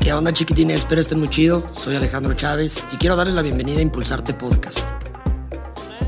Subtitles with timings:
[0.00, 0.76] ¿Qué onda chiquitines?
[0.76, 1.66] Espero estén muy chido.
[1.74, 4.90] Soy Alejandro Chávez y quiero darles la bienvenida a Impulsarte Podcast.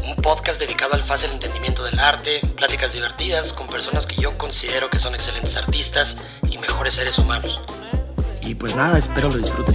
[0.05, 4.91] Un podcast dedicado al fácil entendimiento del arte, pláticas divertidas con personas que yo considero
[4.91, 7.61] que son excelentes artistas y mejores seres humanos.
[8.43, 9.75] Y pues nada, espero lo disfruten.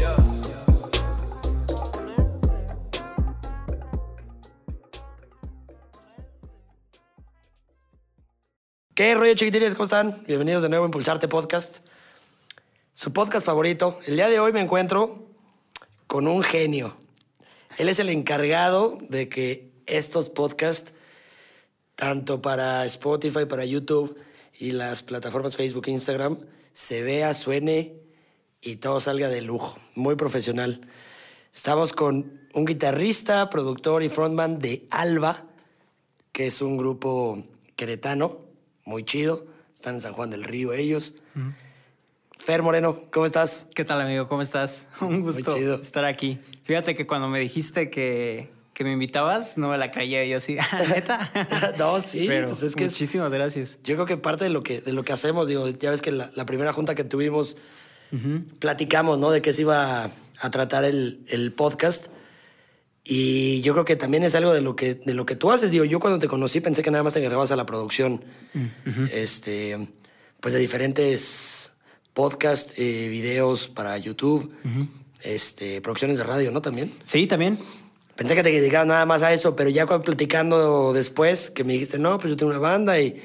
[9.02, 9.74] ¿Qué rollo chiquitines?
[9.74, 10.16] ¿Cómo están?
[10.28, 11.80] Bienvenidos de nuevo a Impulsarte Podcast
[12.94, 13.98] su podcast favorito.
[14.06, 15.28] El día de hoy me encuentro
[16.06, 16.96] con un genio.
[17.80, 20.94] Él es el encargado de que estos podcasts,
[21.96, 24.16] tanto para Spotify, para YouTube
[24.60, 26.38] y las plataformas Facebook e Instagram,
[26.72, 27.96] se vea, suene
[28.62, 29.80] y todo salga de lujo.
[29.96, 30.80] Muy profesional.
[31.56, 35.48] Estamos con un guitarrista, productor y frontman de Alba,
[36.32, 37.44] que es un grupo
[37.76, 38.51] queretano,
[38.86, 39.46] muy chido.
[39.74, 41.16] Están en San Juan del Río ellos.
[42.38, 43.68] Fer Moreno, ¿cómo estás?
[43.76, 44.28] ¿Qué tal, amigo?
[44.28, 44.88] ¿Cómo estás?
[45.02, 46.40] Un gusto estar aquí.
[46.64, 50.26] Fíjate que cuando me dijiste que, que me invitabas, no me la creía.
[50.26, 51.30] Yo así, ah, ¿neta?
[51.78, 52.26] no, sí.
[52.28, 53.80] Pero pues es que muchísimas gracias.
[53.84, 56.12] Yo creo que parte de lo que, de lo que hacemos, digo, ya ves que
[56.12, 57.58] la, la primera junta que tuvimos,
[58.60, 59.32] platicamos, ¿no?
[59.32, 62.08] De qué se iba a, tratar el, el, podcast.
[63.14, 65.70] Y yo creo que también es algo de lo que, de lo que tú haces.
[65.70, 68.24] Digo, yo cuando te conocí pensé que nada más te encargabas a la producción.
[69.12, 69.90] Este,
[70.40, 71.74] pues de diferentes
[72.14, 74.56] podcast, eh, videos para YouTube,
[75.24, 76.62] este, producciones de radio, ¿no?
[76.62, 76.94] También.
[77.04, 77.60] Sí, también.
[78.16, 82.00] Pensé que te dedicabas nada más a eso, pero ya platicando después, que me dijiste,
[82.00, 83.22] no, pues yo tengo una banda y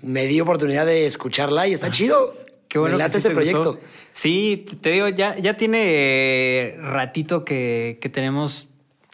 [0.00, 2.36] me di oportunidad de escucharla y está chido.
[2.66, 3.78] Qué bueno me ese proyecto.
[4.10, 8.71] Sí, te digo, ya, ya tiene eh, ratito que, que tenemos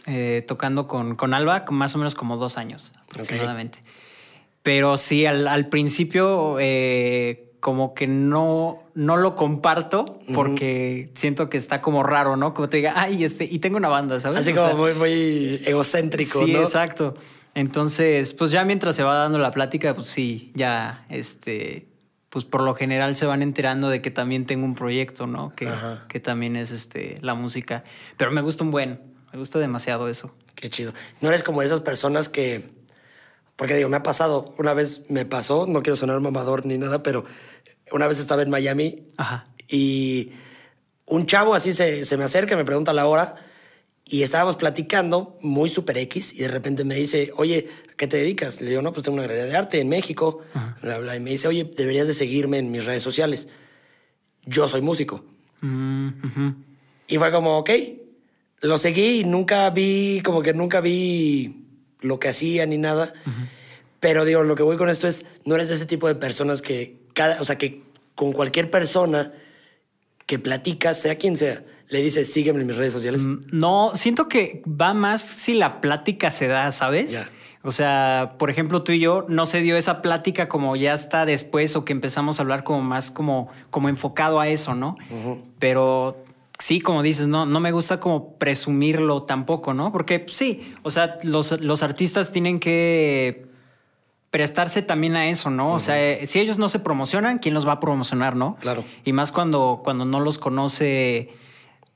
[0.08, 3.82] eh, tocando con, con Alba, más o menos como dos años aproximadamente.
[4.62, 6.58] Pero sí, al, al principio
[7.60, 12.54] como que no, no lo comparto porque siento que está como raro, ¿no?
[12.54, 14.40] Como te diga, ay, este, y tengo una banda, ¿sabes?
[14.40, 17.14] Así como muy, muy egocéntrico, sí, exacto.
[17.54, 21.88] Entonces, pues ya mientras se va dando la plática, pues sí, ya, este,
[22.28, 25.50] pues por lo general se van enterando de que también tengo un proyecto, ¿no?
[25.50, 25.68] Que,
[26.06, 27.82] que también es este, la música.
[28.16, 29.00] Pero me gusta un buen,
[29.32, 30.34] me gusta demasiado eso.
[30.54, 30.92] Qué chido.
[31.20, 32.78] No eres como esas personas que
[33.58, 37.02] porque digo, me ha pasado, una vez me pasó, no quiero sonar mamador ni nada,
[37.02, 37.24] pero
[37.90, 39.08] una vez estaba en Miami
[39.66, 40.30] y
[41.06, 43.34] un chavo así se, se me acerca, me pregunta la hora
[44.04, 48.18] y estábamos platicando muy super X y de repente me dice, oye, ¿a qué te
[48.18, 48.60] dedicas?
[48.60, 50.42] Le digo, no, pues tengo una galería de arte en México.
[50.82, 53.48] Y me dice, oye, deberías de seguirme en mis redes sociales.
[54.46, 55.24] Yo soy músico.
[55.60, 56.10] Mm,
[57.08, 57.70] y fue como, ok,
[58.60, 61.64] lo seguí y nunca vi, como que nunca vi
[62.00, 63.12] lo que hacía ni nada.
[64.00, 66.62] Pero digo, lo que voy con esto es, no eres de ese tipo de personas
[66.62, 67.82] que cada, o sea, que
[68.14, 69.32] con cualquier persona
[70.26, 73.22] que platicas, sea quien sea, le dices, sígueme en mis redes sociales.
[73.22, 77.20] Mm, no, siento que va más si la plática se da, ¿sabes?
[77.62, 81.26] O sea, por ejemplo, tú y yo no se dio esa plática como ya está
[81.26, 84.96] después o que empezamos a hablar como más como, como enfocado a eso, ¿no?
[85.58, 86.22] Pero
[86.58, 89.92] sí, como dices, no, no me gusta como presumirlo tampoco, ¿no?
[89.92, 93.46] Porque pues, sí, o sea, los, artistas tienen que
[94.30, 95.72] prestarse también a eso, ¿no?
[95.72, 98.56] O sea, si ellos no se promocionan, ¿quién los va a promocionar, no?
[98.60, 98.84] Claro.
[99.04, 101.30] Y más cuando, cuando no los conoce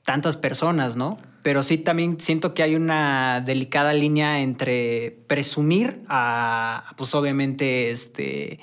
[0.03, 1.17] tantas personas, ¿no?
[1.43, 8.61] Pero sí también siento que hay una delicada línea entre presumir a, pues obviamente, este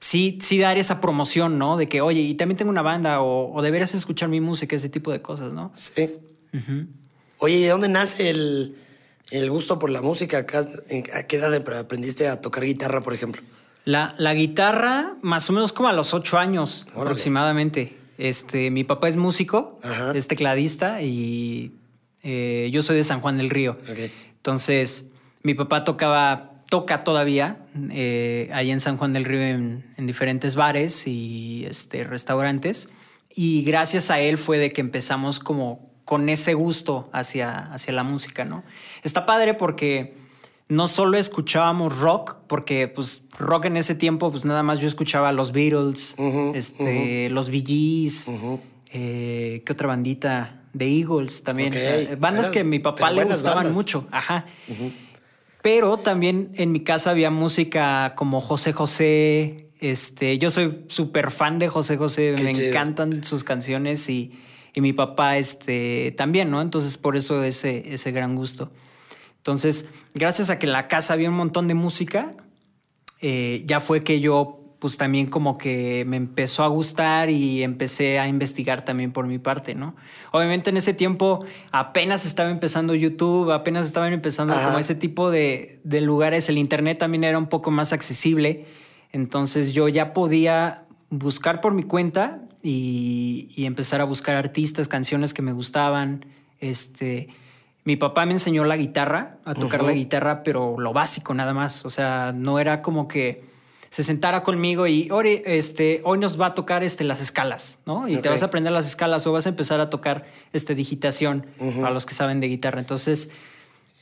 [0.00, 1.76] sí, sí dar esa promoción, ¿no?
[1.76, 5.12] De que, oye, y también tengo una banda o, deberías escuchar mi música, ese tipo
[5.12, 5.70] de cosas, ¿no?
[5.74, 6.16] Sí.
[7.38, 8.74] Oye, ¿y de dónde nace el,
[9.48, 10.38] gusto por la música?
[10.38, 13.42] ¿A qué edad aprendiste a tocar guitarra, por ejemplo?
[13.84, 17.96] La, la guitarra, más o menos como a los ocho años aproximadamente.
[18.18, 19.78] Este, mi papá es músico,
[20.14, 21.72] es tecladista y
[22.22, 23.78] eh, yo soy de San Juan del Río.
[24.36, 25.08] Entonces,
[25.42, 27.58] mi papá tocaba toca todavía
[27.90, 32.88] eh, ahí en San Juan del Río en, diferentes bares y este, restaurantes.
[33.34, 38.04] Y gracias a él fue de que empezamos como con ese gusto hacia, hacia la
[38.04, 38.64] música, ¿no?
[39.02, 40.14] Está padre porque
[40.68, 45.32] no solo escuchábamos rock, porque pues rock en ese tiempo, pues nada más yo escuchaba
[45.32, 46.14] los Beatles,
[46.54, 48.26] este, los Bee Gees,
[48.92, 50.62] eh, ¿qué otra bandita?
[50.76, 51.72] The Eagles también.
[51.74, 54.06] Eh, bandas que a mi papá le gustaban mucho.
[54.12, 54.46] Ajá.
[55.62, 59.68] Pero también en mi casa había música como José José.
[59.80, 64.38] Este, yo soy súper fan de José José, me encantan sus canciones y,
[64.76, 66.62] mi papá este, también, ¿no?
[66.62, 68.70] Entonces por eso ese, ese gran gusto.
[69.36, 72.30] Entonces, gracias a que en la casa había un montón de música,
[73.20, 78.18] eh, ya fue que yo pues también como que me empezó a gustar y empecé
[78.18, 79.94] a investigar también por mi parte, ¿no?
[80.32, 85.80] Obviamente en ese tiempo apenas estaba empezando YouTube, apenas estaban empezando como ese tipo de,
[85.84, 88.64] de, lugares, el Internet también era un poco más accesible,
[89.12, 95.34] entonces yo ya podía buscar por mi cuenta y, y empezar a buscar artistas, canciones
[95.34, 96.24] que me gustaban,
[96.58, 97.28] este...
[97.82, 101.86] Mi papá me enseñó la guitarra, a tocar la guitarra, pero lo básico nada más.
[101.86, 103.49] O sea, no era como que
[103.90, 108.06] se sentara conmigo y hoy, este, hoy nos va a tocar este, las escalas, ¿no?
[108.06, 111.44] Y te vas a aprender las escalas o vas a empezar a tocar este, digitación
[111.80, 112.78] para los que saben de guitarra.
[112.78, 113.30] Entonces...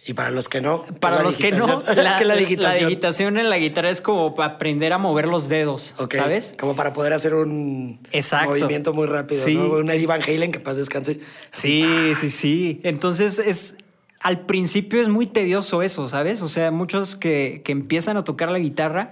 [0.05, 0.85] Y para los que no.
[1.01, 3.37] Para los que no, la, la, digitación?
[3.37, 6.55] en la guitarra es como para aprender a mover los dedos, ¿sabes?
[6.59, 7.99] Como para poder hacer un
[8.47, 9.55] movimiento muy rápido, sí.
[9.55, 9.73] ¿no?
[9.73, 11.21] Un Eddie Van Halen que paz descanse.
[11.53, 12.81] Sí, sí, sí.
[12.85, 13.77] Entonces es,
[14.21, 16.43] al principio es muy tedioso eso, ¿sabes?
[16.43, 19.11] O sea, muchos que, que empiezan a tocar la guitarra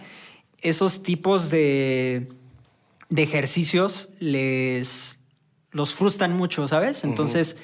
[0.69, 2.29] esos tipos de,
[3.09, 5.21] de ejercicios les
[5.71, 7.05] los frustran mucho, ¿sabes?
[7.05, 7.59] Entonces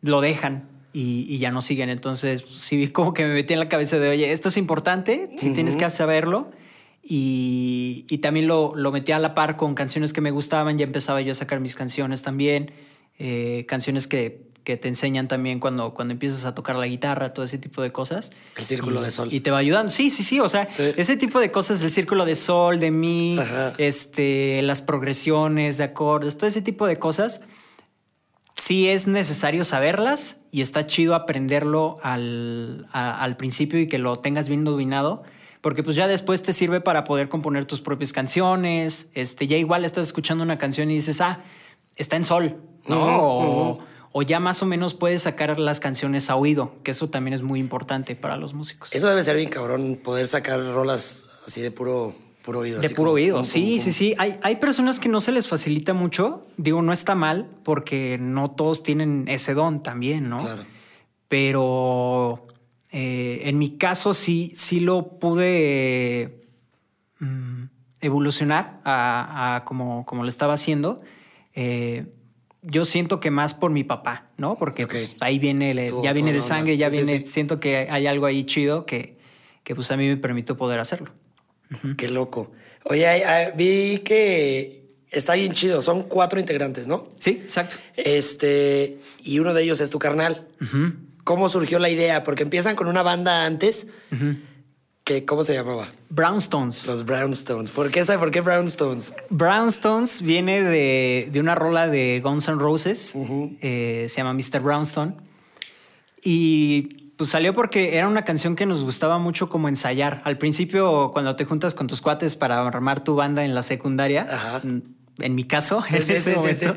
[0.00, 1.90] lo dejan y, ya no siguen.
[1.90, 5.52] Entonces, sí, como que me metí en la cabeza de, oye, esto es importante, si
[5.52, 6.50] tienes que saberlo.
[7.02, 10.84] Y, y también lo, lo, metí a la par con canciones que me gustaban, ya
[10.84, 12.72] empezaba yo a sacar mis canciones también,
[13.18, 17.44] eh, canciones que que te enseñan también cuando, cuando empiezas a tocar la guitarra, todo
[17.44, 18.30] ese tipo de cosas.
[18.56, 19.28] El círculo de sol.
[19.32, 19.90] Y te va ayudando.
[19.90, 20.38] Sí, sí, sí.
[20.38, 23.36] O sea, ese tipo de cosas, el círculo de sol, de mi,
[23.78, 27.40] este, las progresiones de acordes, todo ese tipo de cosas,
[28.54, 34.48] sí es necesario saberlas y está chido aprenderlo al, al principio y que lo tengas
[34.48, 35.24] bien dominado.
[35.62, 39.10] Porque pues ya después te sirve para poder componer tus propias canciones.
[39.14, 41.40] Este, ya igual estás escuchando una canción y dices, ah,
[41.96, 43.18] está en sol, ¿no?
[43.20, 43.89] o
[44.22, 47.60] ya más o menos puedes sacar las canciones a oído, que eso también es muy
[47.60, 48.92] importante para los músicos.
[48.92, 52.80] Eso debe ser bien cabrón, poder sacar rolas así de puro, puro oído.
[52.80, 54.14] De puro oído, sí, sí, sí.
[54.18, 58.50] Hay, hay personas que no se les facilita mucho, digo, no está mal, porque no
[58.50, 60.44] todos tienen ese don también, ¿no?
[60.44, 60.64] Claro.
[61.28, 62.42] Pero
[62.90, 66.40] eh, en mi caso sí, sí lo pude
[67.20, 67.64] mm,
[68.00, 71.00] evolucionar a, como, como lo estaba haciendo.
[71.54, 72.06] Eh,
[72.62, 74.56] yo siento que más por mi papá, ¿no?
[74.56, 78.44] Porque pues, ahí viene, ya viene de sangre, ya viene, siento que hay algo ahí
[78.44, 79.16] chido que,
[79.64, 81.10] que pues a mí me permitió poder hacerlo.
[81.96, 82.52] Qué loco.
[82.84, 84.80] Oye, vi que
[85.10, 87.04] está bien chido, son cuatro integrantes, ¿no?
[87.18, 87.76] Sí, exacto.
[87.96, 90.46] Este, y uno de ellos es tu carnal.
[91.24, 92.22] ¿Cómo surgió la idea?
[92.22, 93.88] Porque empiezan con una banda antes.
[95.26, 95.88] ¿Cómo se llamaba?
[96.08, 96.86] Brownstones.
[96.86, 97.70] Los Brownstones.
[97.70, 99.12] ¿Por qué, ¿Por qué Brownstones?
[99.28, 103.14] Brownstones viene de, una rola de Guns N' Roses.
[103.60, 104.60] Eh, se llama Mr.
[104.60, 105.14] Brownstone.
[106.22, 110.22] Y pues salió porque era una canción que nos gustaba mucho como ensayar.
[110.24, 114.26] Al principio, cuando te juntas con tus cuates para armar tu banda en la secundaria,
[114.62, 116.76] en mi caso, en ese momento,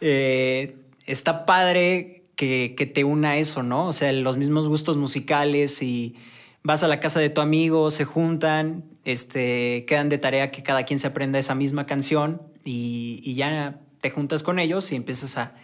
[0.00, 3.86] eh, está padre que, que te una eso, ¿no?
[3.86, 6.16] O sea, los mismos gustos musicales y
[6.66, 10.82] vas a la casa de tu amigo, se juntan, este, quedan de tarea que cada
[10.82, 15.54] quien se aprenda esa misma canción y, ya te juntas con ellos y empiezas a,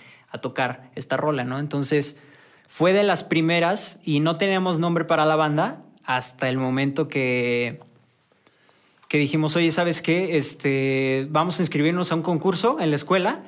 [0.41, 1.59] tocar esta rola, ¿no?
[1.59, 2.19] Entonces
[2.67, 7.81] fue de las primeras y no teníamos nombre para la banda hasta el momento que,
[9.09, 10.39] que dijimos, oye, ¿sabes qué?
[10.39, 13.45] Este, vamos a inscribirnos a un concurso en la escuela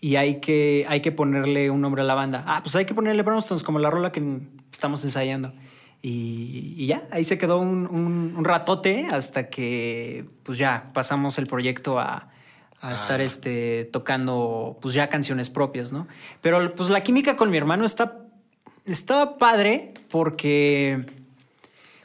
[0.00, 2.44] y hay que, hay que ponerle un nombre a la banda.
[2.46, 4.22] Ah, pues hay que ponerle Brownstones como la rola que
[4.70, 5.52] estamos ensayando.
[6.00, 12.30] Y, ya, ahí se quedó un, ratote hasta que pues ya pasamos el proyecto a,
[12.80, 16.06] a estar este, tocando pues ya canciones propias, ¿no?
[16.40, 18.18] Pero pues la química con mi hermano está,
[18.86, 21.04] está padre porque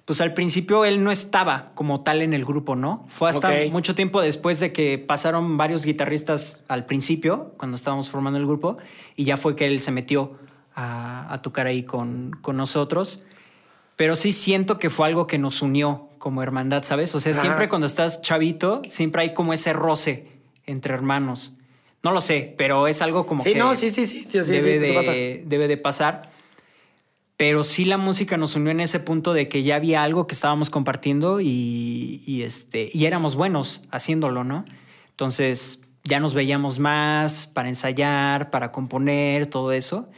[0.05, 3.05] pues al principio él no estaba como tal en el grupo, ¿no?
[3.07, 8.39] Fue hasta mucho tiempo después de que pasaron varios guitarristas al principio, cuando estábamos formando
[8.39, 8.77] el grupo,
[9.15, 10.33] y ya fue que él se metió
[10.75, 13.23] a, a tocar ahí con, con nosotros
[13.95, 17.13] pero sí siento que fue algo que nos unió como hermandad, ¿sabes?
[17.15, 20.27] O sea, siempre cuando estás chavito, siempre hay como ese roce
[20.65, 21.53] entre hermanos.
[22.01, 25.67] No lo sé, pero es algo como sí, no, sí, sí, sí, debe, de, debe
[25.67, 26.29] de pasar.
[27.37, 30.35] Pero sí la música nos unió en ese punto de que ya había algo que
[30.35, 34.65] estábamos compartiendo y, este, y éramos buenos haciéndolo, ¿no?
[35.09, 40.09] Entonces ya nos veíamos más para ensayar, para componer, todo eso.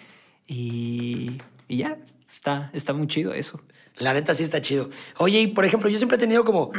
[0.48, 1.98] Y, y ya,
[2.46, 3.60] está, está muy chido eso.
[3.98, 4.90] La neta sí está chido.
[5.18, 6.72] Oye, y por ejemplo, yo siempre he tenido como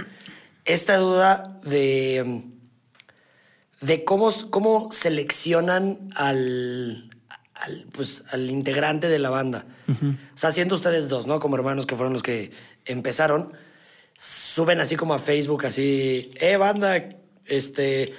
[0.65, 2.43] esta duda de,
[3.81, 7.11] de cómo, cómo seleccionan al,
[7.93, 9.67] pues, al integrante de la banda.
[9.89, 11.41] O sea, siendo ustedes dos, ¿no?
[11.41, 12.53] Como hermanos que fueron los que
[12.85, 13.53] empezaron,
[14.17, 17.09] suben así como a Facebook, así, eh, banda,
[17.47, 18.15] este,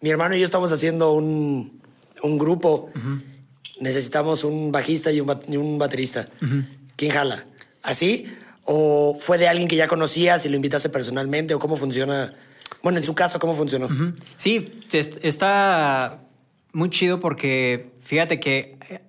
[0.00, 1.82] mi hermano y yo estamos haciendo un,
[2.22, 2.90] un grupo.
[3.80, 6.28] Necesitamos un bajista y un, baterista.
[6.96, 7.46] ¿Quién jala?
[7.82, 8.26] ¿Así?
[8.64, 11.54] ¿O fue de alguien que ya conocías y lo invitaste personalmente?
[11.54, 12.34] ¿O cómo funciona?
[12.82, 13.88] Bueno, en su caso, ¿cómo funcionó?
[14.36, 14.80] Sí,
[15.22, 16.20] está
[16.72, 19.00] muy chido porque fíjate que eh,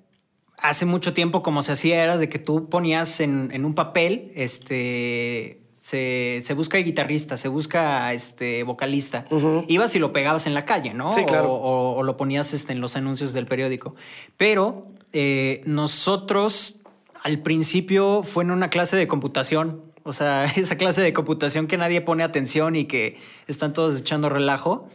[0.57, 5.61] hace mucho tiempo como se hacía era de que tú ponías en, un papel, este,
[5.73, 9.25] se, busca guitarrista, se busca este vocalista.
[9.67, 11.13] Ibas y lo pegabas en la calle, ¿no?
[11.13, 11.53] Sí, claro.
[11.53, 13.95] O, lo ponías este, en los anuncios del periódico.
[14.37, 16.76] Pero eh, nosotros
[17.23, 19.83] al principio fue en una clase de computación.
[20.03, 24.29] O sea, esa clase de computación que nadie pone atención y que están todos echando
[24.29, 24.89] relajo.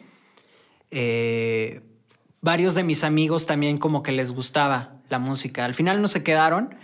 [0.91, 1.81] Eh,
[2.41, 5.65] varios de mis amigos también como que les gustaba la música.
[5.65, 6.75] Al final no se quedaron,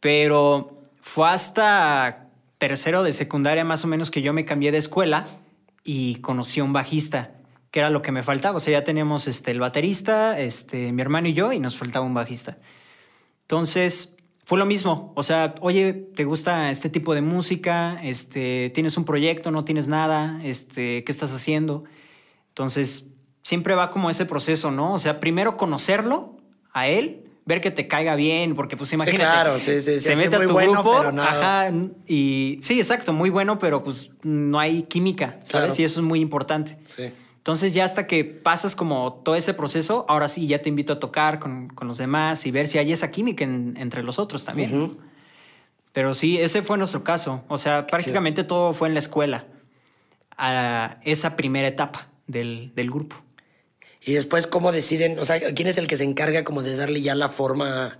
[0.00, 2.26] pero fue hasta
[2.58, 5.26] tercero de secundaria más o menos que yo me cambié de escuela
[5.82, 7.32] y conocí a un bajista,
[7.70, 8.56] que era lo que me faltaba.
[8.56, 12.06] O sea, ya teníamos este, el baterista, este, mi hermano y yo, y nos faltaba
[12.06, 12.56] un bajista.
[13.42, 14.13] Entonces,
[14.44, 15.12] fue lo mismo.
[15.16, 17.98] O sea, oye, ¿te gusta este tipo de música?
[18.02, 19.50] Este, ¿Tienes un proyecto?
[19.50, 20.40] ¿No tienes nada?
[20.44, 21.84] Este, ¿Qué estás haciendo?
[22.48, 23.10] Entonces,
[23.42, 24.92] siempre va como ese proceso, ¿no?
[24.92, 26.36] O sea, primero conocerlo
[26.72, 29.22] a él, ver que te caiga bien, porque pues imagínate.
[29.22, 31.70] Sí, claro, sí, sí, se mete a tu grupo, ajá,
[32.06, 35.78] y sí, exacto, muy bueno, pero pues no hay química, ¿sabes?
[35.78, 36.78] Y eso es muy importante.
[36.84, 37.12] Sí.
[37.44, 40.98] Entonces ya hasta que pasas como todo ese proceso, ahora sí ya te invito a
[40.98, 44.96] tocar con, los demás y ver si hay esa química entre los otros también.
[45.92, 47.44] Pero sí, ese fue nuestro caso.
[47.48, 49.44] O sea, prácticamente todo fue en la escuela,
[50.38, 53.16] a esa primera etapa del, del grupo.
[54.00, 55.18] Y después, ¿cómo deciden?
[55.18, 57.98] O sea, ¿quién es el que se encarga como de darle ya la forma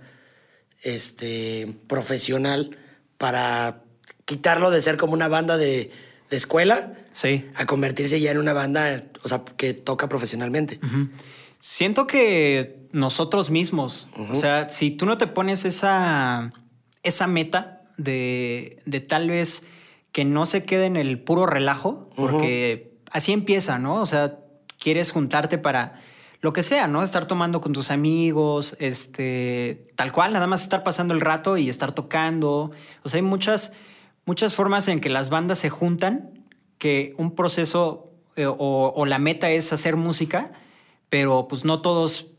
[0.81, 2.75] este, profesional
[3.19, 3.83] para
[4.25, 5.91] quitarlo de ser como una banda de,
[6.29, 7.45] escuela sí.
[7.55, 10.79] a convertirse ya en una banda, o sea, que toca profesionalmente?
[11.59, 16.51] Siento que nosotros mismos, o sea, si tú no te pones esa,
[17.03, 19.65] esa meta de, de tal vez
[20.11, 24.01] que no se quede en el puro relajo, porque así empieza, ¿no?
[24.01, 24.39] O sea,
[24.79, 25.99] quieres juntarte para
[26.41, 27.01] lo que sea, ¿no?
[27.03, 31.67] Estar tomando con tus amigos, este, tal cual, nada más estar pasando el rato y
[31.69, 32.71] estar tocando.
[33.03, 33.73] O sea, hay muchas,
[34.25, 36.45] muchas formas en que las bandas se juntan,
[36.77, 38.05] que un proceso
[38.35, 40.51] eh, o, la meta es hacer música,
[41.09, 42.31] pero pues no todos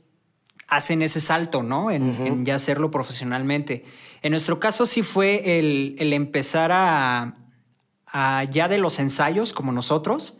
[0.68, 1.90] hacen ese salto, ¿no?
[1.90, 3.84] En, ya hacerlo profesionalmente.
[4.22, 7.34] En nuestro caso sí fue el, empezar a,
[8.50, 10.36] ya de los ensayos como nosotros,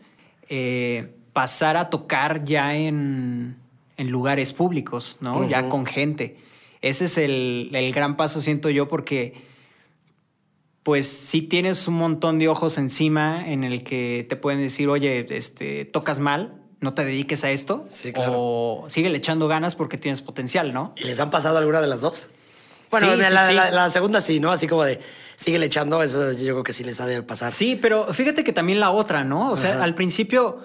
[0.49, 3.57] eh, pasar a tocar ya en,
[3.97, 5.47] lugares públicos, ¿no?
[5.47, 6.37] Ya con gente.
[6.81, 9.41] Ese es el, gran paso, siento yo, porque
[10.87, 15.25] pues si tienes un montón de ojos encima en el que te pueden decir, oye,
[15.31, 17.85] este, tocas mal, no te dediques a esto.
[17.89, 18.35] Sí, claro.
[18.37, 20.95] O sigue echando ganas porque tienes potencial, ¿no?
[20.95, 22.27] ¿Les han pasado alguna de las dos?
[22.89, 24.49] Bueno, la, segunda sí, ¿no?
[24.49, 25.01] Así como de
[25.35, 27.51] sigue echando, eso yo creo que sí les ha de pasar.
[27.51, 29.51] Sí, pero fíjate que también la otra, ¿no?
[29.51, 30.61] O sea, al principio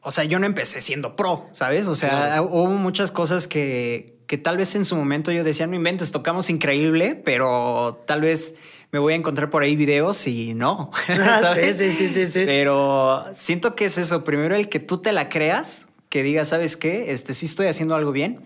[0.00, 1.86] o sea, yo no empecé siendo pro, ¿sabes?
[1.86, 5.76] O sea, hubo muchas cosas que, que tal vez en su momento yo decía, no
[5.76, 8.56] inventes, tocamos increíble, pero tal vez
[8.94, 10.92] me voy a encontrar por ahí videos y no.
[11.08, 11.78] ¿sabes?
[11.78, 14.22] Sí, sí, sí, sí, Pero siento que es eso.
[14.22, 17.10] Primero el que tú te la creas, que digas, ¿sabes qué?
[17.10, 18.38] Este sí estoy haciendo algo bien.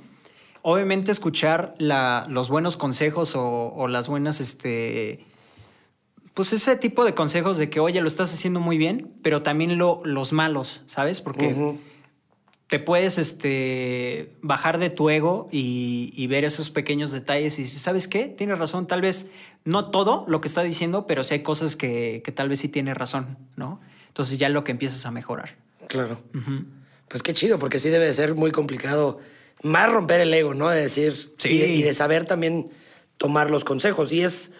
[0.63, 5.27] Obviamente escuchar la, los buenos consejos o, o las buenas, este,
[6.33, 9.77] pues ese tipo de consejos de que, oye, lo estás haciendo muy bien, pero también
[9.77, 11.21] lo, los malos, ¿sabes?
[11.21, 11.55] Porque
[12.69, 18.07] te puedes este, bajar de tu ego y, ver esos pequeños detalles y decir, ¿sabes
[18.09, 18.27] qué?
[18.27, 19.31] Tienes razón, tal vez
[19.65, 22.93] no todo lo que está diciendo, pero sí hay cosas que, tal vez sí tiene
[22.93, 23.81] razón, ¿no?
[24.09, 25.57] Entonces ya lo que empiezas a mejorar.
[25.89, 26.21] Claro.
[27.09, 29.19] Pues qué chido, porque sí debe de ser muy complicado
[29.63, 30.69] más romper el ego, ¿no?
[30.69, 31.49] De decir, sí.
[31.49, 32.71] y de saber también
[33.17, 34.13] tomar los consejos.
[34.13, 34.53] Y es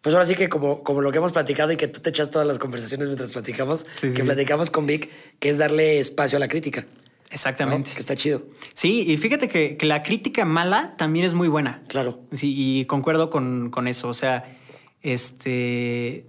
[0.00, 2.30] pues ahora sí que como, como lo que hemos platicado y que tú te echas
[2.30, 5.08] todas las conversaciones mientras platicamos, que platicamos con Vic,
[5.38, 6.84] que es darle espacio a la crítica.
[7.30, 7.90] Exactamente.
[7.92, 8.42] Que está chido.
[8.72, 11.82] Sí, y fíjate que, la crítica mala también es muy buena.
[11.88, 12.20] Claro.
[12.32, 14.08] Sí, y concuerdo con, eso.
[14.08, 14.56] O sea,
[15.02, 16.26] este.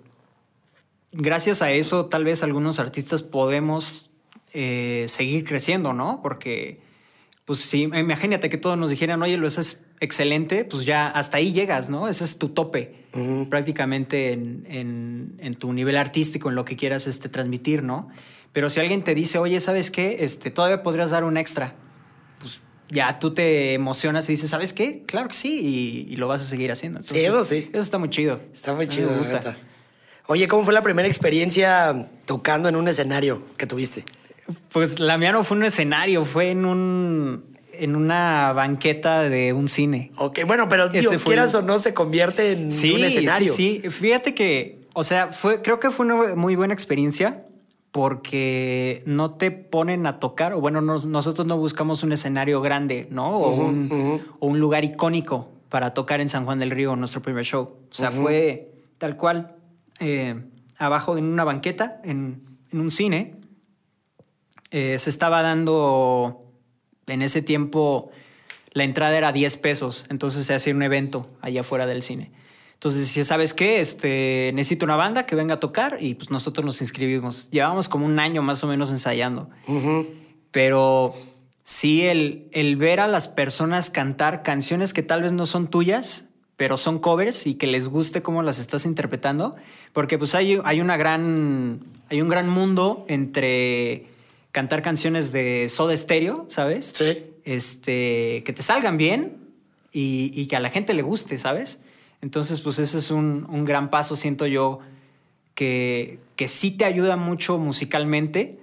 [1.12, 4.10] Gracias a eso, tal vez algunos artistas podemos
[4.54, 6.20] eh, seguir creciendo, ¿no?
[6.22, 6.82] Porque
[7.46, 11.54] pues sí, imagínate que todos nos dijeran, oye, lo es excelente, pues ya hasta ahí
[11.54, 12.08] llegas, ¿no?
[12.08, 13.06] Ese es tu tope
[13.50, 18.08] prácticamente en, tu nivel artístico, en lo que quieras este, transmitir, ¿no?
[18.56, 20.20] Pero si alguien te dice, oye, ¿sabes qué?
[20.22, 21.76] Este, todavía podrías dar un extra,
[22.40, 25.04] pues ya tú te emocionas y dices, ¿sabes qué?
[25.06, 27.04] Claro que sí, y, lo vas a seguir haciendo.
[27.04, 27.68] sí, eso sí.
[27.74, 28.40] Eso está muy chido.
[28.54, 29.58] Está muy chido, me gusta.
[30.28, 34.06] Oye, ¿cómo fue la primera experiencia tocando en un escenario que tuviste?
[34.70, 39.68] Pues la mía no fue un escenario, fue en un en una banqueta de un
[39.68, 40.12] cine.
[40.16, 43.52] Ok, bueno, pero digo, quieras o no, se convierte en un escenario.
[43.52, 47.44] Sí, sí, fíjate que, o sea, fue, creo que fue una muy buena experiencia
[47.96, 53.38] porque no te ponen a tocar, o bueno, nosotros no buscamos un escenario grande, ¿no?
[53.38, 57.78] O, un, lugar icónico para tocar en San Juan del Río, nuestro primer show.
[57.90, 59.56] O sea, fue tal cual,
[60.02, 60.36] eh,
[60.78, 63.38] abajo en una banqueta, en, un cine.
[64.72, 66.52] Eh, se estaba dando,
[67.08, 68.12] en ese tiempo,
[68.74, 72.34] la entrada era 10 pesos, entonces se hacía un evento allá afuera del cine.
[72.76, 73.80] Entonces decía, ¿sabes qué?
[73.80, 77.50] Este, necesito una banda que venga a tocar y pues nosotros nos inscribimos.
[77.50, 79.50] Llevamos como un año más o menos ensayando.
[80.52, 81.14] Pero
[81.64, 86.26] sí, el, el ver a las personas cantar canciones que tal vez no son tuyas,
[86.58, 89.56] pero son covers y que les guste cómo las estás interpretando,
[89.92, 91.80] porque pues hay, hay una gran,
[92.10, 94.08] hay un gran mundo entre
[94.52, 96.94] cantar canciones de Soda Stereo, ¿sabes?
[96.96, 97.24] Sí.
[97.44, 99.38] Este, que te salgan bien
[99.92, 101.82] y, y que a la gente le guste, ¿sabes?
[102.22, 104.80] Entonces, pues ese es un, gran paso, siento yo,
[105.54, 108.60] que, que, sí te ayuda mucho musicalmente,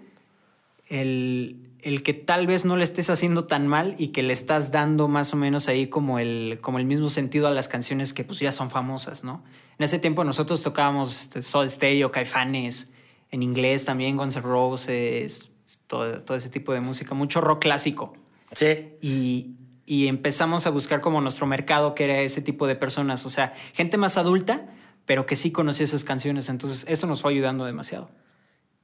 [0.89, 1.59] el,
[2.05, 5.33] que tal vez no le estés haciendo tan mal y que le estás dando más
[5.33, 8.53] o menos ahí como el, como el mismo sentido a las canciones que pues ya
[8.53, 9.43] son famosas, ¿no?
[9.79, 12.93] En ese tiempo nosotros tocábamos este, Soul Stereo, Caifanes,
[13.31, 15.53] en inglés también Guns N' Roses,
[15.87, 18.15] todo, todo ese tipo de música, mucho rock clásico.
[18.53, 18.97] Sí.
[19.01, 19.57] Y,
[19.87, 23.55] y empezamos a buscar como nuestro mercado, que era ese tipo de personas, o sea,
[23.73, 24.67] gente más adulta,
[25.07, 26.49] pero que sí conocía esas canciones.
[26.49, 28.09] Entonces, eso nos fue ayudando demasiado.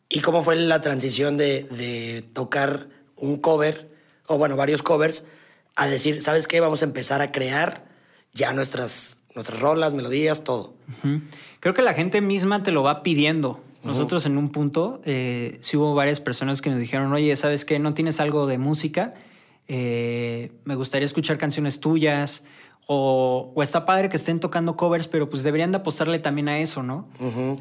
[0.09, 3.91] ¿Y cómo fue la transición de, tocar un cover,
[4.27, 5.27] o bueno, varios covers,
[5.77, 6.61] a decir, ¿sabes qué?
[6.61, 7.85] Vamos a empezar a crear
[8.33, 10.75] ya nuestras, nuestras rolas, melodías, todo.
[11.61, 13.63] Creo que la gente misma te lo va pidiendo.
[13.85, 17.79] Nosotros en un punto, eh, sí hubo varias personas que nos dijeron, oye, ¿sabes qué?
[17.79, 19.15] ¿No tienes algo de música?
[19.69, 22.45] Eh, me gustaría escuchar canciones tuyas,
[22.91, 26.83] o, está padre que estén tocando covers, pero pues deberían de apostarle también a eso,
[26.83, 27.07] ¿no?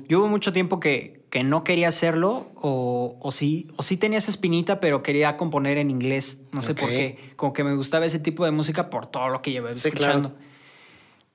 [0.08, 4.20] Yo hubo mucho tiempo que, que no quería hacerlo, o, o, sí, o sí tenía
[4.20, 8.06] esa espinita, pero quería componer en inglés, no sé por qué, como que me gustaba
[8.06, 10.34] ese tipo de música por todo lo que llevé escuchando.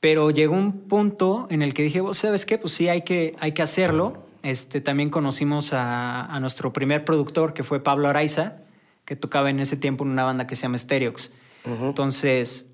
[0.00, 2.56] Pero llegó un punto en el que dije, ¿sabes qué?
[2.56, 4.24] Pues sí, hay que, hay que hacerlo.
[4.42, 8.62] Este, también conocimos a, a nuestro primer productor, que fue Pablo Araiza,
[9.04, 11.32] que tocaba en ese tiempo en una banda que se llama Stereox.
[11.64, 12.70] Entonces,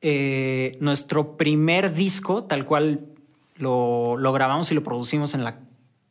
[0.00, 3.06] eh, nuestro primer disco, tal cual
[3.56, 5.60] lo, grabamos y lo producimos en la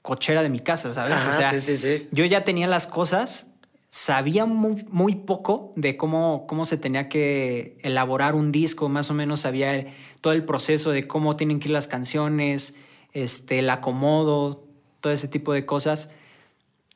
[0.01, 1.17] cochera de mi casa, ¿sabes?
[1.27, 3.51] o sea, yo ya tenía las cosas,
[3.89, 9.13] sabía muy, muy, poco de cómo, cómo se tenía que elaborar un disco, más o
[9.13, 12.75] menos sabía todo el proceso de cómo tienen que ir las canciones,
[13.13, 14.63] este, el acomodo,
[15.01, 16.11] todo ese tipo de cosas,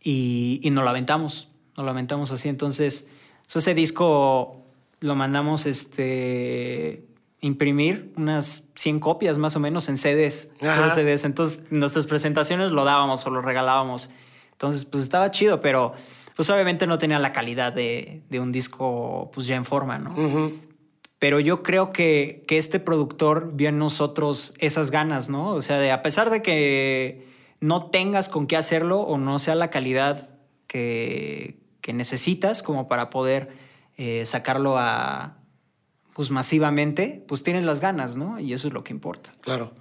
[0.01, 1.48] y, y nos lo aventamos
[1.79, 2.49] lo lamentamos así.
[2.49, 3.09] Entonces,
[3.53, 4.57] ese disco
[4.99, 7.05] lo mandamos este
[7.41, 11.23] imprimir unas 100 copias más o menos en CDs, CDs.
[11.23, 14.09] Entonces, nuestras presentaciones lo dábamos o lo regalábamos.
[14.51, 15.93] Entonces, pues estaba chido, pero
[16.35, 20.13] pues obviamente no tenía la calidad de, un disco pues ya en forma, ¿no?
[21.17, 25.51] Pero yo creo que, que este productor vio en nosotros esas ganas, ¿no?
[25.51, 27.27] O sea, de a pesar de que
[27.61, 30.35] no tengas con qué hacerlo o no sea la calidad
[30.67, 31.58] que,
[31.89, 33.49] que necesitas como para poder
[33.97, 35.39] eh, sacarlo a,
[36.13, 38.39] pues masivamente, pues tienes las ganas, ¿no?
[38.39, 39.31] Y eso es lo que importa.
[39.41, 39.73] Claro.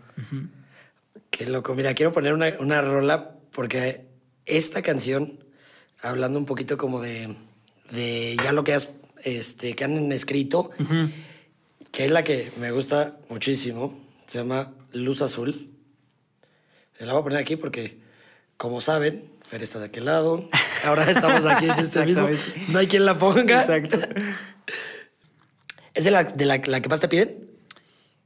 [1.28, 1.74] Qué loco.
[1.74, 4.06] Mira, quiero poner una, una, rola porque
[4.46, 5.44] esta canción,
[6.00, 7.36] hablando un poquito como de,
[7.90, 8.88] de ya lo que, has,
[9.22, 10.70] este, que han escrito,
[11.92, 13.92] que es la que me gusta muchísimo,
[14.26, 15.74] se llama Luz Azul.
[16.96, 17.98] Se la voy a poner aquí porque,
[18.56, 20.48] como saben, Fer está de aquel lado.
[20.84, 22.28] Ahora estamos aquí en este mismo.
[22.68, 23.60] No hay quien la ponga.
[23.60, 23.98] Exacto.
[25.94, 27.48] ¿Es de la, de la, que más te piden?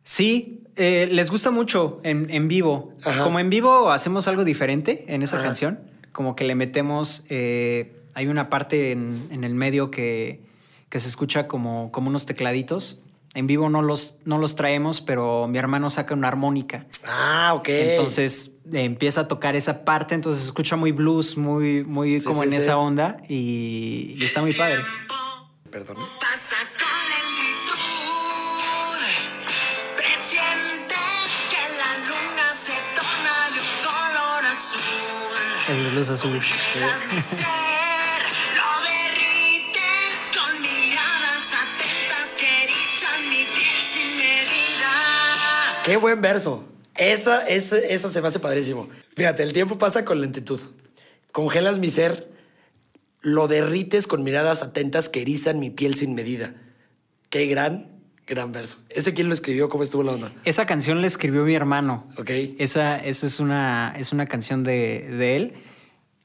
[0.04, 2.94] Sí, eh, les gusta mucho en, en vivo.
[3.22, 5.80] Como en vivo hacemos algo diferente en esa canción,
[6.12, 10.40] como que le metemos, eh, hay una parte en, en el medio que,
[10.90, 13.02] que, se escucha como, como unos tecladitos
[13.34, 16.86] en vivo no los, no los traemos, pero mi hermano saca una armónica.
[17.06, 17.68] Ah, ok.
[17.68, 22.52] Entonces empieza a tocar esa parte, entonces se escucha muy blues, muy, muy como en
[22.52, 24.82] esa onda y, está muy padre.
[25.70, 25.96] Perdón.
[35.68, 36.38] El luz azul.
[45.84, 46.64] Qué buen verso.
[46.96, 48.88] Esa, eso se me hace padrísimo.
[49.16, 50.60] Fíjate, el tiempo pasa con lentitud.
[51.32, 52.30] Congelas mi ser
[53.20, 56.54] lo derrites con miradas atentas que erizan mi piel sin medida.
[57.30, 57.88] Qué gran,
[58.26, 58.78] gran verso.
[58.90, 59.68] ¿Ese quién lo escribió?
[59.68, 60.32] ¿Cómo estuvo la onda?
[60.44, 62.06] Esa canción la escribió mi hermano.
[62.16, 62.30] Ok.
[62.58, 65.54] Esa, esa es, una, es una canción de, de él.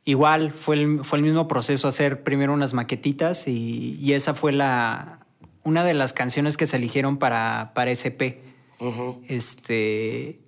[0.05, 4.53] Igual fue el, fue el mismo proceso, hacer primero unas maquetitas y, y esa fue
[4.53, 5.25] la,
[5.63, 8.46] una de las canciones que se eligieron para, para SP.
[9.27, 10.39] Este,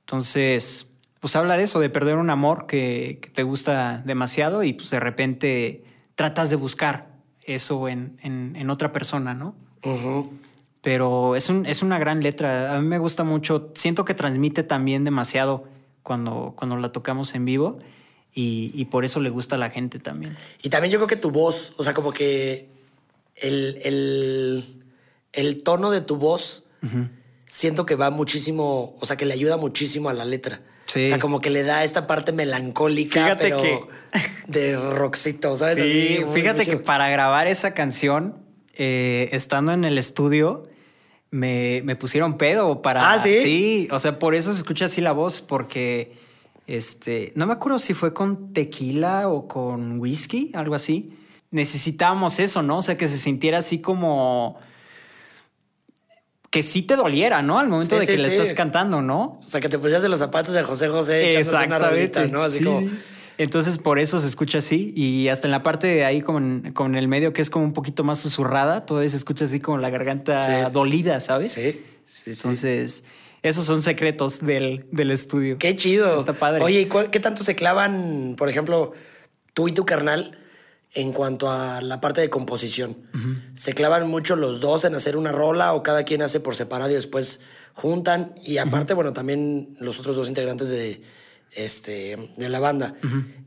[0.00, 0.88] entonces,
[1.20, 5.00] pues habla de eso, de perder un amor que, te gusta demasiado y pues de
[5.00, 7.08] repente tratas de buscar
[7.44, 9.54] eso en, en, otra persona, ¿no?
[10.80, 14.62] Pero es, un, es una gran letra, a mí me gusta mucho, siento que transmite
[14.62, 15.64] también demasiado
[16.02, 17.78] cuando, cuando la tocamos en vivo
[18.34, 20.36] y, por eso le gusta a la gente también.
[20.62, 22.68] Y también yo creo que tu voz, o sea, como que
[23.36, 24.64] el,
[25.32, 26.64] el, tono de tu voz,
[27.52, 30.62] siento que va muchísimo, o sea, que le ayuda muchísimo a la letra.
[30.88, 33.88] O sea, como que le da esta parte melancólica, pero
[34.46, 35.76] de rockcito, ¿sabes?
[35.76, 38.38] Sí, fíjate que para grabar esa canción,
[38.74, 40.64] eh, estando en el estudio,
[41.30, 43.12] me, me, pusieron pedo para.
[43.12, 43.40] Ah, sí.
[43.42, 46.16] Sí, o sea, por eso se escucha así la voz, porque
[46.66, 51.12] este, no me acuerdo si fue con tequila o con whisky, algo así
[51.52, 52.78] necesitábamos eso, ¿no?
[52.78, 54.58] O sea, que se sintiera así como
[56.52, 57.58] que sí te doliera, ¿no?
[57.58, 59.40] Al momento de que le estás cantando, ¿no?
[59.42, 62.20] O sea, que te pusieras de los zapatos de José José Exactamente.
[62.20, 62.42] una ¿no?
[62.42, 62.90] Así como...
[63.38, 64.92] Entonces, por eso se escucha así.
[64.94, 67.72] Y hasta en la parte de ahí, con, con el medio, que es como un
[67.72, 71.52] poquito más susurrada, todavía se escucha así como la garganta dolida, ¿sabes?
[71.52, 73.04] Sí, sí, Entonces,
[73.40, 75.56] esos son secretos del, del, estudio.
[75.56, 76.20] Qué chido.
[76.20, 76.62] Está padre.
[76.62, 78.92] Oye, ¿y qué tanto se clavan, por ejemplo,
[79.54, 80.38] tú y tu carnal?
[80.94, 82.96] En cuanto a la parte de composición.
[83.54, 86.90] Se clavan mucho los dos en hacer una rola o cada quien hace por separado
[86.90, 87.40] y después
[87.74, 88.34] juntan.
[88.44, 91.02] Y aparte, bueno, también los otros dos integrantes de,
[91.52, 92.96] este, de la banda,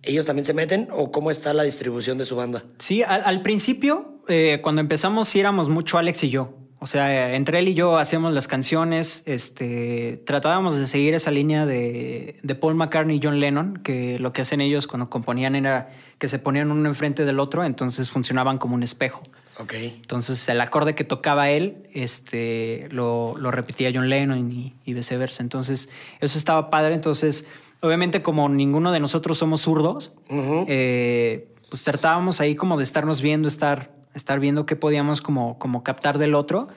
[0.01, 2.63] ¿ellos también se meten o cómo está la distribución de su banda?
[2.79, 6.64] Sí, al, principio, eh, cuando empezamos, sí éramos mucho Alex y yo.
[6.85, 11.65] O sea, entre él y yo hacíamos las canciones, este, tratábamos de seguir esa línea
[11.65, 15.89] de, de, Paul McCartney y John Lennon, que lo que hacen ellos cuando componían era
[16.19, 19.23] que se ponían uno enfrente del otro, entonces funcionaban como un espejo.
[19.57, 19.73] Ok.
[19.73, 25.41] Entonces el acorde que tocaba él, este, lo, lo repetía John Lennon y, viceversa.
[25.41, 26.93] Entonces eso estaba padre.
[26.93, 27.47] Entonces,
[27.81, 33.47] obviamente como ninguno de nosotros somos zurdos, eh, pues tratábamos ahí como de estarnos viendo,
[33.47, 36.67] estar estar viendo qué podíamos como, como captar del otro.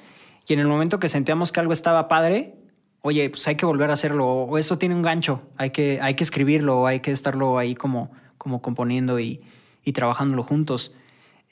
[0.46, 2.56] Y en el momento que sentíamos que algo estaba padre,
[3.00, 6.14] oye, pues hay que volver a hacerlo, o eso tiene un gancho, hay que, hay
[6.14, 9.40] que escribirlo, hay que estarlo ahí como, como componiendo y,
[9.84, 10.94] y trabajándolo juntos.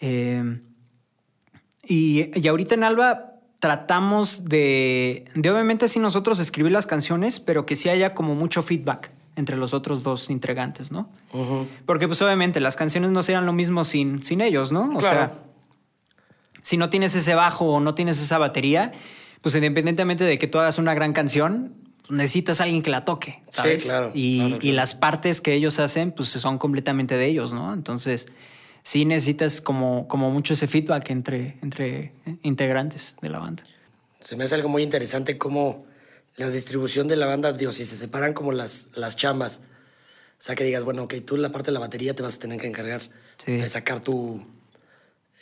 [0.01, 0.61] Eh,
[1.85, 7.65] y, y, ahorita en Alba tratamos de, de, obviamente sí nosotros escribir las canciones, pero
[7.65, 11.09] que sí haya como mucho feedback entre los otros dos integrantes, ¿no?
[11.85, 14.91] Porque pues obviamente las canciones no serían lo mismo sin, sin ellos, ¿no?
[14.97, 15.31] O sea,
[16.67, 18.91] si no tienes ese bajo o no tienes esa batería,
[19.41, 21.73] pues independientemente de que tú hagas una gran canción,
[22.09, 23.83] necesitas a alguien que la toque, ¿sabes?
[23.83, 24.11] Sí, claro.
[24.15, 27.73] Y, y las partes que ellos hacen, pues son completamente de ellos, ¿no?
[27.73, 28.27] Entonces,
[28.83, 33.63] sí necesitas como, como mucho ese feedback entre, entre integrantes de la banda.
[34.19, 35.87] Se me hace algo muy interesante cómo
[36.35, 39.61] la distribución de la banda, Dios, si se separan como las, las chambas.
[40.33, 42.39] O sea, que digas, bueno, ok, tú la parte de la batería te vas a
[42.41, 43.03] tener que encargar
[43.47, 44.45] de sacar tu,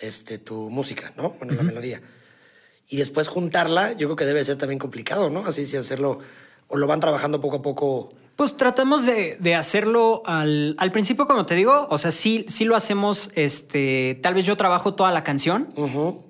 [0.01, 1.31] este, tu música, ¿no?
[1.39, 2.01] Bueno, la melodía.
[2.89, 5.47] Y después juntarla, yo creo que debe ser también complicado, ¿no?
[5.47, 6.19] Así si hacerlo,
[6.69, 8.13] o lo van trabajando poco a poco.
[8.37, 12.75] Pues tratamos de, hacerlo al, al, principio, como te digo, o sea, sí, sí lo
[12.75, 15.69] hacemos, este, tal vez yo trabajo toda la canción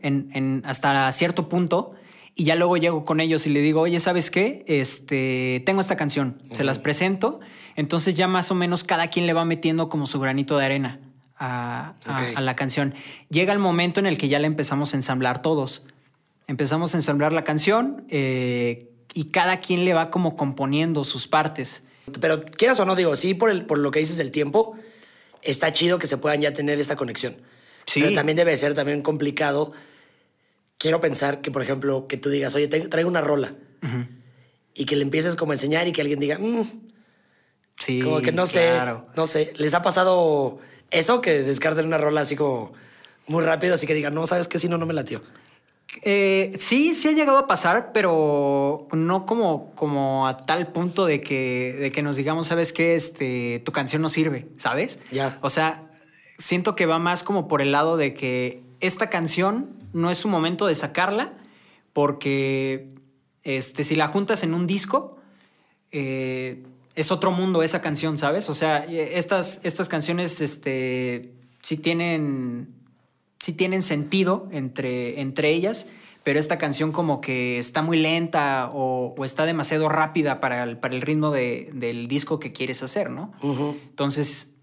[0.03, 1.92] en, en, hasta cierto punto
[2.35, 4.64] y ya luego llego con ellos y le digo, oye, ¿sabes qué?
[4.68, 7.40] Este, tengo esta canción, se las presento,
[7.74, 11.00] entonces ya más o menos cada quien le va metiendo como su granito de arena
[11.38, 11.94] a,
[12.40, 12.94] la canción.
[13.29, 15.85] Llega el momento en el que ya le empezamos a ensamblar todos.
[16.47, 21.85] Empezamos a ensamblar la canción eh, y cada quien le va como componiendo sus partes.
[22.20, 24.77] Pero quieras o no, digo, sí, por, el, por lo que dices del tiempo,
[25.42, 27.37] está chido que se puedan ya tener esta conexión.
[27.87, 28.01] Sí.
[28.01, 29.73] Pero también debe ser también complicado.
[30.79, 33.55] Quiero pensar que, por ejemplo, que tú digas, oye, traigo una rola.
[34.75, 36.62] Y que le empieces como a enseñar y que alguien diga, mm,
[37.79, 38.70] sí, como que no sé,
[39.14, 39.53] no sé.
[39.59, 40.59] ¿Les ha pasado
[40.90, 42.73] eso que descarten una rola así como
[43.27, 45.23] muy rápido, así que digan, no, sabes que si no, no me latió.
[46.03, 51.20] Eh, sí, sí ha llegado a pasar, pero no como, como a tal punto de
[51.20, 55.01] que, de que nos digamos, sabes que este, tu canción no sirve, ¿sabes?
[55.12, 55.38] Ya.
[55.40, 55.83] O sea,
[56.38, 60.29] siento que va más como por el lado de que esta canción no es su
[60.29, 61.33] momento de sacarla,
[61.92, 62.88] porque
[63.44, 65.18] este, si la juntas en un disco,
[65.92, 68.48] eh, es otro mundo esa canción, ¿sabes?
[68.48, 72.74] O sea, estas, estas canciones este, sí tienen,
[73.40, 75.88] sí tienen sentido entre, entre ellas,
[76.22, 80.94] pero esta canción como que está muy lenta o, está demasiado rápida para el, para
[80.94, 83.33] el ritmo del disco que quieres hacer, ¿no?
[83.42, 84.54] Entonces,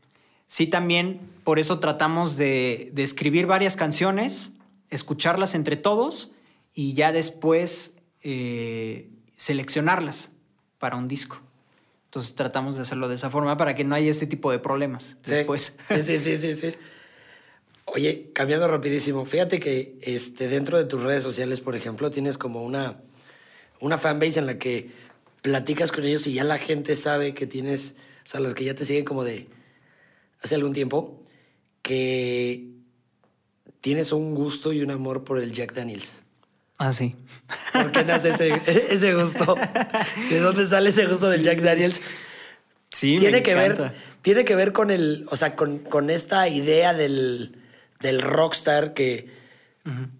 [0.47, 4.53] sí también por eso tratamos de, escribir varias canciones,
[4.89, 6.31] escucharlas entre todos
[6.73, 10.33] y ya después eh, seleccionarlas
[10.79, 11.39] para un disco.
[12.11, 15.19] Entonces tratamos de hacerlo de esa forma para que no haya este tipo de problemas
[15.25, 15.77] después.
[15.87, 16.75] Sí, sí, sí, sí, sí.
[17.85, 22.63] Oye, cambiando rapidísimo, fíjate que este, dentro de tus redes sociales, por ejemplo, tienes como
[22.63, 22.99] una,
[23.79, 24.91] una fanbase en la que
[25.41, 27.95] platicas con ellos y ya la gente sabe que tienes,
[28.25, 29.47] o sea, los que ya te siguen como de
[30.41, 31.17] hace algún tiempo,
[31.81, 32.71] que
[33.79, 36.20] tienes un gusto y un amor por el Jack Daniels.
[36.83, 37.15] Ah, sí.
[37.73, 38.29] ¿Por qué nace
[38.89, 39.55] ese, gusto?
[40.31, 42.01] ¿De dónde sale ese gusto del Jack Daniels?
[42.89, 47.55] Sí, tiene que ver Tiene que ver con el, o sea, con, esta idea del,
[48.21, 49.29] rockstar que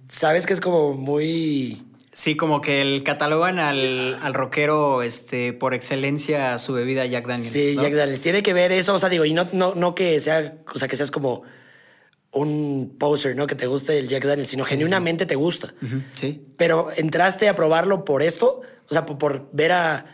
[0.07, 1.81] sabes que es como muy...
[2.13, 7.53] Sí, como que el catalogan al, al, rockero este, por excelencia su bebida Jack Daniels.
[7.53, 8.21] Sí, Jack Daniels.
[8.21, 10.87] Tiene que ver eso, o sea, digo, y no, no, no que sea, o sea,
[10.87, 11.41] que seas como
[12.31, 13.47] un poser, ¿no?
[13.47, 15.73] Que te guste el Jack Daniels, sino genuinamente te gusta.
[16.15, 16.41] Sí.
[16.57, 20.05] Pero entraste a probarlo por esto, o sea, por, ver a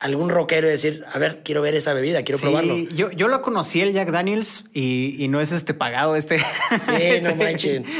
[0.00, 2.76] algún rockero y decir, a ver, quiero ver esa bebida, quiero probarlo.
[2.76, 6.38] Yo, yo lo conocí el Jack Daniels y, no es este pagado, este.
[6.38, 7.84] Sí, no manchen.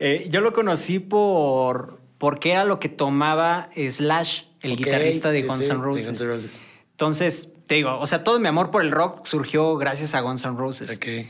[0.00, 5.68] Eh, yo lo conocí por porque era lo que tomaba Slash, el guitarrista de Guns
[5.68, 6.24] N' Roses.
[6.24, 6.60] Roses.
[6.92, 10.44] Entonces, te digo, o sea, todo mi amor por el rock surgió gracias a Guns
[10.44, 10.96] N' Roses.
[10.96, 11.28] Okay.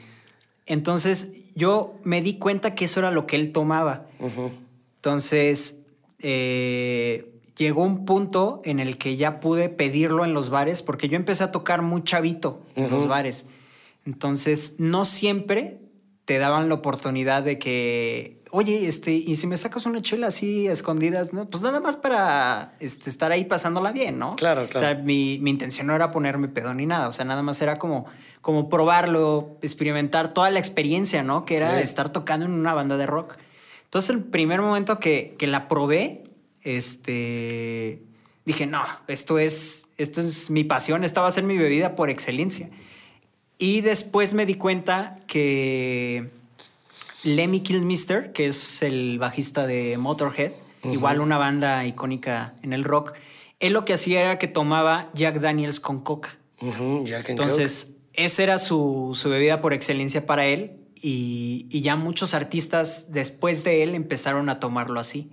[0.69, 4.07] Entonces yo me di cuenta que eso era lo que él tomaba.
[4.97, 5.83] Entonces
[6.21, 11.17] eh, llegó un punto en el que ya pude pedirlo en los bares porque yo
[11.17, 13.47] empecé a tocar muy chavito en los bares.
[14.05, 15.81] Entonces no siempre
[16.25, 20.67] te daban la oportunidad de que, oye, este, y si me sacas una chela así
[20.67, 21.47] escondidas, ¿no?
[21.47, 24.37] pues nada más para este, estar ahí pasándola bien, ¿no?
[24.37, 24.87] Claro, claro.
[24.87, 27.63] O sea, mi, mi intención no era ponerme pedo ni nada, o sea, nada más
[27.63, 28.05] era como
[28.41, 31.45] como probarlo, experimentar toda la experiencia, ¿no?
[31.45, 33.37] Que era estar tocando en una banda de rock.
[33.85, 36.25] Entonces, el primer momento que, que, la probé,
[36.63, 38.03] este,
[38.45, 42.11] dije, no, esto es, esto es mi pasión, esta va a ser mi bebida por
[42.11, 42.71] excelencia.
[43.59, 46.31] Y después me di cuenta que
[47.25, 50.53] Lemmy Kilmister, que es el bajista de Motorhead,
[50.85, 53.15] igual una banda icónica en el rock,
[53.59, 56.39] él lo que hacía era que tomaba Jack Daniels con coca.
[56.61, 63.85] Entonces, esa era su, bebida por excelencia para él y, ya muchos artistas después de
[63.85, 65.31] él empezaron a tomarlo así.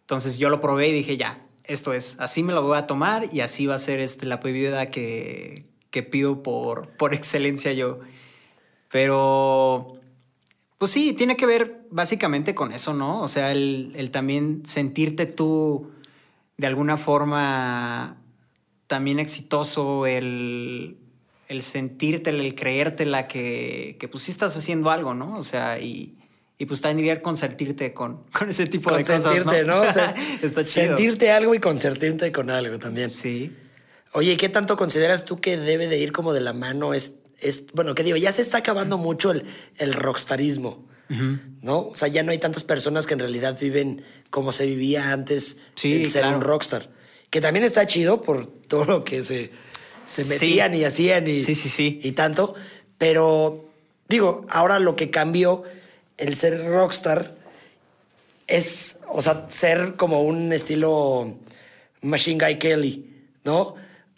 [0.00, 3.28] Entonces yo lo probé y dije, ya, esto es, así me lo voy a tomar
[3.30, 5.66] y así va a ser este, la bebida que,
[6.10, 8.00] pido por, por excelencia yo.
[8.90, 10.00] Pero,
[10.78, 13.20] pues sí, tiene que ver básicamente con eso, ¿no?
[13.20, 15.92] O sea, el, el también sentirte tú
[16.56, 18.16] de alguna forma
[18.86, 21.01] también exitoso, el,
[21.52, 25.36] el sentirte, el creértela que, que pues sí estás haciendo algo, ¿no?
[25.38, 26.18] O sea, y,
[26.58, 29.62] y pues también que consentirte con, con ese tipo de cosas, ¿no?
[29.64, 29.80] ¿no?
[29.82, 30.96] O sea, Está chido.
[30.96, 33.10] Sentirte algo y consentirte con algo también.
[33.10, 33.52] Sí.
[34.12, 36.92] Oye, ¿qué tanto consideras tú que debe de ir como de la mano?
[36.94, 38.16] Es, es bueno, ¿qué digo?
[38.16, 39.46] Ya se está acabando mucho el,
[39.78, 40.86] el rockstarismo,
[41.60, 41.88] ¿no?
[41.88, 45.58] O sea, ya no hay tantas personas que en realidad viven como se vivía antes
[45.74, 46.90] sí, ser un rockstar.
[47.30, 49.50] Que también está chido por todo lo que se
[50.04, 52.00] se metían y hacían y, sí, sí, sí.
[52.02, 52.54] y tanto.
[52.98, 53.68] Pero
[54.08, 55.64] digo, ahora lo que cambió
[56.18, 57.34] el ser rockstar
[58.46, 61.34] es, o sea, ser como un estilo
[62.02, 63.10] Machine Guy Kelly,
[63.44, 63.74] ¿no?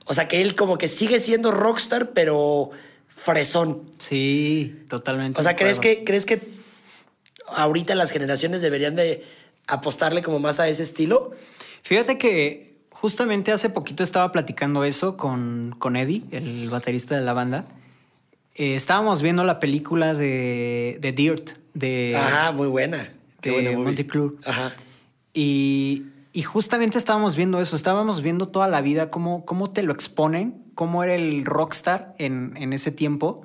[0.06, 2.70] O sea, que él como que sigue siendo rockstar, pero
[3.08, 3.90] fresón.
[3.98, 5.40] Sí, totalmente.
[5.40, 6.42] O sea, ¿crees que, ¿crees que
[7.46, 9.24] ahorita las generaciones deberían de
[9.66, 11.30] apostarle como más a ese estilo?
[11.82, 17.32] Fíjate que Justamente hace poquito estaba platicando eso con, con Eddie, el baterista de la
[17.32, 17.64] banda.
[18.54, 22.16] Eh, estábamos viendo la película de, de Dirt, de.
[22.16, 23.12] Ajá, muy buena.
[23.40, 24.06] Qué de Monty
[24.46, 24.72] Ajá.
[25.34, 29.92] Y, y, justamente estábamos viendo eso, estábamos viendo toda la vida, cómo, cómo te lo
[29.92, 33.44] exponen, cómo era el rockstar en, en ese tiempo.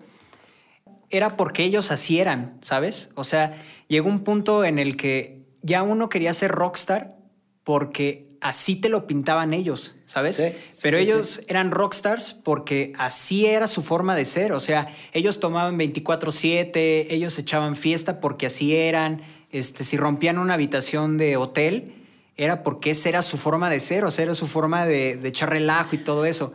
[1.09, 3.09] Era porque ellos así eran, ¿sabes?
[3.15, 7.17] O sea, llegó un punto en el que ya uno quería ser rockstar
[7.63, 10.43] porque así te lo pintaban ellos, ¿sabes?
[10.81, 14.53] Pero ellos eran rockstars porque así era su forma de ser.
[14.53, 19.21] O sea, ellos tomaban 24-7, ellos echaban fiesta porque así eran.
[19.51, 21.93] Este, si rompían una habitación de hotel,
[22.39, 25.49] era porque esa era su forma de ser, o sea, era su forma de, echar
[25.49, 26.53] relajo y todo eso.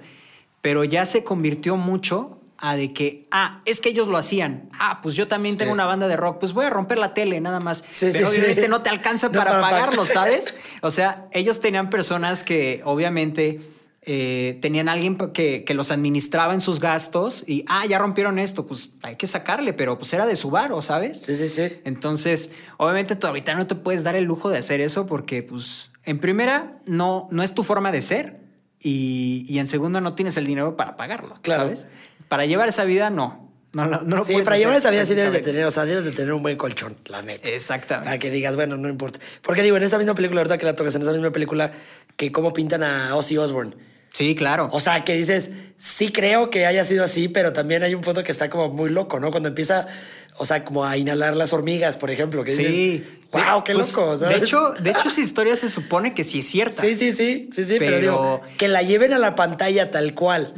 [0.63, 4.71] Pero ya se convirtió mucho a de que, ah, es que ellos lo hacían.
[4.73, 7.39] Ah, pues yo también tengo una banda de rock, pues voy a romper la tele
[7.39, 7.85] nada más.
[8.01, 10.55] Pero obviamente no te alcanza para pagarlo, ¿sabes?
[10.81, 13.61] O sea, ellos tenían personas que obviamente
[14.01, 18.91] eh, tenían alguien que, los administraba en sus gastos y, ah, ya rompieron esto, pues
[19.03, 21.21] hay que sacarle, pero pues era de su bar, ¿sabes?
[21.21, 21.81] Sí, sí, sí.
[21.85, 25.91] Entonces, obviamente tú ahorita no te puedes dar el lujo de hacer eso porque, pues,
[26.05, 28.41] en primera, no, no es tu forma de ser
[28.79, 31.65] y, y en segunda, no tienes el dinero para pagarlo, claro.
[31.65, 31.89] ¿sabes?
[32.29, 33.45] Para llevar esa vida, no.
[33.73, 36.05] No, no, no sí, para llevar esa vida sí debes de tener, o sea, debes
[36.05, 37.49] de tener un buen colchón, la neta.
[37.49, 38.07] Exactamente.
[38.07, 39.19] Para que digas, bueno, no importa.
[39.43, 41.73] Porque digo, en esa misma película, ahorita que la tocas, en esa misma película,
[42.17, 43.75] que cómo pintan a Ozzy Osbourne
[44.15, 44.69] Sí, claro.
[44.73, 48.23] O sea, que dices, sí creo que haya sido así, pero también hay un punto
[48.23, 49.33] que está como muy loco, ¿no?
[49.33, 49.89] Cuando empieza,
[50.37, 53.05] o sea, como a inhalar las hormigas, por ejemplo, que sí.
[53.33, 54.17] wow, qué pues, loco.
[54.17, 56.81] De hecho, de hecho, esa historia se supone que sí es cierta.
[56.81, 60.55] Sí, sí, sí, sí, sí, pero, digo, que la lleven a la pantalla tal cual.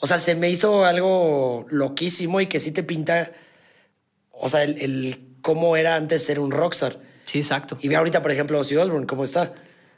[0.00, 3.30] O sea, se me hizo algo loquísimo y que sí te pinta,
[4.30, 7.00] o sea, el, el cómo era antes ser un rockstar.
[7.24, 7.76] Sí, exacto.
[7.80, 9.52] Y ve ahorita, por ejemplo, Ozzy Osbourne, cómo está.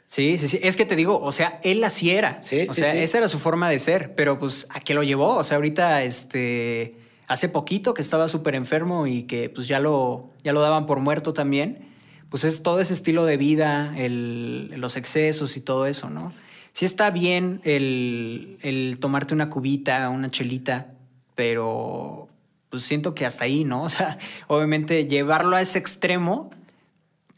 [0.05, 0.59] Sí, sí, sí.
[0.61, 2.41] Es que te digo, o sea, él así era.
[2.41, 4.13] Sí, o sea, esa era su forma de ser.
[4.15, 5.37] Pero pues, ¿a qué lo llevó?
[5.37, 10.33] O sea, ahorita, este, hace poquito que estaba súper enfermo y que pues ya lo,
[10.43, 11.87] ya lo daban por muerto también.
[12.29, 16.33] Pues es todo ese estilo de vida, el, los excesos y todo eso, ¿no?
[16.73, 20.93] Sí está bien el, el tomarte una cubita, una chelita,
[21.35, 22.29] pero
[22.69, 23.83] pues siento que hasta ahí, ¿no?
[23.83, 26.49] O sea, obviamente llevarlo a ese extremo,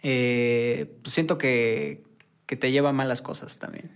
[0.04, 2.04] eh, pues siento que,
[2.46, 3.91] que te lleva a malas cosas también.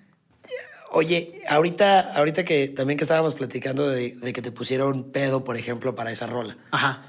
[0.92, 5.96] Oye, ahorita, ahorita que también que estábamos platicando de, que te pusieron pedo, por ejemplo,
[5.96, 6.58] para esa rola.
[6.72, 7.06] Ajá.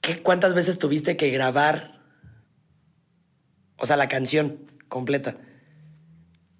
[0.00, 2.00] ¿Qué, ¿Cuántas veces tuviste que grabar,
[3.76, 4.56] o sea, la canción
[4.88, 5.36] completa?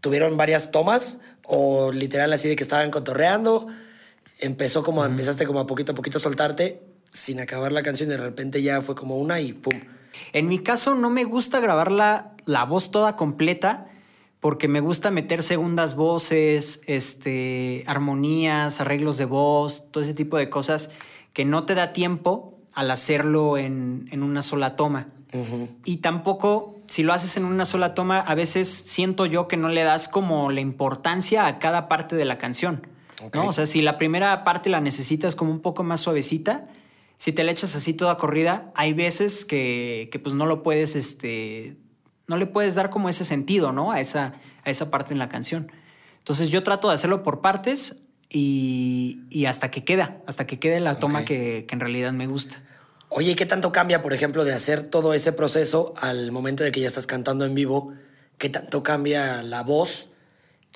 [0.06, 3.66] ¿Tuvieron varias tomas o literal así de que estaban cotorreando?
[4.38, 6.80] Empezó como, empezaste como a poquito a poquito a soltarte
[7.12, 9.74] sin acabar la canción y de repente ya fue como una y pum.
[10.32, 13.88] En mi caso no me gusta grabarla la voz toda completa
[14.38, 20.48] porque me gusta meter segundas voces, este, armonías, arreglos de voz, todo ese tipo de
[20.48, 20.92] cosas
[21.32, 25.08] que no te da tiempo al hacerlo en, una sola toma.
[25.84, 29.68] Y tampoco, si lo haces en una sola toma, a veces siento yo que no
[29.68, 32.86] le das como la importancia a cada parte de la canción.
[33.32, 33.48] ¿no?
[33.48, 36.68] O sea, si la primera parte la necesitas como un poco más suavecita,
[37.18, 40.96] si te la echas así toda corrida, hay veces que, que pues no lo puedes
[40.96, 41.76] este,
[42.26, 43.92] no le puedes dar como ese sentido, ¿no?
[43.92, 45.70] A esa, a esa parte en la canción.
[46.18, 50.98] Entonces yo trato de hacerlo por partes y, hasta que queda, hasta que quede la
[50.98, 52.62] toma que, en realidad me gusta.
[53.08, 56.80] Oye, ¿qué tanto cambia, por ejemplo, de hacer todo ese proceso al momento de que
[56.80, 57.94] ya estás cantando en vivo?
[58.38, 60.08] ¿Qué tanto cambia la voz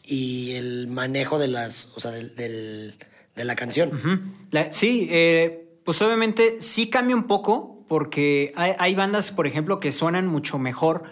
[0.02, 2.94] y el manejo de las, o sea, de
[3.34, 4.42] la canción?
[4.70, 10.28] sí, eh, pues obviamente sí cambia un poco porque hay, bandas, por ejemplo, que suenan
[10.28, 11.02] mucho mejor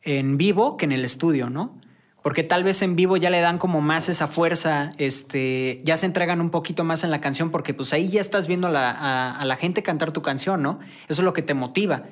[0.00, 1.78] en vivo que en el estudio, ¿no?
[2.24, 6.06] Porque tal vez en vivo ya le dan como más esa fuerza, este, ya se
[6.06, 9.56] entregan un poquito más en la canción porque pues ahí ya estás viendo a la,
[9.60, 10.80] gente cantar tu canción, ¿no?
[11.06, 12.04] Eso es lo que te motiva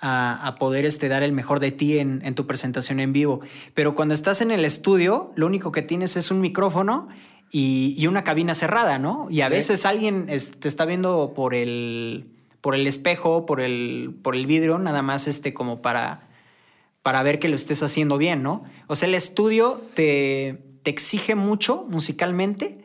[0.00, 3.42] a, poder este, dar el mejor de ti en, tu presentación en vivo.
[3.72, 7.06] Pero cuando estás en el estudio, lo único que tienes es un micrófono
[7.52, 9.28] y, una cabina cerrada, ¿no?
[9.30, 12.26] Y a veces alguien te está viendo por el,
[12.60, 16.28] por el espejo, por el, por el vidrio, nada más este, como para
[17.02, 18.62] para ver que lo estés haciendo bien, ¿no?
[18.86, 22.84] O sea, el estudio te, te exige mucho musicalmente,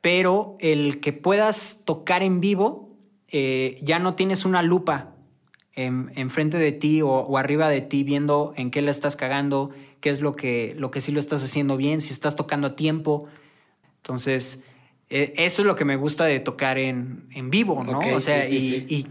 [0.00, 2.96] pero el que puedas tocar en vivo,
[3.28, 5.12] eh, ya no tienes una lupa
[5.74, 9.70] enfrente de ti o, arriba de ti viendo en qué la estás cagando,
[10.00, 12.76] qué es lo que, lo que sí lo estás haciendo bien, si estás tocando a
[12.76, 13.28] tiempo.
[13.98, 14.62] Entonces,
[15.10, 17.98] eh, eso es lo que me gusta de tocar en, en vivo, ¿no?
[17.98, 19.06] o sea, y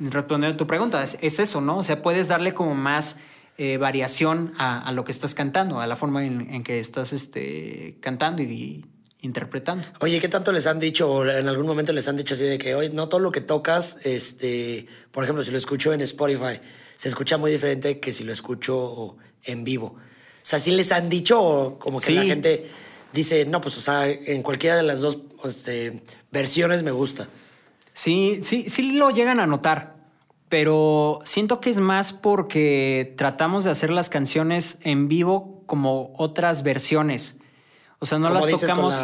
[0.00, 1.78] respondiendo a tu pregunta, es, eso, ¿no?
[1.78, 3.18] O sea, puedes darle como más
[3.58, 8.42] eh, variación a, lo que estás cantando, a la forma en, que estás este, cantando
[8.42, 8.84] y,
[9.22, 9.88] interpretando.
[10.00, 12.58] Oye, ¿qué tanto les han dicho o en algún momento les han dicho así de
[12.58, 16.60] que hoy no todo lo que tocas, este, por ejemplo, si lo escucho en Spotify,
[16.96, 19.86] se escucha muy diferente que si lo escucho en vivo?
[19.86, 22.70] O sea, ¿sí les han dicho o como que la gente
[23.12, 27.28] dice, no, pues, o sea, en cualquiera de las dos este, versiones me gusta?
[27.96, 29.96] Sí, sí, sí lo llegan a notar,
[30.50, 36.62] pero siento que es más porque tratamos de hacer las canciones en vivo como otras
[36.62, 37.38] versiones.
[37.98, 39.02] O sea, no las tocamos.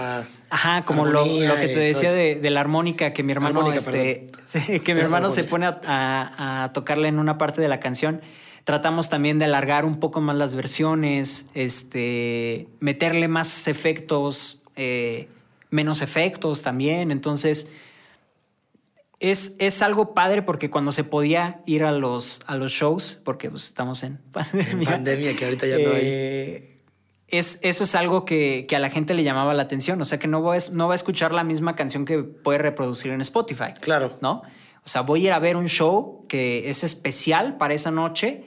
[0.50, 4.30] Ajá, como lo, que te decía de, la armónica, que mi hermano, este,
[4.84, 8.20] que mi hermano se pone a, tocarle en una parte de la canción.
[8.64, 15.30] Tratamos también de alargar un poco más las versiones, este, meterle más efectos, eh,
[15.70, 17.10] menos efectos también.
[17.10, 17.70] Entonces,
[19.22, 23.48] es, es, algo padre porque cuando se podía ir a los, a los shows, porque
[23.48, 24.90] pues, estamos en pandemia.
[24.90, 26.00] pandemia, que ahorita ya no hay.
[26.02, 26.80] Eh,
[27.28, 30.00] es, eso es algo que, a la gente le llamaba la atención.
[30.02, 32.58] O sea, que no va, a, no va a escuchar la misma canción que puede
[32.58, 33.74] reproducir en Spotify.
[33.80, 34.18] Claro.
[34.20, 34.42] ¿No?
[34.84, 38.44] O sea, voy a ir a ver un show que es especial para esa noche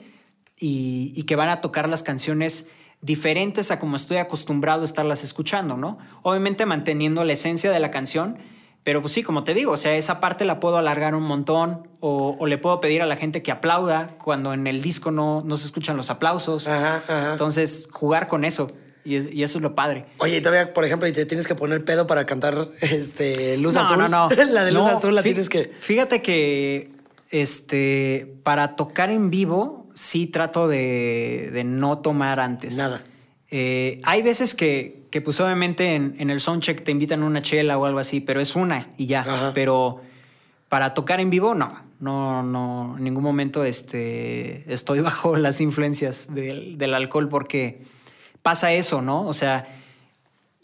[0.58, 2.68] y, y que van a tocar las canciones
[3.00, 5.96] diferentes a como estoy acostumbrado a estarlas escuchando, ¿no?
[6.22, 8.38] Obviamente manteniendo la esencia de la canción,
[8.86, 11.88] pero pues sí, como te digo, o sea, esa parte la puedo alargar un montón
[11.98, 15.56] o, le puedo pedir a la gente que aplauda cuando en el disco no, no
[15.56, 16.68] se escuchan los aplausos.
[17.32, 18.70] Entonces, jugar con eso.
[19.04, 20.06] Y, eso es lo padre.
[20.18, 23.74] Oye, y todavía, por ejemplo, y te tienes que poner pedo para cantar este, Luz
[23.74, 23.98] Azul.
[23.98, 25.64] No, no, la de Luz Azul la tienes que...
[25.80, 26.92] Fíjate que
[27.32, 32.76] este, para tocar en vivo, sí trato de, no tomar antes.
[32.76, 33.02] Nada.
[33.50, 37.42] Eh, hay veces que, que pues obviamente en, en, el soundcheck te invitan a una
[37.42, 39.52] chela o algo así, pero es una y ya.
[39.54, 40.00] Pero
[40.68, 41.84] para tocar en vivo, no.
[41.98, 47.82] No, no, en ningún momento este, estoy bajo las influencias del, del alcohol porque
[48.42, 49.26] pasa eso, ¿no?
[49.26, 49.66] O sea,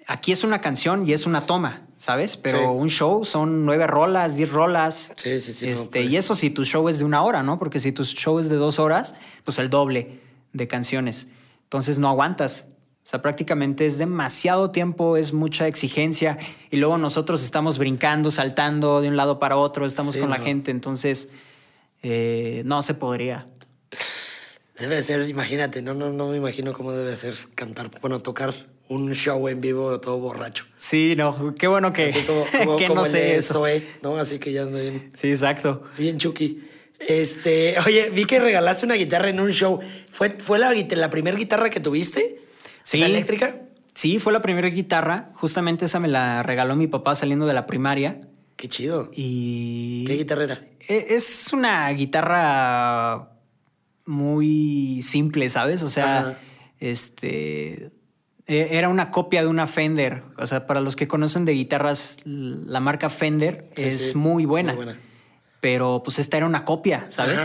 [0.07, 1.83] aquí es una canción y es una toma.
[2.03, 2.37] ¿sabes?
[2.37, 5.13] Pero un show son nueve rolas, diez rolas.
[5.15, 5.69] Sí, sí, sí.
[5.69, 7.61] Este, y eso si tu show es de una hora, ¿no?
[7.61, 9.15] Porque si tu show es de dos horas,
[9.45, 10.19] pues el doble
[10.53, 11.29] de canciones.
[11.63, 12.72] Entonces no aguantas.
[13.05, 16.39] O sea, prácticamente es demasiado tiempo, es mucha exigencia.
[16.71, 20.71] Y luego nosotros estamos brincando, saltando de un lado para otro, estamos con la gente.
[20.71, 21.31] Entonces,
[22.03, 23.47] eh, no se podría.
[24.79, 28.55] Debe ser, imagínate, no, no, no me imagino cómo debe ser cantar, bueno, tocar
[28.89, 30.65] un show en vivo todo borracho.
[30.77, 33.65] Sí, no, qué bueno que, Así como, que no sé eso.
[34.03, 34.17] ¿no?
[34.17, 35.11] Así que ya ando bien.
[35.15, 35.85] Sí, exacto.
[35.99, 36.69] Bien chucky.
[36.99, 39.81] Este, oye, vi que regalaste una guitarra en un show.
[40.09, 42.42] ¿Fue, fue la, la primera guitarra que tuviste?
[42.83, 43.03] Sí.
[43.03, 43.63] eléctrica?
[43.95, 45.31] Sí, fue la primera guitarra.
[45.35, 48.21] Justamente esa me la regaló mi papá saliendo de la primaria.
[48.57, 49.11] Qué chido.
[49.15, 50.05] Y.
[50.07, 50.61] ¿Qué guitarra era?
[50.89, 53.31] E, es una guitarra
[54.07, 55.83] muy simple, ¿sabes?
[55.83, 56.39] O sea,
[56.81, 57.93] este
[58.47, 60.25] eh, era una copia de una Fender.
[60.37, 64.77] O sea, para los que conocen de guitarras, la marca Fender es muy, buena,
[65.61, 67.41] Pero pues esta era una copia, ¿sabes?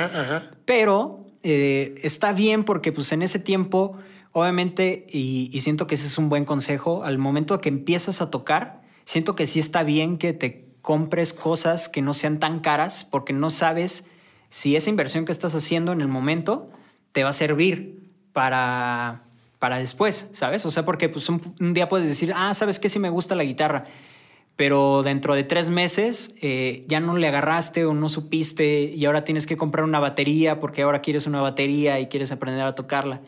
[0.65, 3.97] Pero eh, está bien porque pues en ese tiempo,
[4.39, 8.83] obviamente, y, siento que ese es un buen consejo, al momento que empiezas a tocar,
[9.03, 13.33] siento que sí está bien que te compres cosas que no sean tan caras porque
[13.33, 14.05] no sabes
[14.49, 16.69] si esa inversión que estás haciendo en el momento
[17.13, 19.23] te va a servir para
[19.57, 20.67] para después, ¿sabes?
[20.67, 22.89] O sea, porque pues un, día puedes decir, ah, ¿sabes qué?
[22.89, 23.85] Sí me gusta la guitarra,
[24.55, 29.23] pero dentro de tres meses eh, ya no le agarraste o no supiste y ahora
[29.23, 33.21] tienes que comprar una batería porque ahora quieres una batería y quieres aprender a tocarla.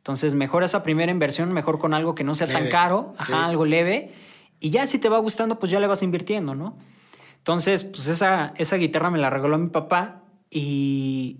[0.00, 4.14] Entonces, mejor esa primera inversión, mejor con algo que no sea tan caro, algo leve,
[4.58, 6.74] y ya si te va gustando, pues ya le vas invirtiendo, ¿no?
[7.36, 11.38] Entonces, pues esa, esa guitarra me la regaló mi papá y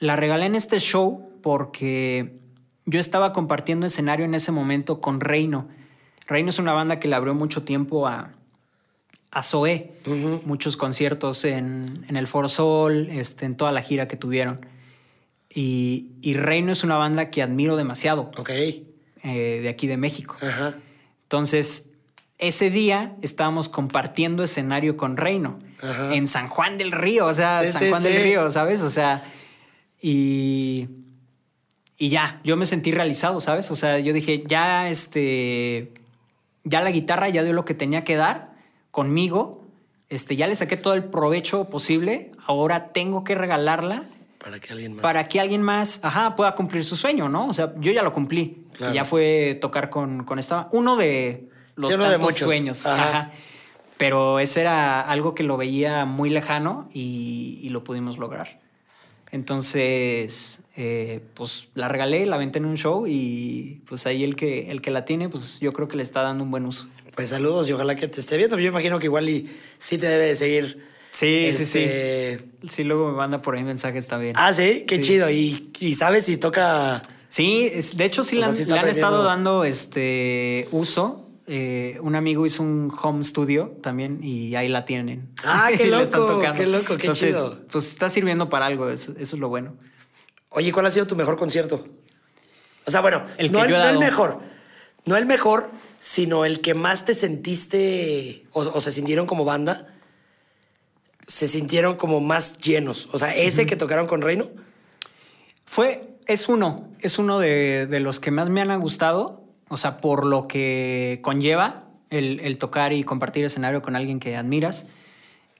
[0.00, 2.38] la regalé en este show porque
[2.84, 5.68] yo estaba compartiendo escenario en ese momento con Reino.
[6.26, 8.32] Reino es una banda que le abrió mucho tiempo a,
[9.30, 9.92] a Zoé,
[10.44, 14.66] muchos conciertos en, el For Sol, este, en toda la gira que tuvieron.
[15.60, 18.30] Y, Reino es una banda que admiro demasiado.
[18.36, 18.50] Ok.
[18.50, 18.84] Eh,
[19.24, 20.36] de aquí de México.
[21.24, 21.90] Entonces,
[22.38, 25.58] ese día estábamos compartiendo escenario con Reino
[26.12, 28.82] en San Juan del Río, o sea, San Juan del Río, ¿sabes?
[28.82, 29.24] O sea,
[30.00, 30.88] y
[32.00, 33.72] y ya, yo me sentí realizado, ¿sabes?
[33.72, 35.90] O sea, yo dije, ya este,
[36.62, 38.52] ya la guitarra ya dio lo que tenía que dar
[38.92, 39.66] conmigo,
[40.08, 44.04] este, ya le saqué todo el provecho posible, ahora tengo que regalarla.
[44.48, 45.02] Para que alguien más.
[45.02, 47.48] Para que alguien más, ajá, pueda cumplir su sueño, ¿no?
[47.48, 48.64] O sea, yo ya lo cumplí.
[48.94, 52.86] ya fue tocar con, con esta, uno de los tantos sueños.
[52.86, 53.32] Ajá.
[53.98, 58.60] Pero ese era algo que lo veía muy lejano y, y lo pudimos lograr.
[59.30, 64.70] Entonces, eh, pues la regalé, la aventé en un show y pues ahí el que,
[64.70, 66.88] el que la tiene, pues yo creo que le está dando un buen uso.
[67.14, 68.58] Pues saludos y ojalá que te esté viendo.
[68.58, 70.87] Yo imagino que igual y sí te debe de seguir.
[71.12, 71.78] Sí, sí, sí.
[71.80, 74.34] Este, sí, luego me manda por ahí mensajes también.
[74.36, 75.30] Ah, sí, qué chido.
[75.30, 77.02] ¿Y, ¿Y, sabes si toca?
[77.28, 81.24] Sí, de hecho sí, le han, estado dando este uso.
[81.50, 85.30] Eh, un amigo hizo un home studio también y ahí la tienen.
[85.44, 87.58] Ah, qué loco, qué loco, qué chido.
[87.70, 89.74] Pues está sirviendo para algo, eso es lo bueno.
[90.50, 91.84] Oye, ¿cuál ha sido tu mejor concierto?
[92.86, 94.40] O sea, bueno, el no, el, mejor,
[95.04, 99.94] no el mejor, sino el que más te sentiste o, se sintieron como banda,
[101.28, 103.08] se sintieron como más llenos.
[103.12, 104.50] O sea, ese que tocaron con Reino.
[105.64, 110.24] Fue, es uno, es uno de, los que más me han gustado, o sea, por
[110.24, 114.86] lo que conlleva, el, tocar y compartir escenario con alguien que admiras.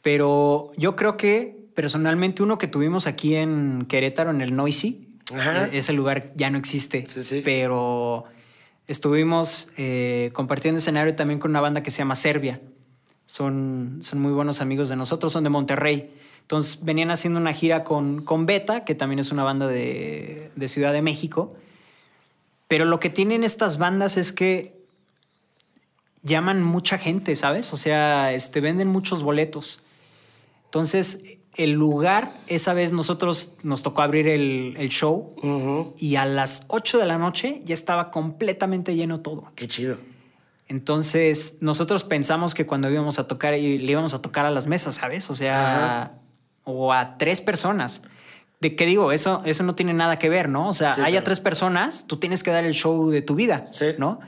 [0.01, 5.77] Pero yo creo que personalmente uno que tuvimos aquí en Querétaro, en el Noisy, e-,
[5.77, 7.05] ese lugar ya no existe.
[7.45, 8.25] Pero
[8.87, 12.59] estuvimos eh, compartiendo escenario también con una banda que se llama Serbia.
[13.29, 16.11] Son, son muy buenos amigos de nosotros, son de Monterrey.
[16.41, 20.69] Entonces venían haciendo una gira con, con Beta, que también es una banda de, de
[20.69, 21.55] Ciudad de México.
[22.69, 24.79] Pero lo que tienen estas bandas es que
[26.23, 27.73] llaman mucha gente, ¿sabes?
[27.75, 29.83] O sea, este, venden muchos boletos.
[30.65, 35.35] Entonces, el lugar, esa vez nosotros nos tocó abrir el, show
[35.99, 39.51] y a las 8 de la noche ya estaba completamente lleno todo.
[39.55, 39.99] Qué chido.
[40.69, 44.97] Entonces, nosotros pensamos que cuando íbamos a tocar, le íbamos a tocar a las mesas,
[44.97, 45.31] ¿sabes?
[45.31, 46.13] O sea,
[46.65, 48.03] o a tres personas.
[48.61, 49.13] ¿De qué digo?
[49.13, 50.69] Eso, eso no tiene nada que ver, ¿no?
[50.69, 53.67] O sea, haya tres personas, tú tienes que dar el show de tu vida,
[53.99, 54.21] ¿no?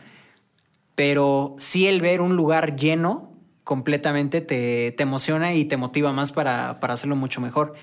[0.95, 3.31] Pero sí el ver un lugar lleno
[3.65, 7.75] completamente te, emociona y te motiva más para, hacerlo mucho mejor.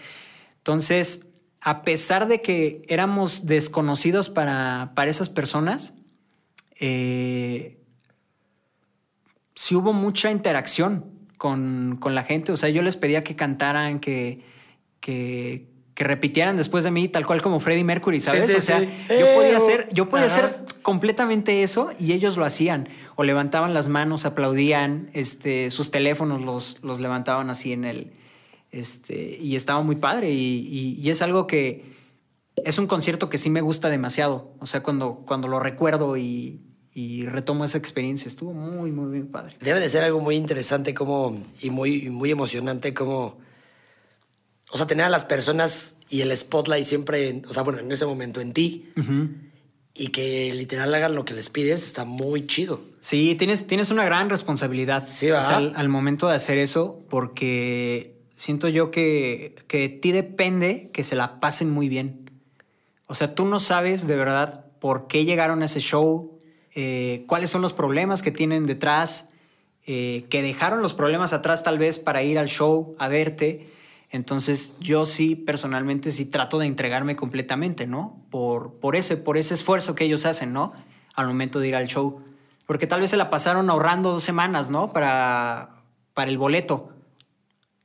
[0.58, 1.30] Entonces,
[1.62, 5.93] a pesar de que éramos desconocidos para, para esas personas,
[6.80, 7.76] eh,
[9.58, 11.05] sí hubo mucha interacción
[11.38, 12.51] con, la gente.
[12.51, 14.43] O sea, yo les pedía que cantaran, que,
[15.01, 18.53] que, repitieran después de mí, tal cual como Freddie Mercury, ¿sabes?
[18.53, 23.24] o sea, yo podía hacer, yo podía hacer completamente eso y ellos lo hacían o
[23.24, 28.14] levantaban las manos, aplaudían, este, sus teléfonos los, los levantaban así en el...
[28.72, 31.95] Este, y estaba muy padre y, y, es algo que
[32.58, 34.51] es un concierto que sí me gusta demasiado.
[34.60, 36.66] O sea, cuando, cuando lo recuerdo y,
[36.98, 39.56] y retomo esa experiencia, estuvo muy, muy, muy padre.
[39.60, 43.38] Debe de ser algo muy interesante como, y muy, muy emocionante como...
[44.72, 48.08] O sea, tener a las personas y el spotlight siempre, o sea, bueno, en ese
[48.08, 48.91] momento en ti
[49.93, 52.82] y que literal hagan lo que les pides, está muy chido.
[53.00, 58.89] Sí, tienes, tienes una gran responsabilidad sí, al, momento de hacer eso, porque siento yo
[58.89, 62.32] que, que ti depende que se la pasen muy bien.
[63.06, 66.36] O sea, tú no sabes de verdad por qué llegaron a ese show,
[66.80, 69.32] eh, cuáles son los problemas que tienen detrás,
[69.88, 73.73] eh, que dejaron los problemas atrás tal vez para ir al show a verte.
[74.11, 78.21] Entonces yo sí personalmente sí trato de entregarme completamente, ¿no?
[78.30, 80.71] Por, por, ese, por ese esfuerzo que ellos hacen, ¿no?
[81.15, 82.21] Al momento de ir al show.
[82.67, 84.93] Porque tal vez se la pasaron ahorrando dos semanas, ¿no?
[84.93, 85.82] Para,
[86.13, 86.91] para el boleto.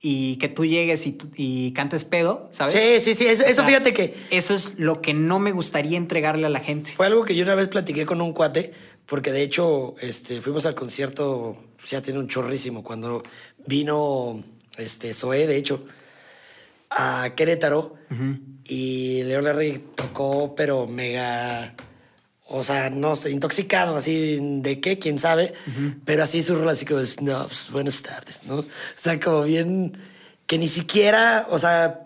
[0.04, 2.72] Y que tú llegues y, y cantes pedo, ¿sabes?
[2.72, 3.26] Sí, sí, sí.
[3.26, 4.16] Eso, fíjate que...
[4.30, 6.90] Eso es lo que no me gustaría entregarle a la gente.
[6.90, 8.72] Fue algo que yo una vez platiqué con un cuate,
[9.06, 13.22] porque de hecho este, fuimos al concierto, ya tiene un chorrísimo, cuando
[13.64, 14.42] vino
[14.76, 15.86] este, Zoé, de hecho
[16.96, 17.94] a Querétaro
[18.64, 21.74] y León Larry tocó, pero mega.
[22.54, 25.54] O sea, no sé, intoxicado, así de qué, quién sabe,
[26.04, 28.56] pero así su rol así como, no, pues, buenas tardes, ¿no?
[28.56, 29.96] O sea, como bien,
[30.46, 32.00] que ni siquiera, o sea,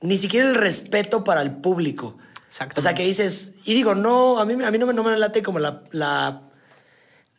[0.00, 2.16] ni siquiera el respeto para el público.
[2.74, 5.14] O sea, que dices, y digo, no, a mí, a mí no, me, no me
[5.18, 6.40] late como la, la,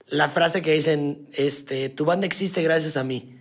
[0.09, 3.39] la frase que dicen, este, tu banda existe gracias a mí.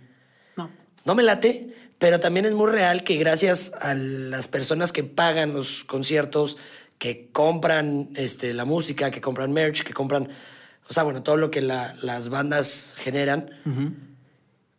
[0.55, 0.71] No.
[1.05, 5.53] No me late, pero también es muy real que gracias a las personas que pagan
[5.53, 6.57] los conciertos,
[6.97, 10.29] que compran este, la música, que compran merch, que compran,
[10.89, 13.51] o sea, bueno, todo lo que las bandas generan,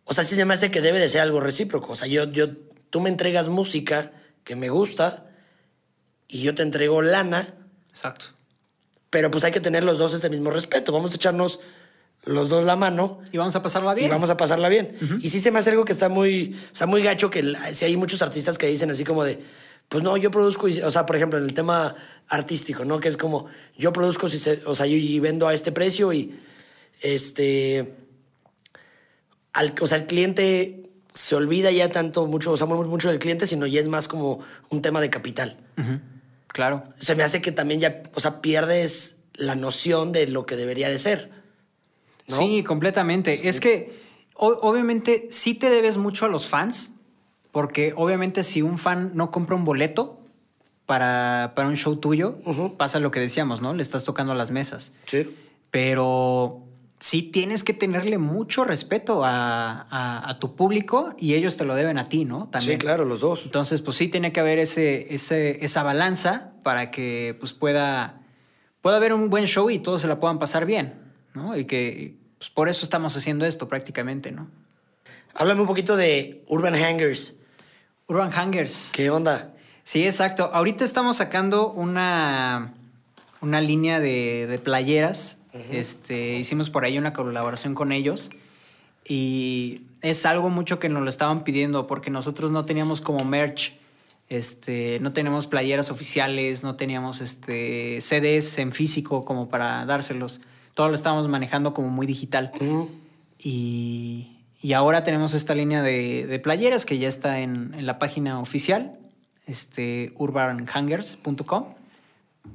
[0.05, 1.93] o sea, sí se me hace que debe de ser algo recíproco.
[1.93, 2.49] O sea, yo, yo,
[2.91, 4.12] tú me entregas música
[4.43, 5.27] que me gusta
[6.27, 7.55] y yo te entrego lana.
[7.91, 8.27] Exacto.
[9.11, 10.93] Pero pues hay que tener los dos este mismo respeto.
[10.93, 11.61] Vamos a echarnos
[12.25, 13.21] los dos la mano.
[13.33, 14.09] Y vamos a pasarla bien.
[14.09, 14.97] Y vamos a pasarla bien.
[15.21, 17.85] Y sí se me hace algo que está muy, o sea, muy gacho que si
[17.85, 19.43] hay muchos artistas que dicen así como de,
[19.89, 21.95] pues no, yo produzco, y, o sea, por ejemplo, en el tema
[22.28, 23.01] artístico, ¿no?
[23.01, 24.36] Que es como, yo produzco, si
[24.66, 26.39] o sea, yo y vendo a este precio y,
[27.01, 27.95] este,
[29.53, 33.47] al, o sea, el cliente se olvida ya tanto mucho, o sea, mucho del cliente,
[33.47, 35.57] sino ya es más como un tema de capital.
[36.47, 36.84] Claro.
[36.99, 40.89] Se me hace que también ya, o sea, pierdes la noción de lo que debería
[40.89, 41.30] de ser.
[42.26, 43.49] Sí, completamente.
[43.49, 44.01] Es que
[44.34, 46.93] obviamente sí te debes mucho a los fans,
[47.53, 50.20] porque obviamente si un fan no compra un boleto
[50.86, 52.36] para, para un show tuyo,
[52.76, 53.74] pasa lo que decíamos, ¿no?
[53.74, 54.92] Le estás tocando a las mesas.
[55.07, 55.28] Sí.
[55.70, 56.62] Pero
[57.01, 62.09] sí tienes que tenerle mucho respeto a, tu público y ellos te lo deben a
[62.09, 62.49] ti, ¿no?
[62.49, 62.78] También.
[62.78, 63.44] Sí, claro, los dos.
[63.44, 68.20] Entonces, pues sí tiene que haber ese, ese, esa balanza para que pues pueda,
[68.80, 70.94] pueda haber un buen show y todos se la puedan pasar bien,
[71.34, 71.57] ¿no?
[71.57, 74.49] Y que pues por eso estamos haciendo esto prácticamente, ¿no?
[75.34, 77.38] Háblame un poquito de Urban Hangers.
[78.09, 78.91] Urban Hangers.
[78.95, 79.53] ¿Qué onda?
[79.85, 80.51] Sí, exacto.
[80.53, 82.73] Ahorita estamos sacando una,
[83.43, 85.39] una línea de, playeras
[85.71, 88.31] Este, hicimos por ahí una colaboración con ellos
[89.05, 93.79] y es algo mucho que nos lo estaban pidiendo porque nosotros no teníamos como merch,
[94.29, 100.41] este, no teníamos playeras oficiales, no teníamos este, CDs en físico como para dárselos.
[100.75, 102.53] Todo lo estábamos manejando como muy digital.
[103.39, 104.38] y,
[104.73, 108.99] ahora tenemos esta línea de, playeras que ya está en, en la página oficial,
[109.47, 111.75] este, urbanhangers.com.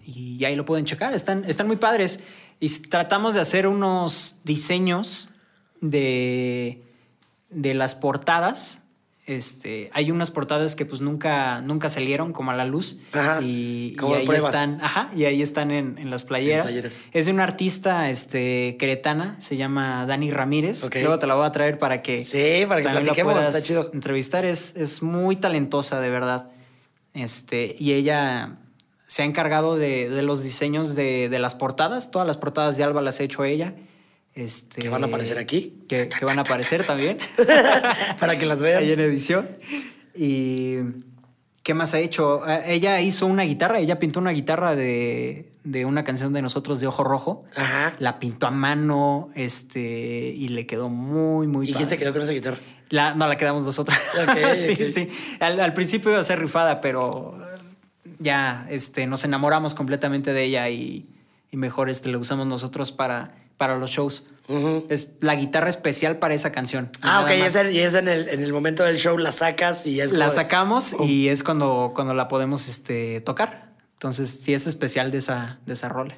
[0.06, 2.22] Y ahí lo pueden checar, están, están muy padres.
[2.60, 5.30] Y tratamos de hacer unos diseños
[5.82, 6.82] de,
[7.50, 8.83] de las portadas.
[9.26, 13.00] Este, hay unas portadas que pues nunca, nunca salieron como a la luz.
[13.42, 16.74] y, ahí están, ajá, y ahí están en, las playeras.
[17.14, 20.84] Es de una artista este, queretana, se llama Dani Ramírez.
[20.94, 23.92] Luego te la voy a traer para que, sí, para que platiquemos, está chido.
[23.94, 24.44] entrevistar.
[24.44, 26.52] Es, es muy talentosa, de verdad.
[27.14, 28.58] Este, y ella
[29.14, 32.12] se ha encargado de, los diseños de, las portadas.
[32.12, 33.76] Todas las portadas de Alba las ha hecho ella.
[34.36, 35.84] Este, que van a aparecer aquí.
[35.88, 37.20] Que, van a aparecer también.
[38.20, 38.84] Para que las vean.
[38.84, 39.50] Ahí en edición.
[40.16, 40.78] Y.
[41.64, 42.46] ¿Qué más ha hecho?
[42.48, 45.50] Eh, ella hizo una guitarra, ella pintó una guitarra de,
[45.86, 47.46] una canción de nosotros de Ojo Rojo.
[47.56, 47.96] Ajá.
[48.00, 52.22] La pintó a mano, este, y le quedó muy, muy ¿Y quién se quedó con
[52.22, 52.58] esa guitarra?
[52.90, 53.98] La, no, la quedamos nosotros.
[54.56, 55.08] sí, sí.
[55.40, 57.40] Al, al, principio iba a ser rifada, pero
[58.20, 61.10] ya este, nos enamoramos completamente de ella y,
[61.52, 64.26] mejor este, la usamos nosotros para, para los shows.
[64.90, 66.90] Es la guitarra especial para esa canción.
[67.02, 67.32] Ah, ok,
[67.72, 71.44] y es, en, el, momento del show la sacas y es La sacamos y es
[71.44, 73.74] cuando, cuando la podemos este, tocar.
[73.94, 76.18] Entonces, sí es especial de esa, de esa rola.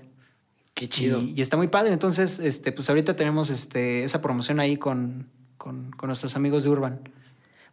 [0.73, 1.21] Qué chido.
[1.21, 1.93] Y, está muy padre.
[1.93, 7.09] Entonces, este, pues ahorita tenemos este, esa promoción ahí con, con, nuestros amigos de Urban.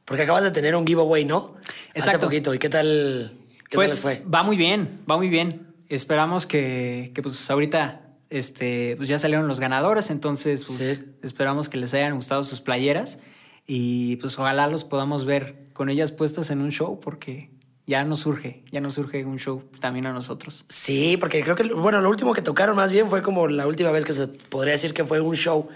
[0.05, 1.57] Porque acabas de tener un giveaway, ¿no?
[1.95, 2.19] Exacto.
[2.19, 2.55] Hace poquito.
[2.55, 3.39] ¿Y qué tal?
[3.73, 5.75] pues va muy bien, va muy bien.
[5.89, 8.01] Esperamos que, pues ahorita
[8.33, 13.21] este, pues ya salieron los ganadores, entonces pues, esperamos que les hayan gustado sus playeras
[13.67, 17.51] y pues ojalá los podamos ver con ellas puestas en un show porque
[17.87, 20.65] ya nos surge, ya nos surge un show también a nosotros.
[20.69, 23.91] Sí, porque creo que, bueno, lo último que tocaron más bien fue como la última
[23.91, 25.69] vez que se podría decir que fue un show,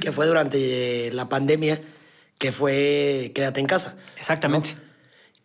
[0.00, 1.80] que fue durante la pandemia,
[2.36, 3.96] que fue Quédate en casa.
[4.18, 4.74] Exactamente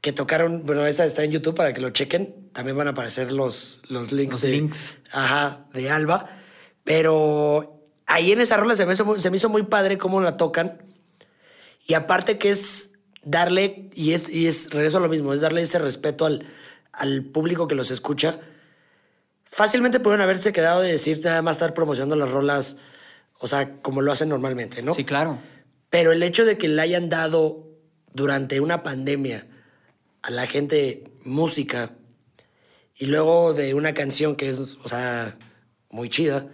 [0.02, 2.52] que tocaron, bueno, esa está en YouTube para que lo chequen.
[2.54, 4.36] También van a aparecer los, los links.
[4.36, 5.02] Los de, links.
[5.12, 6.30] Ajá, de Alba.
[6.88, 10.38] Pero ahí en esa rola se me, hizo, se me hizo muy padre cómo la
[10.38, 10.82] tocan.
[11.86, 15.62] Y aparte que es darle, y es, y es, regreso a lo mismo, es darle
[15.62, 16.48] ese respeto al,
[16.94, 18.40] al público que los escucha.
[19.44, 22.78] Fácilmente pueden haberse quedado de decir nada más estar promocionando las rolas,
[23.38, 24.94] o sea, como lo hacen normalmente, ¿no?
[24.94, 25.40] Sí, claro.
[25.90, 27.68] Pero el hecho de que le hayan dado
[28.14, 29.46] durante una pandemia
[30.22, 31.92] a la gente música
[32.96, 35.38] y luego de una canción que es, o sea,
[35.90, 36.48] muy chida,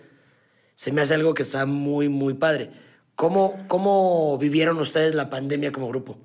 [0.83, 2.69] se me hace algo que está muy, muy padre.
[3.15, 6.17] ¿Cómo, cómo vivieron ustedes la pandemia como grupo?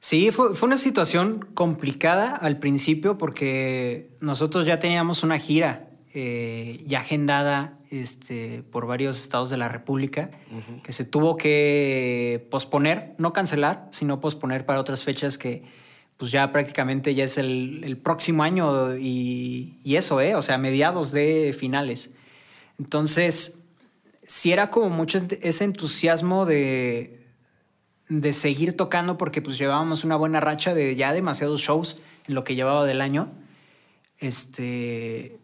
[0.00, 6.82] Sí, fue, fue, una situación complicada al principio porque nosotros ya teníamos una gira eh,
[6.86, 10.30] ya agendada este, por varios estados de la República
[10.82, 15.62] que se tuvo que posponer, no cancelar, sino posponer para otras fechas que,
[16.16, 20.36] pues ya prácticamente ya es el, próximo año y, eso, ¿eh?
[20.36, 22.14] O sea, mediados de finales.
[22.78, 23.63] Entonces,
[24.26, 27.26] sí era como mucho ese entusiasmo de,
[28.08, 32.44] de seguir tocando porque pues llevábamos una buena racha de ya demasiados shows en lo
[32.44, 33.32] que llevaba del año.
[34.18, 35.38] Este,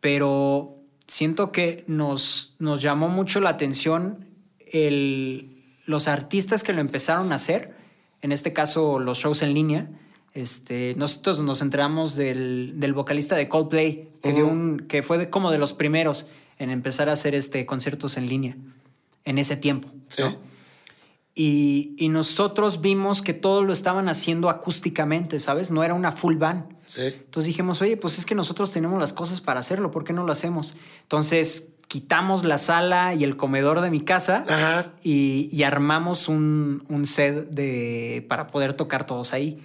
[0.00, 0.76] pero
[1.06, 4.26] siento que nos, nos llamó mucho la atención
[4.72, 7.74] el, los artistas que lo empezaron a hacer
[8.22, 9.88] en este caso los shows en línea.
[10.34, 15.50] Este, nosotros nos enteramos del, del vocalista de Coldplay, que, dio un, que fue como
[15.50, 16.26] de los primeros
[16.58, 18.56] en empezar a hacer este, conciertos en línea
[19.24, 19.88] en ese tiempo.
[21.34, 25.70] Y, y, nosotros vimos que todo lo estaban haciendo acústicamente, ¿sabes?
[25.70, 26.64] No era una full band.
[26.96, 30.24] Entonces dijimos, oye, pues es que nosotros tenemos las cosas para hacerlo, ¿por qué no
[30.24, 30.76] lo hacemos?
[31.02, 34.44] Entonces quitamos la sala y el comedor de mi casa
[35.02, 39.60] Y, armamos un, set de, para poder tocar todos ahí.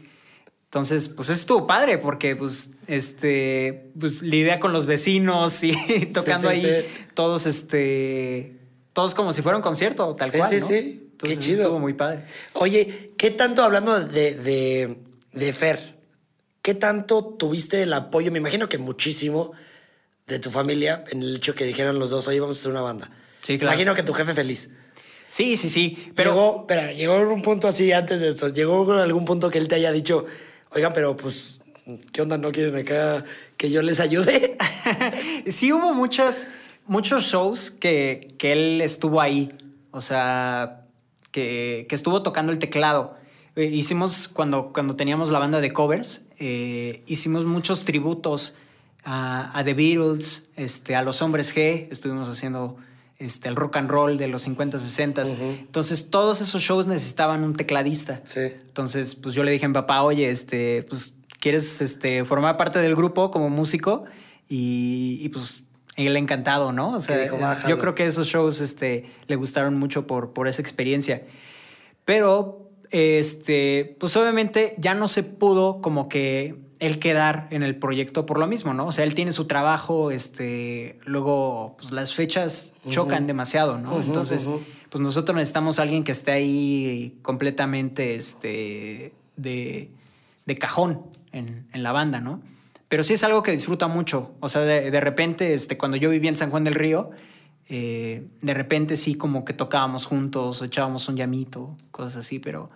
[0.71, 5.73] Entonces, pues eso estuvo padre porque, pues, este, pues la idea con los vecinos y
[6.13, 6.65] tocando ahí
[7.13, 8.57] todos, este,
[8.93, 10.49] todos como si fuera un concierto, tal cual.
[10.49, 11.63] Sí, sí, Entonces, Qué chido.
[11.63, 12.23] Estuvo muy padre.
[12.53, 14.97] Oye, ¿qué tanto hablando de, de,
[15.33, 15.97] de Fer?
[16.61, 18.31] ¿Qué tanto tuviste el apoyo?
[18.31, 19.51] Me imagino que muchísimo
[20.25, 22.79] de tu familia en el hecho que dijeron los dos, oye, vamos a hacer una
[22.79, 23.11] banda.
[23.41, 23.73] Sí, claro.
[23.73, 24.69] Imagino que tu jefe feliz.
[25.27, 26.11] Sí, sí, sí.
[26.15, 26.31] Pero.
[26.31, 28.47] Llegó, espera, llegó un punto así antes de eso.
[28.47, 30.27] Llegó algún punto que él te haya dicho,
[30.71, 31.61] oigan, pero pues,
[32.11, 32.37] ¿qué onda?
[32.37, 33.25] ¿No quieren acá
[33.57, 34.57] que yo les ayude?
[35.47, 36.47] sí, hubo muchas
[36.85, 39.51] muchos shows que, que él estuvo ahí.
[39.91, 40.85] O sea,
[41.31, 43.15] que, que estuvo tocando el teclado.
[43.55, 48.55] Eh, hicimos, cuando, cuando teníamos la banda de covers, eh, hicimos muchos tributos
[49.03, 52.77] a, a, The Beatles, este, a los hombres G, estuvimos haciendo
[53.21, 55.23] este, el rock and roll de los 50, 60.
[55.23, 58.21] Entonces, todos esos shows necesitaban un tecladista.
[58.35, 62.79] Entonces, pues yo le dije a mi papá, oye, este, pues, ¿quieres este, formar parte
[62.79, 64.05] del grupo como músico?
[64.49, 65.63] Y, y pues
[65.95, 66.95] él encantado, ¿no?
[66.95, 71.21] O sea, yo creo que esos shows este, le gustaron mucho por, por esa experiencia.
[72.05, 78.25] Pero, este, pues obviamente ya no se pudo como que él quedar en el proyecto
[78.25, 78.87] por lo mismo, ¿no?
[78.87, 84.01] O sea, él tiene su trabajo, este, luego pues, las fechas chocan demasiado, ¿no?
[84.01, 84.49] Entonces,
[84.89, 89.91] pues nosotros necesitamos a alguien que esté ahí completamente, este, de,
[90.47, 92.41] de cajón en, en la banda, ¿no?
[92.89, 94.33] Pero sí es algo que disfruta mucho.
[94.39, 97.11] O sea, de, repente, este, cuando yo vivía en San Juan del Río,
[97.69, 102.71] eh, de repente sí como que tocábamos juntos, echábamos un llamito, cosas así, pero,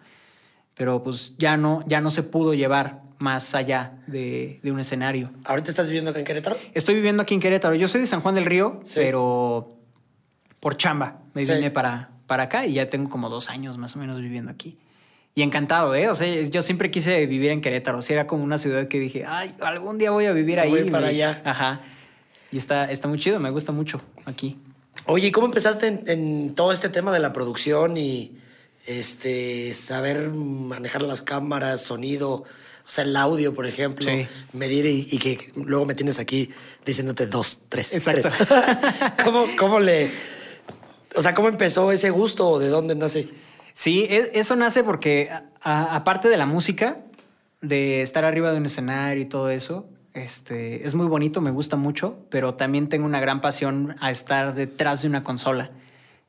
[0.75, 5.31] pero pues ya no, ya no se pudo llevar más allá de, un escenario.
[5.45, 6.57] ¿Ahorita estás viviendo aquí en Querétaro?
[6.73, 7.75] Estoy viviendo aquí en Querétaro.
[7.75, 9.77] Yo soy de San Juan del Río, pero
[10.59, 13.99] por chamba me vine para, para acá y ya tengo como dos años más o
[13.99, 14.77] menos viviendo aquí.
[15.37, 16.09] Y encantado, ¿eh?
[16.09, 17.99] O sea, yo siempre quise vivir en Querétaro.
[17.99, 20.69] O sea, era como una ciudad que dije, ay, algún día voy a vivir ahí.
[20.69, 21.41] Voy para allá.
[21.43, 21.81] Ajá.
[22.53, 24.57] Y está, está muy chido, me gusta mucho aquí.
[25.07, 28.37] Oye, ¿y cómo empezaste en, todo este tema de la producción y
[28.85, 32.45] este saber manejar las cámaras, sonido,
[32.87, 34.11] o sea, el audio, por ejemplo,
[34.53, 36.51] medir y, que luego me tienes aquí
[36.85, 37.93] diciéndote dos, tres.
[37.93, 38.29] Exacto.
[39.23, 40.11] ¿Cómo, ¿Cómo le.
[41.15, 43.29] O sea, ¿cómo empezó ese gusto o de dónde nace?
[43.73, 45.29] Sí, e, eso nace porque
[45.61, 46.97] aparte de la música,
[47.61, 51.75] de estar arriba de un escenario y todo eso, este, es muy bonito, me gusta
[51.75, 55.71] mucho, pero también tengo una gran pasión a estar detrás de una consola,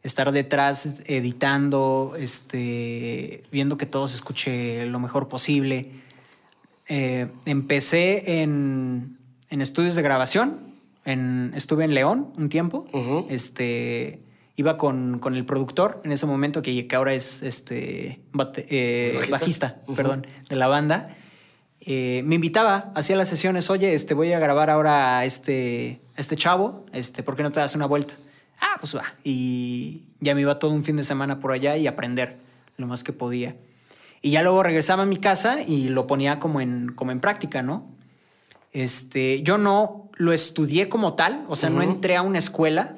[0.03, 5.91] estar detrás editando, este, viendo que todo se escuche lo mejor posible.
[6.89, 9.19] Eh, empecé en,
[9.51, 10.75] estudios de grabación,
[11.05, 12.87] en, estuve en León un tiempo,
[13.29, 14.21] este,
[14.57, 18.21] iba con, el productor en ese momento, que, que ahora es este
[18.57, 21.17] eh, bajista, perdón, de la banda.
[21.81, 26.35] Eh, me invitaba, hacía las sesiones, oye, este, voy a grabar ahora a este, este
[26.35, 28.15] chavo, este, ¿por qué no te das una vuelta?
[28.61, 29.15] Ah, pues va.
[29.25, 32.37] Y ya me iba todo un fin de semana por allá y aprender
[32.77, 33.57] lo más que podía.
[34.23, 37.63] Y ya luego regresaba a mi casa y lo ponía como en, como en práctica,
[37.63, 37.87] ¿no?
[38.73, 42.97] Este, yo no lo estudié como tal, o sea, no entré a una escuela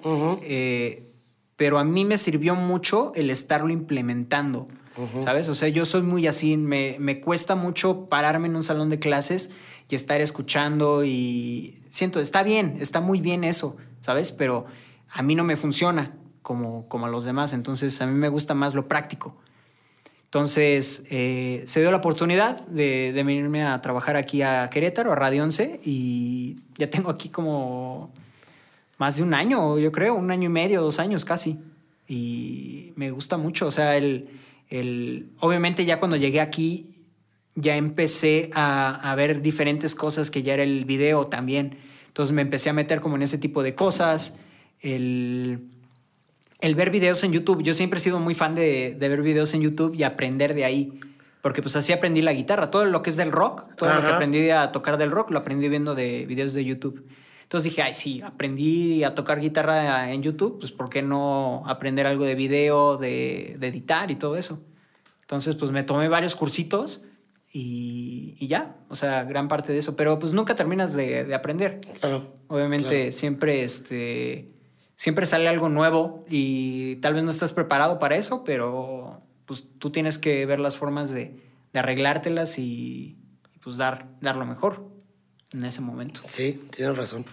[1.59, 4.69] pero a mí me sirvió mucho el estarlo implementando,
[5.25, 5.49] ¿sabes?
[5.49, 9.01] O sea, yo soy muy así, me, me, cuesta mucho pararme en un salón de
[9.01, 9.51] clases
[9.91, 14.31] y estar escuchando y siento, está bien, está muy bien eso, ¿sabes?
[14.31, 14.67] Pero
[15.11, 18.55] a mí no me funciona como, como a los demás, entonces a mí me gusta
[18.55, 19.37] más lo práctico.
[20.25, 25.15] Entonces, eh, se dio la oportunidad de, de, venirme a trabajar aquí a Querétaro, a
[25.15, 28.13] Radio 11, y ya tengo aquí como
[28.99, 31.59] más de un año, yo creo, un año y medio, dos años casi.
[32.09, 34.29] Y me gusta mucho, o sea, el,
[34.69, 36.95] el obviamente ya cuando llegué aquí
[37.55, 41.79] ya empecé a, a, ver diferentes cosas que ya era el video también.
[42.07, 44.39] Entonces me empecé a meter como en ese tipo de cosas.
[44.81, 45.69] El,
[46.61, 47.63] el ver videos en YouTube.
[47.63, 50.65] Yo siempre he sido muy fan de, de, ver videos en YouTube y aprender de
[50.65, 51.01] ahí.
[51.41, 52.71] Porque pues así aprendí la guitarra.
[52.71, 55.39] Todo lo que es del rock, todo lo que aprendí a tocar del rock, lo
[55.39, 57.07] aprendí viendo de videos de YouTube.
[57.49, 62.07] Entonces dije, ay, sí, aprendí a tocar guitarra en YouTube, pues ¿por qué no aprender
[62.07, 64.63] algo de video, de, editar y todo eso?
[65.23, 67.07] Entonces, pues me tomé varios cursitos
[67.51, 71.81] y, ya, o sea, gran parte de eso, pero pues nunca terminas de, aprender.
[72.01, 72.23] Claro.
[72.49, 74.51] Obviamente siempre, este,
[74.99, 79.91] siempre sale algo nuevo y tal vez no estás preparado para eso, pero pues tú
[79.91, 81.41] tienes que ver las formas de,
[81.73, 83.17] arreglártelas y,
[83.55, 84.91] y, pues dar, dar lo mejor
[85.53, 86.21] en ese momento.
[86.25, 87.25] Sí, tienes razón.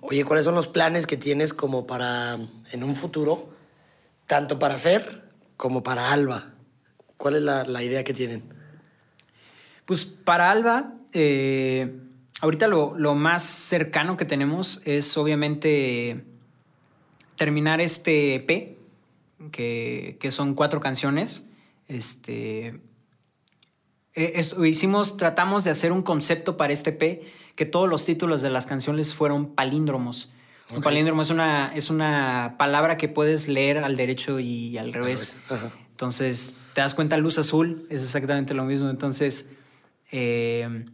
[0.00, 2.38] Oye, ¿cuáles son los planes que tienes como para
[2.70, 3.52] en un futuro,
[4.28, 5.24] tanto para Fer
[5.56, 6.54] como para Alba?
[7.16, 8.44] ¿Cuál es la, idea que tienen?
[9.84, 11.98] Pues para Alba, eh,
[12.40, 16.31] ahorita lo, más cercano que tenemos es obviamente
[17.36, 18.78] terminar este EP,
[19.50, 21.48] que, que son cuatro canciones.
[21.88, 22.80] Este,
[24.14, 27.22] eh, hicimos, tratamos de hacer un concepto para este EP
[27.56, 30.30] que todos los títulos de las canciones fueron palíndromos.
[30.74, 35.36] Un palíndromo es una, es una palabra que puedes leer al derecho y al revés.
[35.90, 38.88] Entonces, te das cuenta, luz azul es exactamente lo mismo.
[38.88, 39.50] Entonces,
[40.12, 40.86] eh,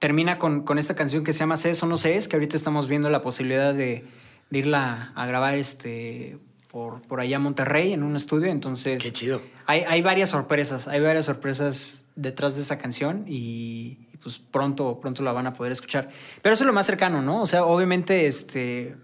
[0.00, 3.10] termina con, esta canción que se llama Sé o no sé, que ahorita estamos viendo
[3.10, 4.04] la posibilidad de,
[4.50, 6.38] irla a grabar este
[6.70, 8.50] por, por allá a Monterrey en un estudio.
[8.50, 9.02] Entonces.
[9.02, 9.42] Qué chido.
[9.66, 15.22] Hay, hay varias sorpresas, hay varias sorpresas detrás de esa canción y, pues pronto, pronto
[15.22, 16.10] la van a poder escuchar.
[16.42, 17.42] Pero eso es lo más cercano, ¿no?
[17.42, 18.96] O sea, obviamente, este.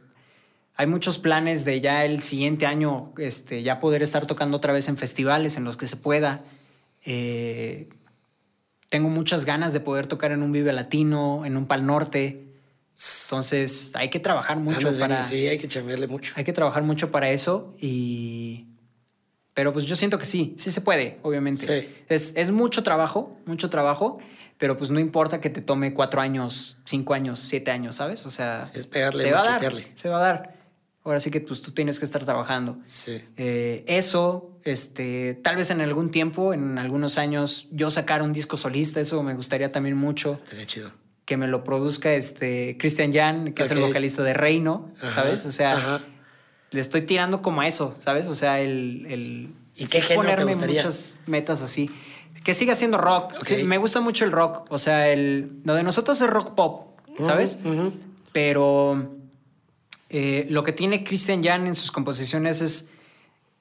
[0.79, 4.89] Hay muchos planes de ya el siguiente año, este, ya poder estar tocando otra vez
[4.89, 6.43] en festivales en los que se pueda.
[7.07, 7.89] Eh,
[8.91, 12.46] tengo muchas ganas de poder tocar en un Vive Latino, en un Pal Norte.
[12.97, 15.23] Entonces hay que trabajar mucho para.
[15.23, 16.33] Sí, hay que chambearle mucho.
[16.37, 18.67] Hay que trabajar mucho para eso y.
[19.53, 21.83] Pero pues yo siento que sí, sí se puede, obviamente.
[21.83, 21.89] Sí.
[22.09, 24.19] Es, es mucho trabajo, mucho trabajo,
[24.59, 28.27] pero pues no importa que te tome cuatro años, cinco años, siete años, ¿sabes?
[28.27, 29.75] O sea, es pegarle, se va a dar.
[29.95, 30.57] Se va a dar.
[31.05, 32.79] Ahora sí que pues tú tienes que estar trabajando.
[32.85, 33.23] Sí.
[33.37, 38.57] Eh, eso, este, tal vez en algún tiempo, en algunos años, yo sacar un disco
[38.57, 40.33] solista, eso me gustaría también mucho.
[40.35, 44.91] Estaría chido que me lo produzca este Christian Jan, que es el vocalista de Reino,
[44.97, 45.45] ¿sabes?
[45.45, 46.01] O sea,
[46.71, 48.29] le estoy tirando como a eso, ¿sabes?
[48.29, 51.91] O sea, el, el ¿Y qué ponerme muchas metas así.
[52.45, 53.35] Que siga siendo rock.
[53.65, 54.67] me gusta mucho el rock.
[54.71, 57.59] O sea, el, lo de nosotros es rock pop, ¿sabes?
[58.31, 59.11] Pero
[60.09, 62.89] eh, lo que tiene Christian Jan en sus composiciones es.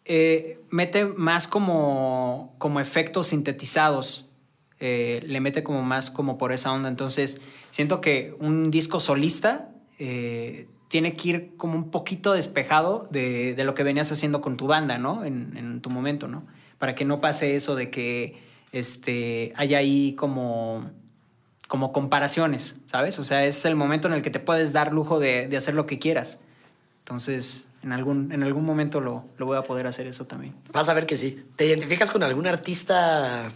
[0.08, 4.26] Eh, mete más como, como efectos sintetizados.
[4.80, 6.90] Eh, le mete como más como por esa onda.
[6.90, 9.70] Entonces, siento que un disco solista
[10.00, 14.68] eh, tiene que ir como un poquito despejado de, lo que venías haciendo con tu
[14.68, 15.24] banda, ¿no?
[15.24, 16.46] En, tu momento, ¿no?
[16.78, 18.38] Para que no pase eso de que
[18.74, 20.90] este, haya ahí como,
[21.68, 23.18] como comparaciones, ¿sabes?
[23.20, 25.86] O sea, es el momento en el que te puedes dar lujo de, hacer lo
[25.86, 26.42] que quieras.
[27.00, 30.54] Entonces, en algún, en algún momento lo, lo voy a poder hacer eso también.
[30.74, 31.46] Vas a ver que sí.
[31.56, 33.52] ¿Te identificas con algún artista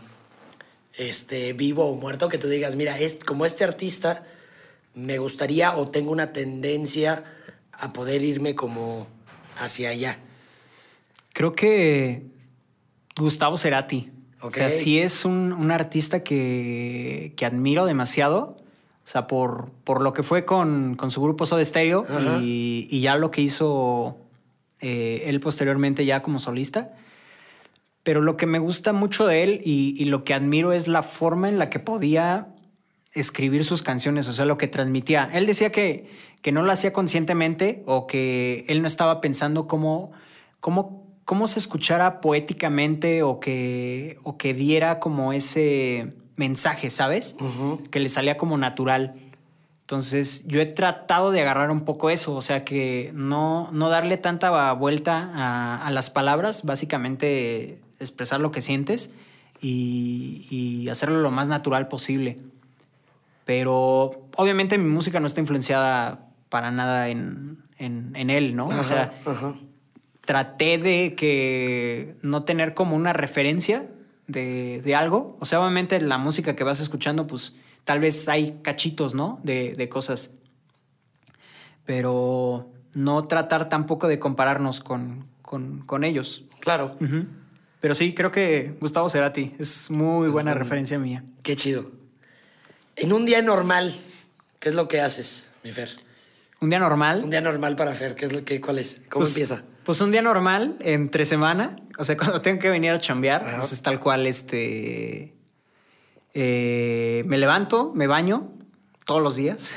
[0.99, 4.25] este, vivo o muerto que tú digas, mira, es, como este artista
[4.93, 7.23] me gustaría o tengo una tendencia
[7.71, 9.07] a poder irme como
[9.57, 10.17] hacia allá?
[11.33, 12.23] Creo que
[13.15, 14.11] Gustavo Cerati.
[14.41, 18.57] O sea, sí es un, artista que, admiro demasiado.
[19.05, 22.05] O sea, por, por lo que fue con, su grupo Soda Stereo
[22.41, 24.17] y, ya lo que hizo
[24.81, 26.93] eh, él posteriormente ya como solista
[28.03, 31.49] pero lo que me gusta mucho de él y, lo que admiro es la forma
[31.49, 32.47] en la que podía
[33.13, 35.29] escribir sus canciones, o sea, lo que transmitía.
[35.33, 36.09] Él decía que,
[36.41, 40.11] que no lo hacía conscientemente o que él no estaba pensando cómo,
[40.59, 47.35] cómo, cómo se escuchara poéticamente o que, o que diera como ese mensaje, ¿sabes?
[47.91, 49.15] Que le salía como natural.
[49.81, 54.17] Entonces, yo he tratado de agarrar un poco eso, o sea, que no, no darle
[54.17, 59.13] tanta vuelta a, a las palabras, básicamente expresar lo que sientes
[59.61, 62.39] y, hacerlo lo más natural posible.
[63.45, 68.67] Pero obviamente mi música no está influenciada para nada en, él, ¿no?
[68.67, 69.13] o sea,
[70.25, 73.87] traté de que no tener como una referencia
[74.27, 75.37] de, algo.
[75.39, 79.39] O sea, obviamente la música que vas escuchando, pues tal vez hay cachitos, ¿no?
[79.43, 80.35] De, cosas.
[81.85, 85.25] Pero no tratar tampoco de compararnos con,
[86.03, 86.43] ellos.
[86.59, 86.95] Claro.
[87.80, 91.23] Pero sí, creo que Gustavo Cerati es muy buena referencia mía.
[91.43, 91.89] Qué chido.
[92.95, 93.95] En un día normal,
[94.59, 95.89] ¿qué es lo que haces, mi Fer?
[96.59, 97.23] ¿Un día normal?
[97.23, 99.03] Un día normal para Fer, ¿qué es lo que, cuál es?
[99.09, 99.63] ¿Cómo pues, empieza?
[99.86, 103.71] Pues un día normal, entre semana, o sea, cuando tengo que venir a chambear, pues
[103.71, 105.34] es tal cual, este...
[106.34, 108.51] Eh, me levanto, me baño,
[109.05, 109.73] todos los días.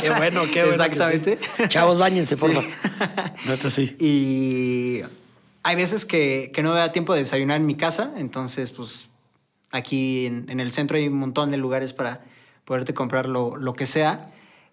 [0.00, 0.84] qué bueno, qué bueno.
[0.84, 1.38] Exactamente.
[1.68, 3.70] Chavos, bañense, por favor.
[3.70, 3.96] sí.
[3.98, 5.02] Y
[5.62, 9.08] hay veces que, no me da tiempo de desayunar en mi casa, entonces pues
[9.70, 12.24] aquí en, el centro hay un montón de lugares para
[12.64, 14.32] poderte comprar lo, que sea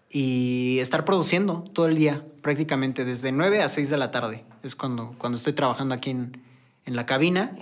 [0.09, 4.43] y estar produciendo todo el día, prácticamente desde 9 a 6 de la tarde.
[4.63, 6.41] Es cuando, cuando estoy trabajando aquí en,
[6.85, 7.55] la cabina.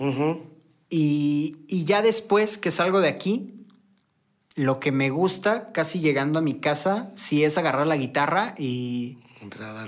[0.88, 3.66] y, y, ya después que salgo de aquí,
[4.56, 9.18] lo que me gusta, casi llegando a mi casa, sí es agarrar la guitarra y,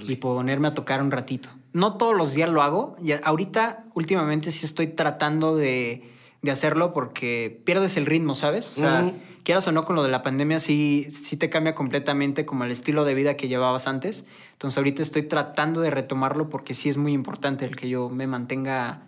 [0.06, 1.48] y ponerme a tocar un ratito.
[1.72, 2.96] No todos los días lo hago.
[3.02, 6.08] Y ahorita, últimamente, sí estoy tratando de,
[6.50, 8.66] hacerlo porque pierdes el ritmo, ¿sabes?
[8.78, 9.12] O sea,
[9.44, 12.70] quieras o no, con lo de la pandemia sí, sí te cambia completamente como el
[12.70, 14.26] estilo de vida que llevabas antes.
[14.52, 18.26] Entonces ahorita estoy tratando de retomarlo porque sí es muy importante el que yo me
[18.26, 19.02] mantenga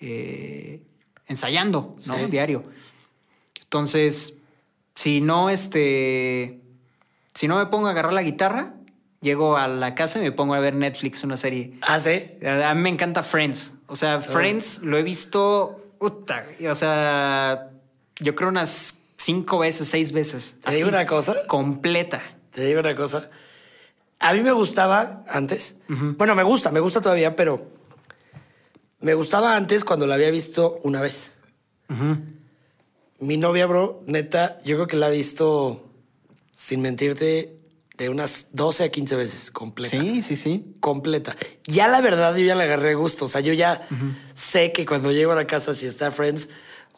[0.00, 0.82] eh,
[1.26, 2.28] ensayando, ¿no?
[2.28, 2.64] Diario.
[3.62, 4.38] Entonces,
[4.94, 6.60] si no, este,
[7.34, 8.74] si no me pongo a agarrar la guitarra,
[9.22, 11.78] llego a la casa y me pongo a ver Netflix, una serie.
[11.80, 12.22] Ah, sí.
[12.44, 13.78] A mí me encanta Friends.
[13.86, 15.80] O sea, Friends lo he visto.
[16.00, 17.70] o sea,
[18.18, 20.58] yo creo unas cinco veces, seis veces.
[20.64, 21.34] ¿Te digo una cosa?
[21.46, 22.20] Completa.
[22.50, 23.30] Te digo una cosa.
[24.18, 25.78] A mí me gustaba antes.
[25.88, 27.66] Bueno, me gusta, me gusta todavía, pero
[29.00, 31.32] me gustaba antes cuando la había visto una vez.
[33.18, 35.80] Mi novia, bro, neta, yo creo que la ha visto,
[36.52, 37.61] sin mentirte,
[38.02, 39.96] de unas 12 a 15 veces completa.
[39.96, 40.74] Sí, sí, sí.
[40.80, 41.36] Completa.
[41.66, 43.26] Ya la verdad, yo ya le agarré gusto.
[43.26, 43.86] O sea, yo ya
[44.34, 46.50] sé que cuando llego a la casa, si está Friends,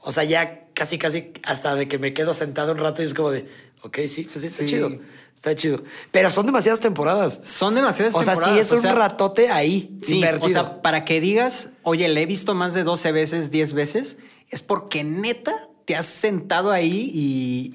[0.02, 3.14] o sea, ya casi, casi hasta de que me quedo sentado un rato y es
[3.14, 3.46] como de,
[3.82, 4.90] ok, sí, pues sí, está chido.
[5.34, 5.82] Está chido.
[6.10, 7.40] Pero son demasiadas temporadas.
[7.44, 8.38] Son demasiadas temporadas.
[8.38, 10.46] O sea, sí es un ratote ahí sí, invertido.
[10.46, 14.18] O sea, para que digas, oye, le he visto más de 12 veces, 10 veces,
[14.48, 15.52] es porque neta
[15.84, 17.10] te has sentado ahí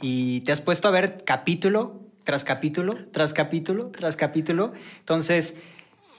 [0.02, 4.72] y, te has puesto a ver capítulo tras capítulo, tras capítulo, tras capítulo.
[5.00, 5.58] Entonces,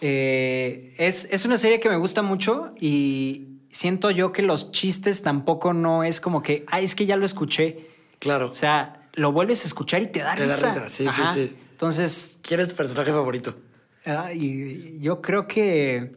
[0.00, 5.22] eh, es, es una serie que me gusta mucho y siento yo que los chistes
[5.22, 7.90] tampoco no es como que, ay, es que ya lo escuché.
[8.18, 8.50] Claro.
[8.50, 10.66] O sea, lo vuelves a escuchar y te da te risa.
[10.66, 10.90] Da risa.
[10.90, 11.56] Sí, sí, sí.
[11.70, 12.40] Entonces.
[12.42, 13.54] ¿Quién es tu personaje favorito?
[14.98, 16.16] yo creo que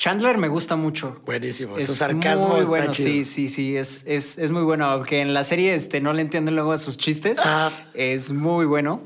[0.00, 1.20] Chandler me gusta mucho.
[1.26, 1.78] Buenísimo.
[1.78, 2.94] Su sarcasmo muy bueno.
[2.94, 3.76] Sí, sí, sí.
[3.76, 4.86] Es, es, muy bueno.
[4.86, 7.38] Aunque en la serie este, no le entiendo luego a sus chistes.
[7.92, 9.02] Es muy bueno.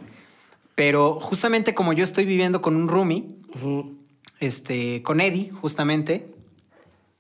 [0.77, 3.27] Pero justamente como yo estoy viviendo con un roomie,
[4.39, 6.33] este, con Eddie, justamente,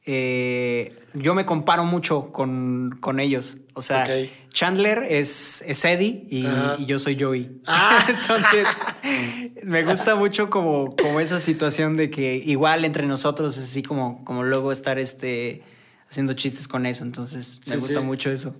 [0.06, 3.56] eh, yo me comparo mucho con, ellos.
[3.74, 4.06] O sea,
[4.50, 6.46] Chandler es, es Eddie y,
[6.86, 7.60] yo soy Joey.
[7.66, 8.06] Ah.
[8.08, 8.68] Entonces,
[9.64, 14.24] me gusta mucho como, como esa situación de que igual entre nosotros es así como,
[14.24, 15.62] como luego estar este,
[16.08, 17.04] haciendo chistes con eso.
[17.04, 18.54] Entonces, me gusta mucho eso.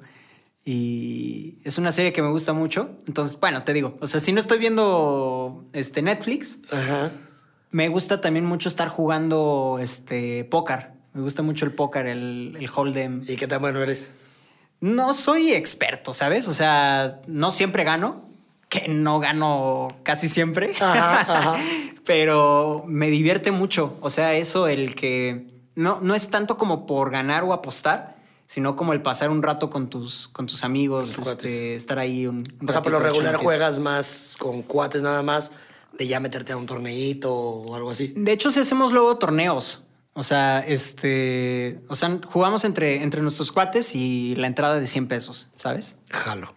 [0.64, 2.96] Y es una serie que me gusta mucho.
[3.06, 6.60] Entonces, bueno, te digo, o sea, si no estoy viendo este Netflix,
[7.70, 10.92] me gusta también mucho estar jugando este póker.
[11.12, 13.22] Me gusta mucho el póker, el, el hold'em.
[13.28, 14.10] ¿Y qué tan bueno eres?
[14.80, 16.48] No soy experto, ¿sabes?
[16.48, 18.33] O sea, no siempre gano,
[18.74, 20.72] que no gano casi siempre,
[22.04, 23.96] pero me divierte mucho.
[24.00, 25.46] O sea, eso, el que
[25.76, 28.16] no, no es tanto como por ganar o apostar,
[28.46, 32.44] sino como el pasar un rato con tus, con tus amigos, este, estar ahí un,
[32.66, 35.52] O sea, por lo regular juegas más con cuates nada más
[35.92, 38.12] de ya meterte a un torneito o algo así.
[38.16, 39.82] De hecho, si hacemos luego torneos.
[40.16, 41.80] O sea, este.
[41.88, 45.98] O sea, jugamos entre, entre nuestros cuates y la entrada de 100 pesos, ¿sabes?
[46.10, 46.54] Jalo.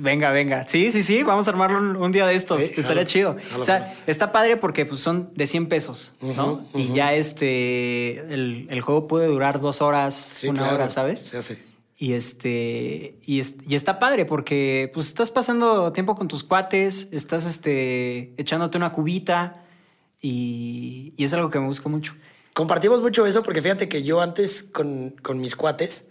[0.00, 0.66] Venga, venga.
[0.66, 2.60] Sí, sí, sí, vamos a armarlo un, día de estos.
[2.60, 3.36] Estaría chido.
[3.58, 6.64] o sea, está padre porque pues, son de 100 pesos, ¿no?
[6.74, 8.18] Y ya este.
[8.32, 11.20] El, juego puede durar dos horas, una hora, ¿sabes?
[11.20, 11.62] Se hace.
[11.98, 13.18] Y este.
[13.26, 18.76] Y, y, está padre porque pues estás pasando tiempo con tus cuates, estás este, echándote
[18.78, 19.64] una cubita
[20.20, 22.14] y, y es algo que me gusta mucho.
[22.54, 26.08] Compartimos mucho eso porque fíjate que yo antes con, mis cuates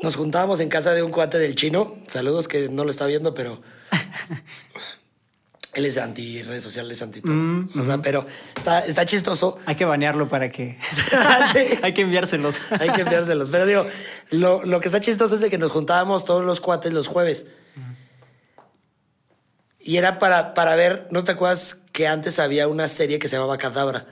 [0.00, 1.94] nos juntábamos en casa de un cuate del chino.
[2.08, 3.62] Saludos que no lo está viendo, pero
[5.74, 7.34] él es anti redes sociales, anti todo.
[7.34, 8.26] Mm, o sea, pero
[8.56, 9.58] está, chistoso.
[9.66, 10.78] Hay que banearlo para que.
[11.82, 12.60] Hay que enviárselos.
[12.80, 13.50] Hay que enviárselos.
[13.50, 13.86] Pero digo,
[14.30, 17.46] lo, lo, que está chistoso es de que nos juntábamos todos los cuates los jueves.
[19.84, 23.34] Y era para, para ver, ¿no te acuerdas que antes había una serie que se
[23.34, 24.06] llamaba Cadabra?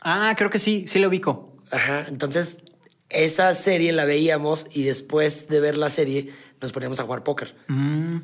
[0.00, 1.58] Ah, creo que sí, sí lo ubico.
[1.70, 2.60] Ajá, entonces
[3.10, 7.54] esa serie la veíamos y después de ver la serie nos poníamos a jugar póker.
[7.68, 8.18] Mm.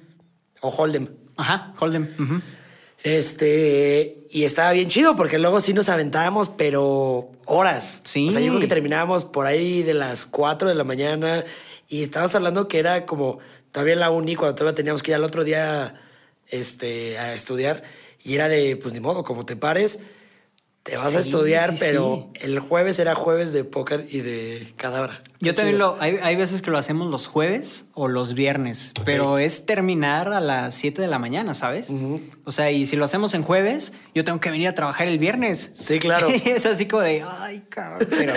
[0.61, 1.09] O Hold'em.
[1.37, 2.43] Ajá, Hold'em.
[3.03, 8.03] Este, y estaba bien chido porque luego sí nos aventábamos, pero horas.
[8.05, 8.29] Sí.
[8.29, 11.45] O sea, yo creo que terminábamos por ahí de las 4 de la mañana
[11.89, 13.39] y estábamos hablando que era como
[13.73, 15.95] todavía la uni, cuando todavía teníamos que ir al otro día
[16.49, 17.83] este, a estudiar
[18.23, 20.01] y era de, pues ni modo, como te pares
[20.83, 25.21] te vas a estudiar, pero el jueves era jueves de póker y de cadabra.
[25.41, 29.67] Yo también lo, hay, veces que lo hacemos los jueves o los viernes, pero es
[29.67, 31.89] terminar a las 7 de la mañana, ¿sabes?
[32.45, 35.19] O sea, y si lo hacemos en jueves, yo tengo que venir a trabajar el
[35.19, 35.73] viernes.
[35.77, 36.29] Sí, claro.
[36.45, 38.35] es así como de, ay, cabrón, pero...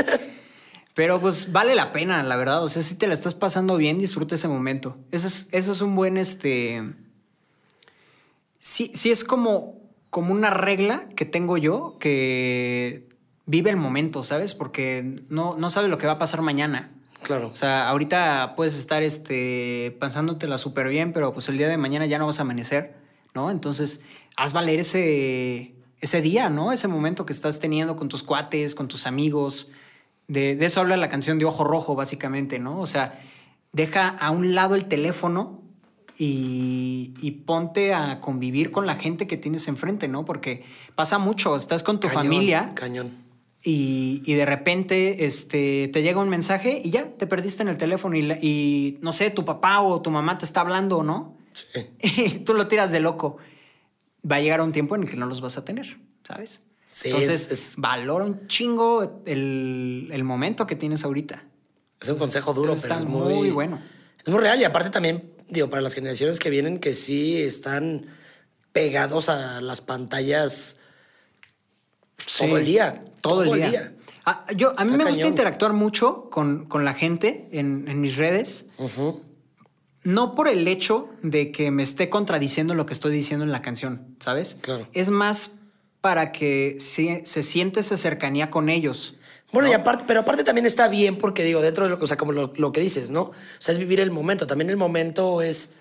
[0.95, 2.63] Pero pues vale la pena, la verdad.
[2.63, 4.95] O sea, si te la estás pasando bien, disfruta ese momento.
[5.11, 6.83] Eso es, eso es un buen, este...
[8.59, 9.82] Sí, sí es como
[10.13, 13.09] como una regla que tengo yo que
[13.47, 14.53] vive el momento, ¿sabes?
[14.53, 16.91] Porque no, no sabe lo que va a pasar mañana.
[17.23, 17.47] Claro.
[17.47, 22.05] O sea, ahorita puedes estar este, pasándotela súper bien, pero pues el día de mañana
[22.05, 22.93] ya no vas a amanecer,
[23.33, 23.49] ¿no?
[23.49, 24.03] Entonces,
[24.37, 26.71] haz valer ese, ese día, ¿no?
[26.71, 29.71] Ese momento que estás teniendo con tus cuates, con tus amigos.
[30.27, 32.79] De, de eso habla la canción de Ojo Rojo, básicamente, ¿no?
[32.79, 33.19] O sea,
[33.71, 35.62] deja a un lado el teléfono
[36.25, 40.25] y, ponte a convivir con la gente que tienes enfrente, ¿no?
[40.25, 40.63] Porque
[40.95, 42.73] pasa mucho, estás con tu familia.
[42.75, 43.11] Cañón.
[43.61, 48.15] Y, de repente este, te llega un mensaje y ya te perdiste en el teléfono
[48.15, 51.37] y, no sé, tu papá o tu mamá te está hablando, ¿no?
[51.53, 51.81] Sí.
[52.21, 53.37] Y tú lo tiras de loco.
[54.29, 56.61] va a llegar un tiempo en el que no los vas a tener, ¿sabes?
[56.85, 61.43] Sí, Entonces, valora un chingo el, momento que tienes ahorita.
[61.99, 63.81] Es un consejo duro, pero es muy, muy bueno.
[64.23, 68.07] Es muy real y aparte también, digo, para las generaciones que vienen que sí están
[68.71, 70.77] pegados a las pantallas
[72.37, 73.05] todo el día.
[73.21, 73.93] Todo, el día.
[74.25, 78.69] Ah, yo, a mí me gusta interactuar mucho con, la gente en, mis redes.
[80.03, 83.61] No por el hecho de que me esté contradiciendo lo que estoy diciendo en la
[83.61, 84.57] canción, ¿sabes?
[84.59, 84.87] Claro.
[84.91, 85.55] Es más
[86.01, 89.15] para que se, se siente esa cercanía con ellos.
[89.53, 92.17] Bueno, y aparte, pero aparte también está bien porque digo, dentro de lo, o sea,
[92.17, 93.21] como lo, que dices, ¿no?
[93.21, 94.47] O sea, es vivir el momento.
[94.47, 95.73] También el momento es,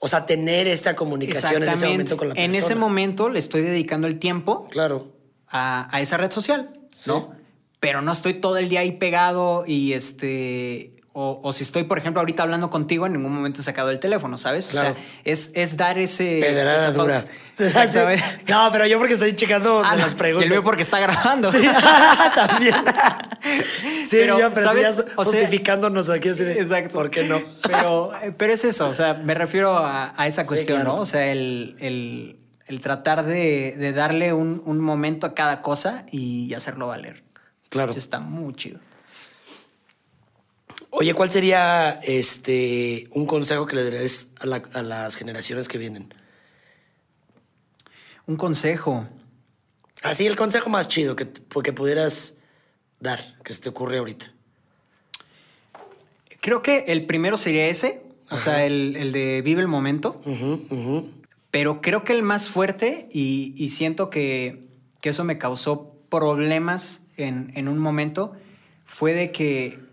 [0.00, 2.54] o sea, tener esta comunicación en ese momento con la persona.
[2.54, 4.68] En ese momento le estoy dedicando el tiempo.
[4.70, 5.12] Claro.
[5.48, 6.70] A, a esa red social,
[7.06, 7.32] ¿no?
[7.78, 12.20] Pero no estoy todo el día ahí pegado y este o, si estoy, por ejemplo,
[12.20, 14.66] ahorita hablando contigo, en ningún momento he sacado el teléfono, ¿sabes?
[14.70, 16.40] O sea, es, es dar ese.
[16.40, 17.24] Pedrada dura.
[18.48, 20.42] no, pero yo porque estoy checando ah, las preguntas.
[20.42, 21.52] Y el mío porque está grabando.
[21.52, 21.68] Sí,
[22.34, 22.74] también.
[24.08, 25.04] sí, pero, yo, pero ¿sabes?
[25.14, 26.54] justificándonos aquí así de.
[26.60, 26.94] Exacto.
[26.94, 27.40] ¿Por qué no?
[27.62, 30.96] pero, pero es eso, o sea, me refiero a, esa cuestión, ¿no?
[30.96, 31.76] O sea, el,
[32.66, 37.22] el, tratar de, de darle un, un, momento a cada cosa y hacerlo valer.
[37.68, 37.92] Claro.
[37.92, 38.80] Eso está muy chido.
[40.96, 46.14] Oye, ¿cuál sería este un consejo que le darías a, las generaciones que vienen?
[48.26, 49.04] Un consejo.
[50.02, 52.38] Así, el consejo más chido que, que pudieras
[53.00, 54.32] dar, que se te ocurre ahorita.
[56.40, 60.22] Creo que el primero sería ese, o sea, el, de vive el momento.
[61.50, 64.68] Pero creo que el más fuerte, y, siento que,
[65.02, 68.32] eso me causó problemas en, en un momento,
[68.86, 69.84] fue de que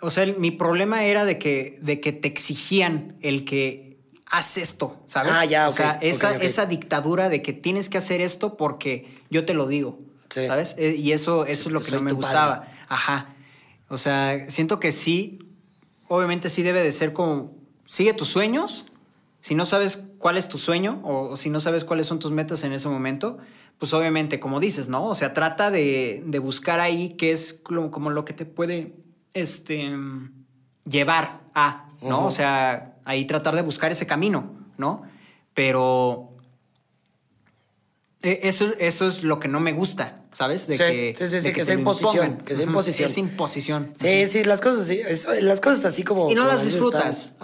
[0.00, 3.98] o sea, mi problema era de que, de que te exigían el que
[4.30, 5.32] haz esto, ¿sabes?
[5.34, 9.44] Ah, ya, O sea, esa, esa dictadura de que tienes que hacer esto porque yo
[9.44, 10.74] te lo digo, ¿sabes?
[10.78, 12.68] Eh, y eso, eso es lo que no me gustaba.
[12.88, 13.34] Ajá.
[13.88, 15.38] O sea, siento que sí,
[16.08, 17.54] obviamente sí debe de ser como,
[17.86, 18.86] sigue tus sueños.
[19.40, 22.64] Si no sabes cuál es tu sueño o, si no sabes cuáles son tus metas
[22.64, 23.38] en ese momento,
[23.78, 25.06] pues obviamente, como dices, ¿no?
[25.06, 28.94] O sea, trata de, de buscar ahí qué es como lo que te puede
[29.40, 29.90] este,
[30.88, 32.26] llevar a, ¿no?
[32.26, 35.02] O sea, ahí tratar de buscar ese camino, ¿no?
[35.54, 36.28] Pero
[38.22, 40.66] e, eso, eso es lo que no me gusta, ¿sabes?
[40.66, 42.38] De que, sí, sí, sí, que, sea imposición.
[42.38, 43.08] Que sea imposición.
[43.08, 43.94] Es imposición.
[43.96, 45.00] Sí, sí, las cosas así,
[45.42, 46.30] las cosas así como...
[46.30, 47.36] Y no las disfrutas.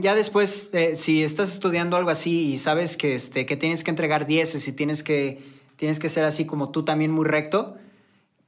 [0.00, 3.90] ya después, eh, si estás estudiando algo así y sabes que, este, que tienes que
[3.90, 5.42] entregar dieces y tienes que,
[5.76, 7.76] tienes que ser así como tú también muy recto,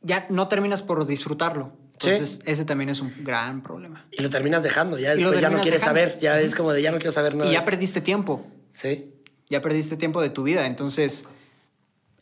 [0.01, 1.73] ya no terminas por disfrutarlo.
[2.01, 4.07] Entonces, ese también es un gran problema.
[4.11, 6.91] Y lo terminas dejando, ya después ya no quieres saber, ya es como de ya
[6.91, 7.51] no quiero saber nada.
[7.51, 8.47] Y ya perdiste tiempo.
[8.71, 9.15] Sí.
[9.49, 11.27] Ya perdiste tiempo de tu vida, entonces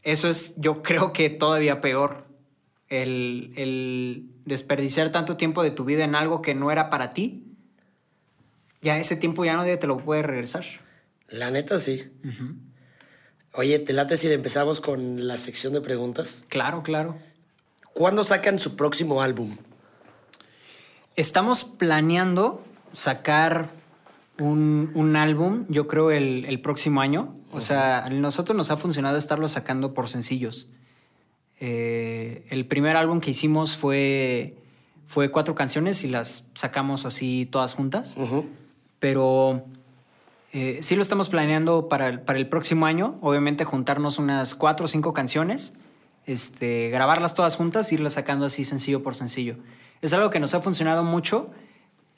[0.04, 2.24] eso es, yo creo que todavía peor.
[2.88, 7.44] El, desperdiciar tanto tiempo de tu vida en algo que no era para ti,
[8.82, 10.64] ya ese tiempo ya no te lo puede regresar.
[11.28, 12.04] La neta sí.
[13.54, 16.44] Oye, ¿te late si empezamos con la sección de preguntas?
[16.48, 17.16] Claro, claro.
[17.94, 19.56] ¿Cuándo sacan su próximo álbum?
[21.14, 22.60] Estamos planeando
[22.92, 23.70] sacar
[24.40, 27.32] un, álbum, yo creo, el, próximo año.
[27.52, 30.66] O sea, a nosotros nos ha funcionado estarlo sacando por sencillos.
[31.60, 34.56] Eh, el primer álbum que hicimos fue,
[35.06, 38.16] fue cuatro canciones y las sacamos así todas juntas.
[38.98, 39.66] Pero
[40.52, 43.18] eh, sí lo estamos planeando para para el próximo año.
[43.20, 45.74] Obviamente juntarnos unas cuatro o cinco canciones
[46.26, 49.56] este, grabarlas todas juntas irlas sacando así sencillo por sencillo.
[50.00, 51.50] Es algo que nos ha funcionado mucho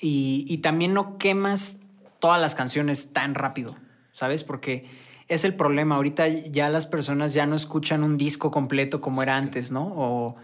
[0.00, 1.80] y, también no quemas
[2.18, 3.76] todas las canciones tan rápido,
[4.12, 4.44] ¿sabes?
[4.44, 4.86] Porque
[5.28, 5.96] es el problema.
[5.96, 9.92] Ahorita ya las personas ya no escuchan un disco completo como era antes, ¿no?
[9.96, 10.36] O,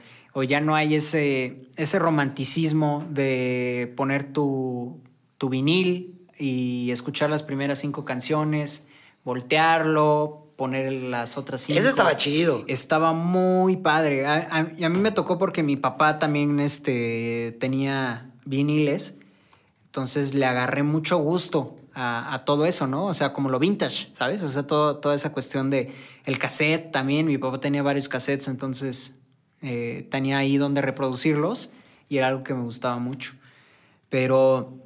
[0.45, 5.03] ya no hay ese, ese romanticismo de poner tu,
[5.37, 8.89] tu vinil y escuchar las primeras cinco canciones,
[9.25, 11.81] voltearlo, poner las otras cinco.
[11.81, 12.63] Eso estaba chido.
[12.69, 14.25] Estaba muy padre.
[14.79, 19.17] y a mí me tocó porque mi papá también este, tenía viniles.
[19.87, 23.07] Entonces le agarré mucho gusto a, todo eso, ¿no?
[23.07, 24.41] O sea, como lo vintage, ¿sabes?
[24.45, 25.93] O sea, toda esa cuestión de
[26.27, 27.27] el cassette también.
[27.27, 29.17] Mi papá tenía varios cassettes, entonces
[29.63, 31.71] eh, tenía ahí donde reproducirlos
[32.09, 33.33] y era algo que me gustaba mucho.
[34.09, 34.79] Pero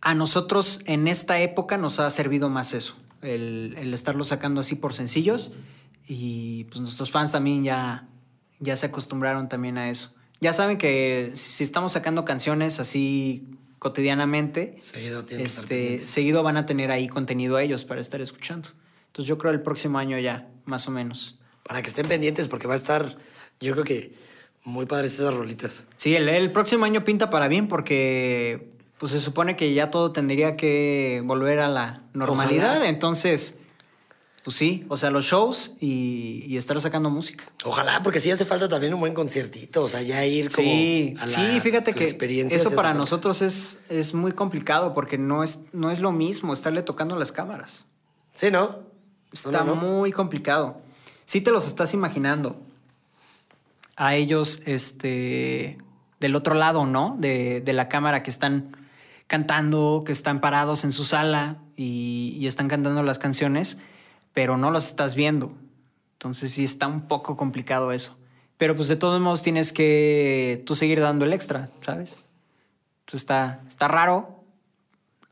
[0.00, 4.92] a nosotros en esta época nos ha servido más eso el, estarlo sacando así por
[4.92, 5.54] sencillos.
[6.06, 8.08] Y pues nuestros fans también ya,
[8.58, 10.14] ya se acostumbraron también a eso.
[10.40, 16.90] Ya saben que si estamos sacando canciones así cotidianamente, seguido, este, seguido van a tener
[16.90, 18.68] ahí contenido a ellos para estar escuchando.
[19.06, 21.38] Entonces yo creo el próximo año ya, más o menos.
[21.62, 23.16] Para que estén pendientes, porque va a estar,
[23.60, 24.14] yo creo que
[24.64, 25.86] muy padres esas rolitas.
[25.96, 28.72] Sí, el, próximo año pinta para bien porque
[29.02, 32.84] pues se supone que ya todo tendría que volver a la normalidad.
[32.84, 33.58] Entonces,
[34.44, 37.42] pues sí, o sea, los shows y, estar sacando música.
[37.64, 41.16] Ojalá, porque sí hace falta también un buen conciertito, o sea, ya ir como sí,
[41.18, 42.04] a la, sí, fíjate que
[42.48, 46.84] eso para nosotros es, es muy complicado porque no es, no es lo mismo estarle
[46.84, 47.86] tocando las cámaras.
[48.34, 48.84] Sí, ¿no?
[49.32, 50.76] Está muy complicado.
[51.24, 52.54] Sí te los estás imaginando
[53.96, 55.76] a ellos, este,
[56.20, 57.16] del otro lado, ¿no?
[57.18, 58.76] De, de la cámara que están
[59.32, 63.78] cantando, que están parados en su sala y, y están cantando las canciones
[64.32, 65.54] pero no los estás viendo.
[66.14, 68.16] Entonces sí está un poco complicado eso.
[68.56, 72.18] Pero pues de todos modos tienes que tú seguir dando el extra, ¿sabes?
[73.00, 74.44] Entonces está, está raro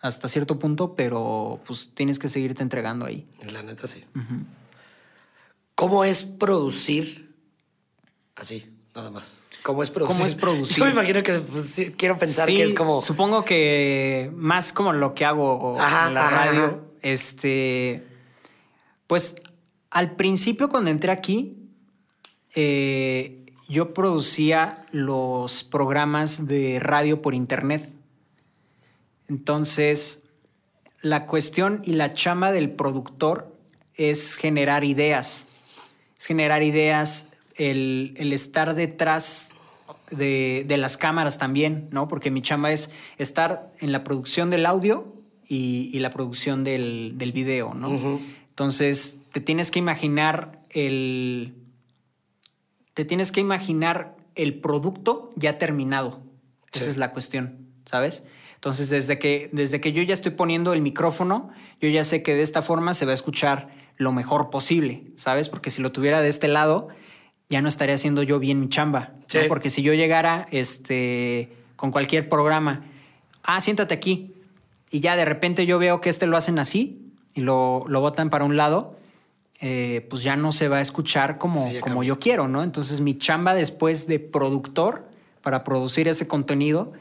[0.00, 3.28] hasta cierto punto, pero pues tienes que seguirte entregando ahí.
[3.52, 4.04] La neta sí.
[5.74, 7.34] ¿Cómo es producir
[8.34, 9.40] así, nada más?
[9.62, 10.16] ¿Cómo es producir?
[10.16, 10.78] ¿Cómo es producir?
[10.78, 13.00] Yo me imagino que pues, quiero pensar que es como.
[13.00, 16.90] Supongo que más como lo que hago en la radio.
[17.02, 18.06] Este
[19.10, 19.42] pues
[19.90, 21.68] al principio cuando entré aquí,
[22.54, 27.88] eh, yo producía los programas de radio por internet.
[29.28, 30.26] Entonces,
[31.02, 33.50] la cuestión y la chama del productor
[33.96, 35.48] es generar ideas.
[36.16, 37.29] Es generar ideas,
[37.60, 39.52] el, estar detrás
[40.10, 42.08] de, las cámaras también, ¿no?
[42.08, 45.12] Porque mi chama es estar en la producción del audio
[45.46, 48.20] y, la producción del, del video, ¿no?
[48.48, 51.54] Entonces, te tienes que imaginar el.
[52.94, 56.20] Te tienes que imaginar el producto ya terminado.
[56.72, 58.24] Esa es la cuestión, ¿sabes?
[58.54, 61.50] Entonces, desde que, desde que yo ya estoy poniendo el micrófono,
[61.80, 65.48] yo ya sé que de esta forma se va a escuchar lo mejor posible, ¿sabes?
[65.48, 66.88] Porque si lo tuviera de este lado,
[67.50, 69.12] ya no estaría haciendo yo bien mi chamba.
[69.48, 72.84] Porque si yo llegara este, con cualquier programa,
[73.42, 74.32] ah, siéntate aquí,
[74.90, 78.30] y ya de repente yo veo que este lo hacen así, y lo, lo botan
[78.30, 78.96] para un lado,
[79.60, 82.62] eh, pues ya no se va a escuchar como, como yo quiero, ¿no?
[82.62, 85.06] Entonces mi chamba después de productor
[85.42, 86.92] para producir ese contenido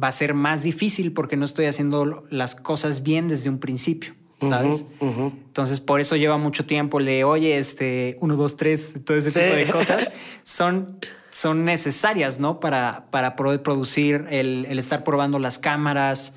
[0.00, 4.14] va a ser más difícil porque no estoy haciendo las cosas bien desde un principio.
[4.40, 4.84] ¿Sabes?
[5.00, 7.00] Entonces, por eso lleva mucho tiempo.
[7.00, 10.98] Le oye, este, uno, dos, tres, todo ese tipo de cosas son,
[11.30, 12.60] son necesarias, ¿no?
[12.60, 16.34] Para, para poder producir, el, el estar probando las cámaras,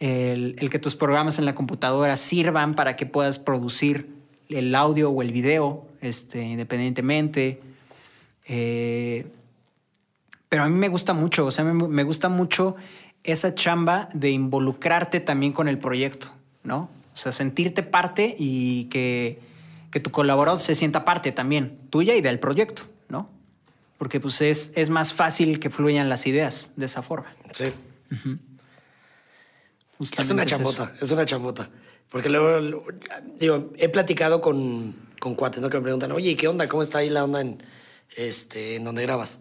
[0.00, 4.08] el, que tus programas en la computadora sirvan para que puedas producir
[4.48, 7.60] el audio o el video este, independientemente.
[8.46, 9.26] Eh,
[10.48, 12.74] pero a mí me gusta mucho, o sea, me, gusta mucho
[13.22, 16.32] esa chamba de involucrarte también con el proyecto,
[16.64, 16.88] ¿no?
[17.20, 19.38] O sea, sentirte parte y que,
[20.02, 23.28] tu colaborador se sienta parte también, tuya y del proyecto, ¿no?
[23.98, 27.26] Porque pues es, es más fácil que fluyan las ideas de esa forma.
[27.52, 27.66] Sí.
[30.16, 31.68] Es una chambota, es, una chambota.
[32.08, 32.82] Porque luego,
[33.38, 35.68] digo, he platicado con, con cuates, ¿no?
[35.68, 36.68] Que me preguntan, oye, ¿qué onda?
[36.68, 37.62] ¿Cómo está ahí la onda en,
[38.16, 39.40] este, en donde grabas?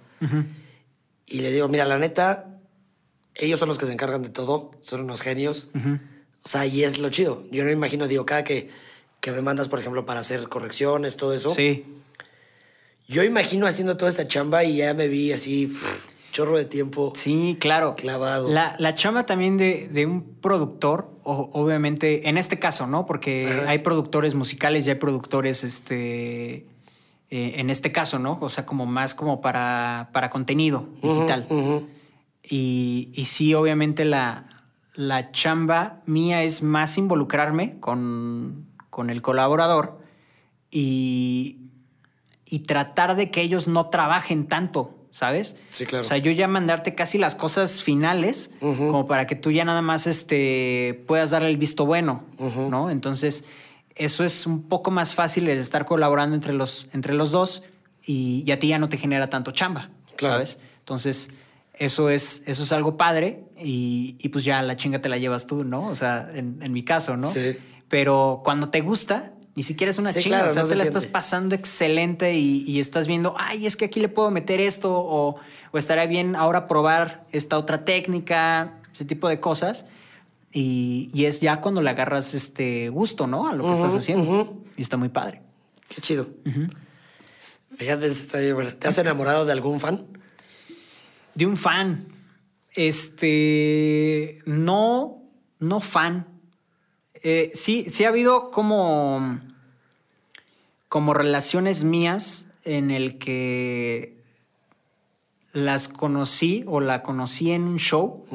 [1.25, 2.59] Y le digo, mira, la neta,
[3.35, 5.69] ellos son los que se encargan de todo, son unos genios.
[6.43, 7.43] O sea, y es lo chido.
[7.51, 8.69] Yo no imagino, digo, cada que,
[9.19, 11.53] que me mandas, por ejemplo, para hacer correcciones, todo eso.
[11.53, 11.85] Sí.
[13.07, 15.71] Yo imagino haciendo toda esta chamba y ya me vi así
[16.31, 17.11] chorro de tiempo.
[17.15, 17.95] Sí, claro.
[17.95, 18.49] Clavado.
[18.49, 23.05] La, la chamba también de, un productor, obviamente, en este caso, ¿no?
[23.05, 26.65] Porque hay productores musicales y hay productores, este,
[27.29, 28.37] eh, en este caso, ¿no?
[28.41, 31.45] O sea, como más como para, para contenido digital.
[32.43, 34.48] y, y, sí, obviamente la,
[34.99, 39.97] la chamba mía es más involucrarme con, con el colaborador
[40.69, 41.71] y,
[42.45, 44.95] y tratar de que ellos no trabajen tanto.
[45.09, 45.55] ¿sabes?
[45.69, 46.01] Sí, claro.
[46.01, 49.81] O sea, yo ya mandarte casi las cosas finales, como para que tú ya nada
[49.81, 52.23] más este, puedas darle el visto bueno,
[52.69, 52.89] ¿no?
[52.89, 53.45] Entonces,
[53.95, 57.63] eso es un poco más fácil el estar colaborando entre los, entre los dos
[58.05, 60.35] y, a ti ya no te genera tanto chamba, claro.
[60.35, 60.59] ¿sabes?
[60.79, 61.31] Entonces,
[61.79, 65.63] eso es, eso es algo padre y, pues ya la chinga te la llevas tú,
[65.63, 65.87] ¿no?
[65.87, 67.31] O sea, en, en mi caso, ¿no?
[67.31, 67.57] Sí.
[67.87, 71.55] Pero cuando te gusta, ni siquiera es una chinga, o sea, te la estás pasando
[71.55, 75.37] excelente y, estás viendo, ay, es que aquí le puedo meter esto o,
[75.71, 79.87] o estaría bien ahora probar esta otra técnica, ese tipo de cosas.
[80.51, 83.47] Y, es ya cuando le agarras este gusto, ¿no?
[83.47, 84.63] A lo que estás haciendo.
[84.75, 85.41] Y está muy padre.
[85.87, 86.27] Qué chido.
[87.77, 90.18] Fíjate, ¿te has enamorado de algún fan?
[91.39, 92.05] De un fan.
[92.75, 95.23] Este, no,
[95.59, 96.27] no fan.
[97.13, 99.39] Eh, sí, sí ha habido como
[100.89, 104.17] como relaciones mías en el que
[105.53, 108.25] las conocí o la conocí en un show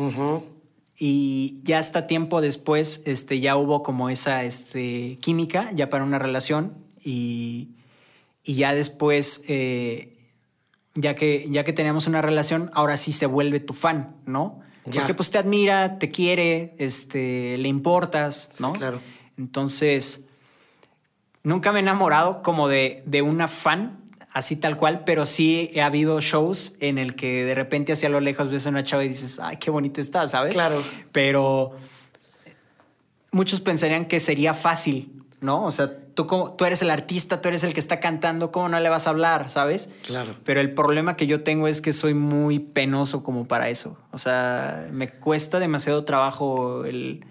[0.96, 6.18] y ya hasta tiempo después este, ya hubo como esa este, química ya para una
[6.18, 6.72] relación
[7.04, 7.68] y,
[8.44, 10.13] ya después, eh,
[10.94, 14.60] ya, que, ya que teníamos una relación, ahora sí se vuelve tu fan, ¿no?
[14.84, 18.74] Porque pues te admira, te quiere, este, le importas, ¿no?
[18.74, 19.00] claro.
[19.38, 20.26] Entonces,
[21.42, 25.86] nunca me he enamorado como de, de una fan, así tal cual, pero sí ha
[25.86, 29.08] habido shows en el que de repente hacia lo lejos ves a una chava y
[29.08, 30.54] dices, ay, qué bonita está, ¿sabes?
[30.54, 30.82] Claro.
[31.12, 31.72] Pero
[33.30, 35.64] muchos pensarían que sería fácil, ¿no?
[35.64, 36.26] O sea, tú,
[36.56, 39.10] tú eres el artista, tú eres el que está cantando, ¿cómo no le vas a
[39.10, 39.90] hablar, ¿sabes?
[40.06, 40.34] Claro.
[40.44, 43.98] Pero el problema que yo tengo es que soy muy penoso como para eso.
[44.12, 47.24] O sea, me cuesta demasiado trabajo el,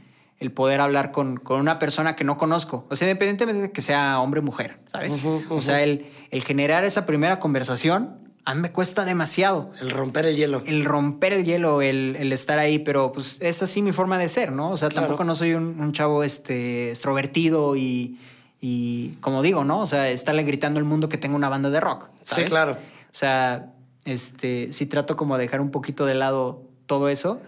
[0.54, 2.86] poder hablar con, una persona que no conozco.
[2.90, 5.14] O sea, independientemente de que sea hombre o mujer, ¿sabes?
[5.50, 9.72] O sea, el, el generar esa primera conversación a mí me cuesta demasiado.
[9.80, 10.64] El romper el hielo.
[10.66, 14.52] El romper el hielo, el, estar ahí, pero pues es así mi forma de ser,
[14.52, 14.72] ¿no?
[14.72, 18.20] O sea, tampoco no soy un, un, chavo este, extrovertido y,
[18.66, 19.82] y como digo, ¿no?
[19.82, 22.08] O sea, estarle gritando al mundo que tengo una banda de rock.
[22.22, 22.72] Sí, claro.
[22.72, 23.74] O sea,
[24.06, 27.42] este, sí trato como de dejar un poquito de lado todo eso,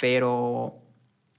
[0.00, 0.74] pero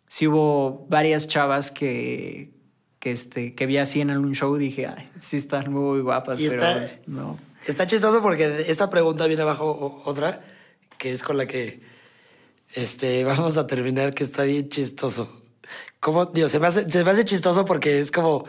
[0.07, 2.51] sí hubo varias chavas que,
[2.99, 6.39] que, este, que vi así en algún show y dije, ay, sí están muy guapas,
[6.39, 6.63] pero
[7.07, 7.37] no.
[7.67, 10.39] Está chistoso porque esta pregunta viene abajo otra,
[10.97, 11.81] que es con la que
[12.75, 15.29] este, vamos a terminar, que está bien chistoso.
[15.99, 16.27] ¿Cómo?
[16.27, 18.45] Dios, se me hace, se me hace chistoso porque es como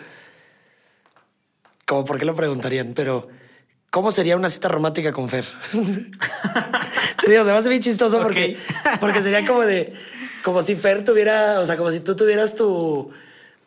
[1.92, 3.28] como por qué lo preguntarían, pero
[3.90, 5.44] ¿cómo sería una cita romántica con Fer?
[7.22, 8.56] Te digo, se me hace bien chistoso porque,
[8.98, 9.92] porque sería como de,
[10.42, 13.12] como si Fer tuviera, o sea, como si tú tuvieras tu,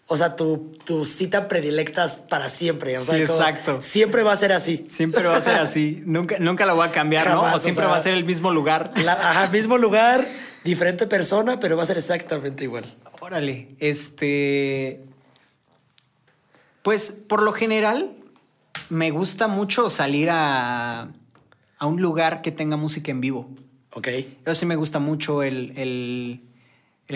[0.08, 2.98] o sea, tu, tu cita predilecta para siempre.
[2.98, 3.80] O sea, sí, exacto.
[3.80, 4.88] Siempre va a ser así.
[4.90, 6.02] Siempre va a ser así.
[6.08, 7.44] nunca, nunca lo voy a cambiar, ¿no?
[7.44, 8.92] O siempre va a ser el mismo lugar.
[9.08, 10.28] ajá, mismo lugar,
[10.64, 12.86] diferente persona, pero va a ser exactamente igual.
[13.22, 15.04] Órale, este...
[16.86, 18.16] Pues por lo general
[18.90, 21.10] me gusta mucho salir a,
[21.82, 23.50] un lugar que tenga música en vivo.
[23.92, 24.08] Ok.
[24.44, 26.44] Pero sí me gusta mucho el,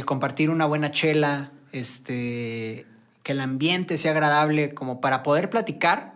[0.05, 2.87] compartir una buena chela, este,
[3.21, 6.15] que el ambiente sea agradable, como para poder platicar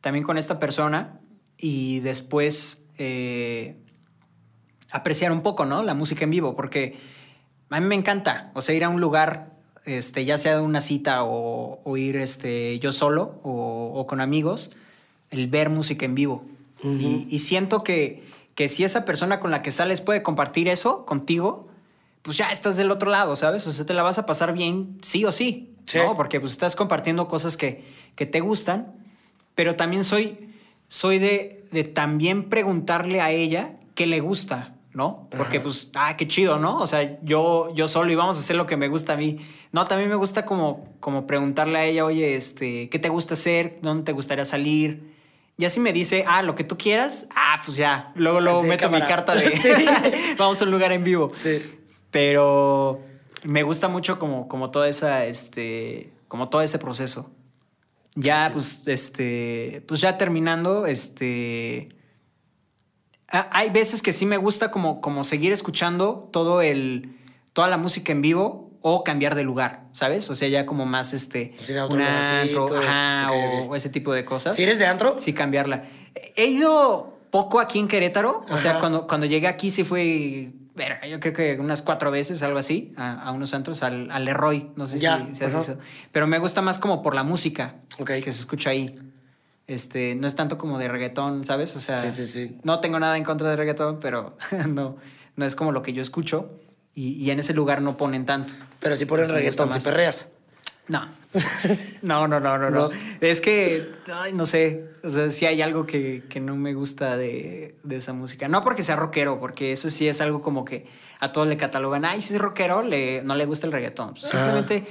[0.00, 1.20] también con esta persona
[1.58, 3.76] y después eh,
[4.90, 5.82] apreciar un poco, ¿no?
[5.82, 6.98] La música en vivo, porque
[7.68, 9.55] a mí me encanta, o sea, ir a un lugar
[9.86, 14.70] este, ya sea de una cita o, ir este, yo solo o, con amigos,
[15.30, 16.44] el ver música en vivo.
[16.82, 21.68] y, siento que, que si esa persona con la que sales puede compartir eso contigo,
[22.22, 23.66] pues ya estás del otro lado, ¿sabes?
[23.66, 26.16] O sea, te la vas a pasar bien sí o sí, ¿no?
[26.16, 27.84] Porque pues estás compartiendo cosas que,
[28.16, 28.94] que te gustan,
[29.54, 30.50] pero también soy,
[30.88, 35.28] soy de, de también preguntarle a ella qué le gusta, ¿no?
[35.36, 36.78] Porque pues, ah, qué chido, ¿no?
[36.78, 39.36] O sea, yo, yo solo y vamos a hacer lo que me gusta a mí.
[39.70, 43.78] No, también me gusta como, como preguntarle a ella, oye, este, ¿qué te gusta hacer?
[43.82, 45.12] ¿Dónde te gustaría salir?
[45.58, 48.10] Y así me dice, ah, lo que tú quieras, ah, pues ya.
[48.14, 49.50] Luego, luego meto mi carta de
[50.38, 51.30] vamos a un lugar en vivo.
[51.30, 51.62] Sí.
[52.10, 53.02] Pero
[53.44, 57.30] me gusta mucho como, como toda esa, este, como todo ese proceso.
[58.14, 61.90] Ya, pues, este, pues ya terminando, este,
[63.28, 67.18] hay veces que sí me gusta como, como seguir escuchando todo el,
[67.52, 70.30] toda la música en vivo o cambiar de lugar, ¿sabes?
[70.30, 71.56] O sea, ya como más este.
[71.90, 74.54] un antro, o, ese tipo de cosas.
[74.54, 75.16] ¿Si eres de antro?
[75.18, 75.86] Sí, cambiarla.
[76.36, 78.44] He ido poco aquí en Querétaro.
[78.48, 80.52] O sea, cuando, cuando llegué aquí sí fue.
[81.10, 84.70] Yo creo que unas cuatro veces, algo así, a, unos antros, al, al Leroy.
[84.76, 85.78] No sé si se hace eso.
[86.12, 88.96] Pero me gusta más como por la música que se escucha ahí.
[89.66, 91.74] Este, no es tanto como de reggaetón, ¿sabes?
[91.74, 92.58] O sea, sí, sí, sí.
[92.62, 94.36] no tengo nada en contra de reggaetón, pero
[94.68, 94.96] no,
[95.34, 96.60] no es como lo que yo escucho
[96.98, 98.54] y, en ese lugar no ponen tanto.
[98.80, 100.32] Pero si ponen reggaetón, si perreas.
[100.88, 101.00] No.
[102.02, 102.28] no.
[102.28, 102.90] no, no, no, no,
[103.20, 104.84] Es que, ay, no sé.
[105.02, 108.46] O sea, sí hay algo que, no me gusta de, esa música.
[108.46, 110.86] No porque sea rockero, porque eso sí es algo como que
[111.18, 114.14] a todos le catalogan, ay, si es rockero, le, no le gusta el reggaetón.
[114.16, 114.26] Ah.
[114.28, 114.84] Simplemente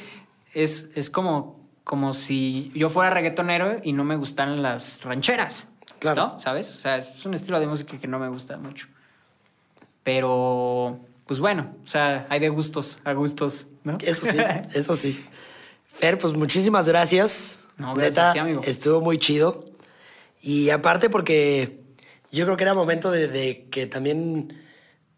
[0.54, 5.70] es, es como, como si yo fuera reggaetonero y no me gustan las rancheras.
[6.00, 6.34] Claro.
[6.34, 6.40] ¿No?
[6.40, 6.68] ¿Sabes?
[6.68, 8.88] O sea, es un estilo de música que no me gusta mucho.
[10.04, 13.98] Pero pues bueno, o sea, hay de gustos a gustos, ¿no?
[14.02, 14.38] Eso sí,
[14.74, 15.24] eso sí.
[15.88, 17.60] Fer, pues muchísimas gracias.
[17.78, 18.62] No, gracias amigo.
[18.66, 19.66] Estuvo muy chido.
[20.42, 21.80] Y aparte porque
[22.32, 24.60] yo creo que era momento de, que también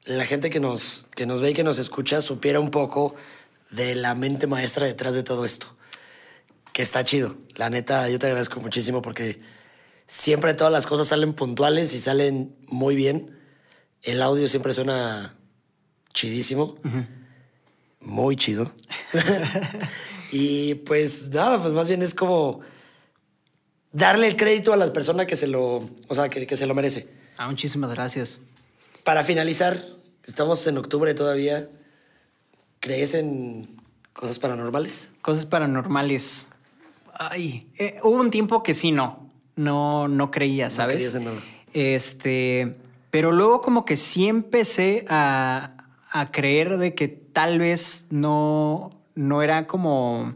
[0.03, 3.15] la gente que nos, que nos ve y que nos escucha supiera un poco
[3.71, 5.76] de la mente maestra detrás de todo esto.
[6.77, 7.35] Que está chido.
[7.55, 9.41] La neta, yo te agradezco muchísimo porque
[10.05, 13.35] siempre todas las cosas salen puntuales y salen muy bien.
[14.03, 15.39] El audio siempre suena
[16.13, 16.77] chidísimo.
[17.99, 18.71] Muy chido.
[20.31, 22.59] y pues nada, pues más bien es como
[23.91, 25.77] darle el crédito a la persona que se lo,
[26.07, 27.09] o sea, que, se lo merece.
[27.37, 28.41] Ah, muchísimas gracias.
[29.03, 29.83] Para finalizar,
[30.25, 31.71] estamos en octubre todavía.
[32.81, 33.67] ¿Crees en
[34.13, 35.09] cosas paranormales?
[35.23, 36.49] Cosas paranormales.
[37.19, 39.31] Ay, eh, hubo un tiempo que sí, no.
[39.55, 41.13] No, no creía, ¿sabes?
[41.13, 41.37] No en nada.
[41.73, 42.77] Este,
[43.09, 45.77] pero luego como que sí empecé a,
[46.11, 50.35] a creer de que tal vez no, no era como...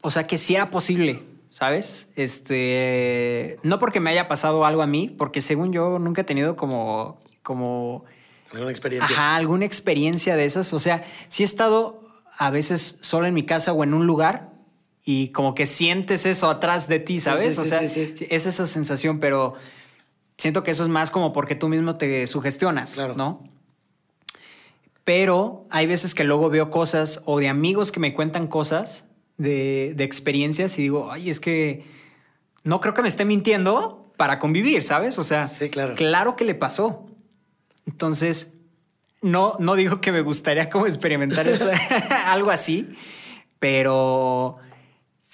[0.00, 2.08] O sea, que sí era posible, ¿sabes?
[2.16, 6.56] Este, no porque me haya pasado algo a mí, porque según yo nunca he tenido
[6.56, 8.04] como, como...
[8.52, 9.14] Alguna experiencia.
[9.14, 10.72] Ajá, alguna experiencia de esas.
[10.72, 12.08] O sea, sí he estado
[12.38, 14.53] a veces solo en mi casa o en un lugar
[15.04, 17.58] y como que sientes eso atrás de ti, ¿sabes?
[17.58, 19.54] o sea, es esa sensación, pero
[20.38, 23.42] siento que eso es más como porque tú mismo te sugestionas, ¿no?
[25.04, 29.04] Pero hay veces que luego veo cosas o de amigos que me cuentan cosas
[29.36, 31.84] de, de experiencias y digo, ay, es que
[32.62, 35.18] no creo que me esté mintiendo para convivir, ¿sabes?
[35.18, 35.94] O sea, claro.
[35.96, 37.06] claro que le pasó.
[37.86, 38.54] Entonces,
[39.20, 41.68] no, no digo que me gustaría como experimentar eso,
[42.26, 42.94] algo así,
[43.58, 44.56] pero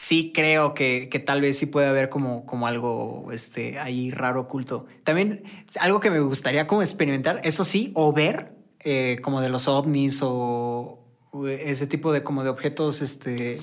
[0.00, 4.86] sí creo que, tal vez sí puede haber como, como algo este, ahí raro oculto.
[5.04, 5.44] También
[5.78, 10.20] algo que me gustaría como experimentar, eso sí, o ver eh, como de los ovnis
[10.22, 11.04] o,
[11.46, 13.58] ese tipo de como de objetos este,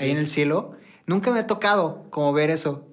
[0.00, 0.72] ahí en el cielo.
[1.06, 2.88] Nunca me ha tocado como ver eso.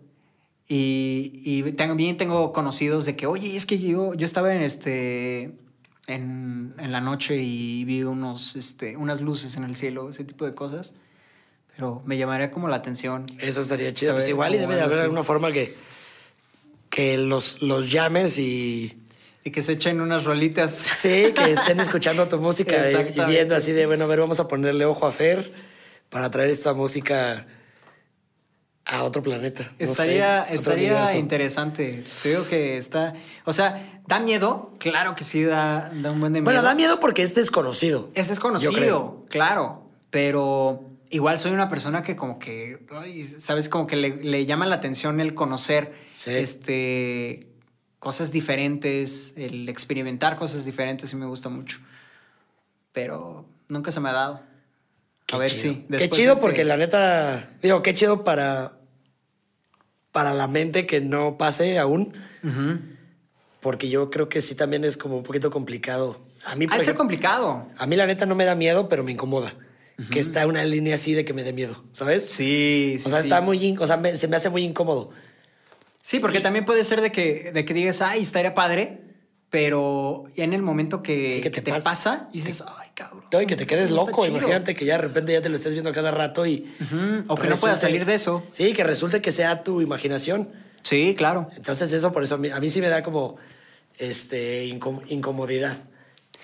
[0.68, 5.58] Y, también tengo conocidos de que, oye, es que yo, yo estaba en este
[6.06, 10.46] en, en la noche y vi unos, este, unas luces en el cielo, ese tipo
[10.46, 10.94] de cosas
[11.76, 13.26] pero me llamaría como la atención.
[13.40, 14.14] Eso estaría chido.
[14.14, 15.76] Pues igual y debe de haber alguna forma que,
[16.90, 19.00] que los, los llames y...
[19.46, 20.72] Y que se echen unas rolitas.
[20.74, 24.48] Sí, que estén escuchando tu música y, viendo así de, bueno, a ver, vamos a
[24.48, 25.52] ponerle ojo a Fer
[26.10, 27.46] para traer esta música
[28.86, 29.70] a otro planeta.
[29.80, 32.06] estaría estaría interesante.
[32.22, 33.16] Te digo que está...
[33.44, 34.72] O sea, ¿da miedo?
[34.78, 36.46] Claro que sí da, da un buen de miedo.
[36.46, 38.12] Bueno, da miedo porque es desconocido.
[38.14, 39.90] Es desconocido, claro.
[40.10, 42.80] Pero igual soy una persona que como que,
[43.38, 45.94] sabes, como que le, llama la atención el conocer
[46.26, 47.48] este,
[48.00, 51.78] cosas diferentes, el experimentar cosas diferentes y me gusta mucho.
[52.94, 54.42] Pero nunca se me ha dado.
[55.32, 55.86] a ver si.
[55.90, 58.80] qué chido, este porque la neta, digo, qué chido para,
[60.12, 62.14] para la mente que no pase aún.
[63.62, 66.20] Porque yo creo que sí también es como un poquito complicado.
[66.46, 67.68] A mí, por ser complicado.
[67.78, 69.54] A mí la neta no me da miedo, pero me incomoda
[70.12, 72.26] que está una línea así de que me dé miedo, ¿sabes?
[72.26, 73.04] Sí, sí.
[73.06, 75.12] O sea, está muy, o sea, se me hace muy incómodo.
[76.02, 79.02] Sí, porque también puede ser de que, de que digas, ay, estaría padre,
[79.50, 83.24] pero en el momento que, te, pasa, dices, ay, cabrón.
[83.32, 84.26] No, y que te quedes loco.
[84.26, 86.74] Imagínate que ya de repente ya te lo estés viendo cada rato y.
[87.28, 88.44] O que no puedas salir de eso.
[88.52, 90.50] Sí, que resulte que sea tu imaginación.
[90.82, 91.50] Sí, claro.
[91.56, 93.38] Entonces, eso por eso a mí, sí me da como
[94.00, 95.78] este, incomodidad.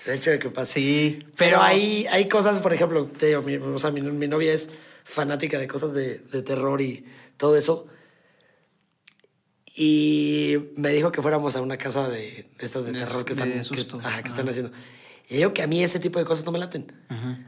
[0.06, 0.72] El hecho de que pase.
[0.74, 1.18] Sí.
[1.36, 4.70] Pero, hay, hay cosas, por ejemplo, te digo, mi, o sea, mi, novia es
[5.04, 7.04] fanática de cosas de, de, terror y
[7.36, 7.86] todo eso.
[9.76, 13.80] Y me dijo que fuéramos a una casa de, estas de, terror que están, que,
[13.80, 14.72] están haciendo.
[15.28, 16.92] Y digo que a mí ese tipo de cosas no me laten.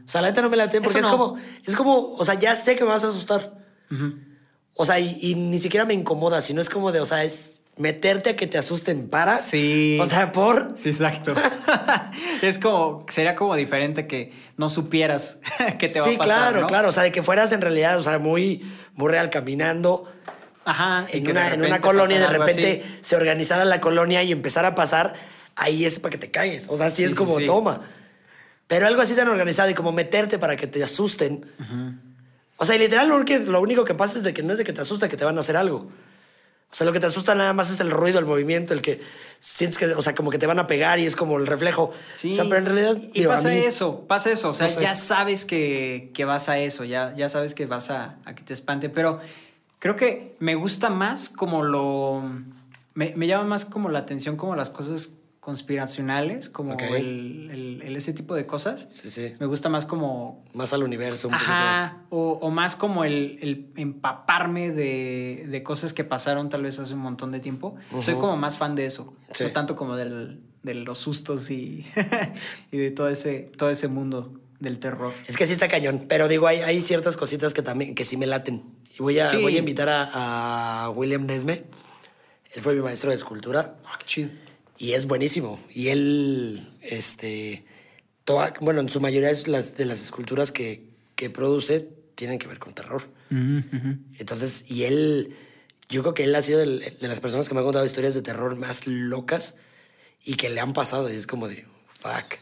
[0.07, 2.55] O sea, la neta no me laten porque es como, es como, o sea, ya
[2.55, 3.59] sé que me vas a asustar.
[4.75, 7.62] O sea, y, y, ni siquiera me incomoda, sino es como de, o sea, es,
[7.83, 9.37] meterte a que te asusten para.
[9.37, 9.99] Sí.
[10.01, 10.73] O sea, por.
[10.77, 11.35] Sí, exacto.
[12.43, 15.41] es como, sería como diferente que no supieras
[15.79, 16.13] que te va a pasar.
[16.13, 16.89] Sí, claro, claro.
[16.89, 18.65] O sea, de que fueras en realidad, o sea, muy,
[18.95, 20.11] muy real caminando.
[20.65, 21.07] Ajá.
[21.11, 24.75] En, una, en una colonia y de repente se organizara la colonia y empezara a
[24.77, 25.15] pasar,
[25.57, 26.67] ahí es para que te caigas.
[26.69, 27.83] O sea, sí, es como toma.
[28.69, 31.45] Pero algo así tan organizado y como meterte para que te asusten.
[32.57, 34.73] O sea, literal, lo, lo único que pasa es de que no es de que
[34.73, 35.91] te asusta, que te van a hacer algo.
[36.73, 39.03] O sea, lo que te asusta nada más es el ruido, el movimiento, el que
[39.41, 41.93] sientes que, o sea, como que te van a pegar y es como el reflejo.
[42.15, 42.33] Sí.
[42.33, 42.97] O sea, pero en realidad.
[43.13, 44.49] Y pasa eso, pasa eso.
[44.49, 48.17] O sea, ya sabes que, que, vas a eso, ya, ya sabes que vas a,
[48.25, 48.89] a, que te espante.
[48.89, 49.21] Pero
[49.81, 52.23] creo que me gusta más como lo.
[52.95, 55.11] Me, me llama más como la atención, como las cosas
[55.43, 58.89] conspiracionales, como el, el, ese tipo de cosas.
[58.93, 59.35] Sí, sí.
[59.41, 60.45] Me gusta más como...
[60.55, 61.27] Más al universo.
[61.27, 66.79] Un Ajá, o, o, más como el, empaparme de, de, cosas que pasaron tal vez
[66.79, 67.75] hace un montón de tiempo.
[68.03, 69.17] Soy como más fan de eso.
[69.41, 71.87] No tanto como del, de los sustos y,
[72.71, 75.13] y de todo ese, todo ese mundo del terror.
[75.27, 78.17] Es que sí está cañón, pero digo, hay, hay ciertas cositas que también, que sí
[78.17, 78.63] me laten.
[78.97, 81.65] Y voy a, voy a invitar a, William Nesme.
[82.55, 83.75] Él fue mi maestro de escultura.
[83.85, 84.31] Ah, qué chido.
[84.79, 85.61] Y es buenísimo.
[85.71, 87.65] Y él, este,
[88.25, 90.85] toda, bueno, en su mayoría de las, de las esculturas que,
[91.15, 93.09] que produce tienen que ver con terror.
[93.31, 95.35] Entonces, y él,
[95.89, 98.21] yo creo que él ha sido de, las personas que me ha contado historias de
[98.21, 99.57] terror más locas
[100.23, 101.11] y que le han pasado.
[101.11, 102.39] Y es como de, fuck.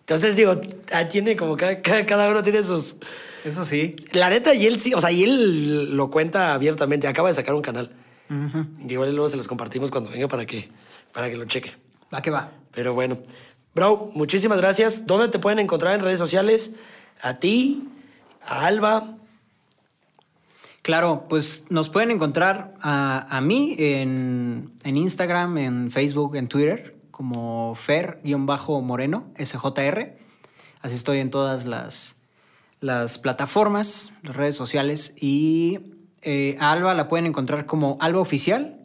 [0.00, 0.58] Entonces, digo,
[0.94, 2.96] ah, tiene como cada, cada, uno tiene sus.
[3.44, 3.96] Eso sí.
[4.12, 7.06] La neta, y él sí, o sea, y él lo cuenta abiertamente.
[7.06, 7.92] Acaba de sacar un canal.
[8.30, 10.68] Y igual luego se los compartimos cuando venga para que,
[11.12, 11.74] para que lo cheque.
[12.12, 12.50] Va que va.
[12.72, 13.18] Pero bueno.
[13.74, 15.06] Bro, muchísimas gracias.
[15.06, 16.74] ¿Dónde te pueden encontrar en redes sociales?
[17.22, 17.88] A ti,
[18.42, 19.18] a Alba.
[20.82, 29.26] Claro, pues nos pueden encontrar a, mí en, Instagram, en Facebook, en Twitter, como Fer-Moreno,
[29.38, 30.16] SJR.
[30.80, 32.16] Así estoy en todas las,
[32.80, 35.14] las plataformas, las redes sociales.
[35.20, 35.80] Y
[36.22, 38.77] eh, a Alba la pueden encontrar como Alba Oficial,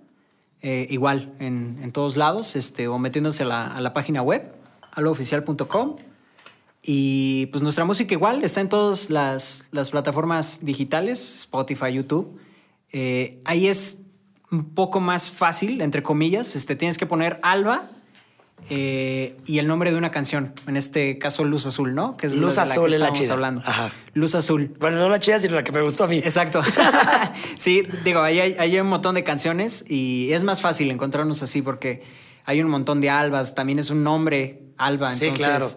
[0.63, 4.51] eh, igual en, todos lados, este, o metiéndose a la, a la página web,
[4.93, 5.97] albaoficial.com.
[6.81, 12.39] Y pues nuestra música igual está en todas las, plataformas digitales, Spotify, YouTube.
[12.91, 14.03] Eh, ahí es
[14.51, 16.55] un poco más fácil, entre comillas.
[16.55, 17.89] Este, tienes que poner Alba
[18.69, 20.53] eh, y el nombre de una canción.
[20.67, 22.17] En este caso, Luz Azul, ¿no?
[22.17, 23.33] Que es Luz Azul la es la chida.
[23.33, 23.61] hablando.
[24.13, 24.75] Luz Azul.
[24.79, 26.17] Bueno, no la chida, sino la que me gustó a mí.
[26.17, 26.61] Exacto.
[27.57, 31.61] sí, digo, ahí hay, hay, un montón de canciones y es más fácil encontrarnos así
[31.61, 32.03] porque
[32.45, 33.55] hay un montón de albas.
[33.55, 35.13] También es un nombre, Alba.
[35.13, 35.67] Sí, claro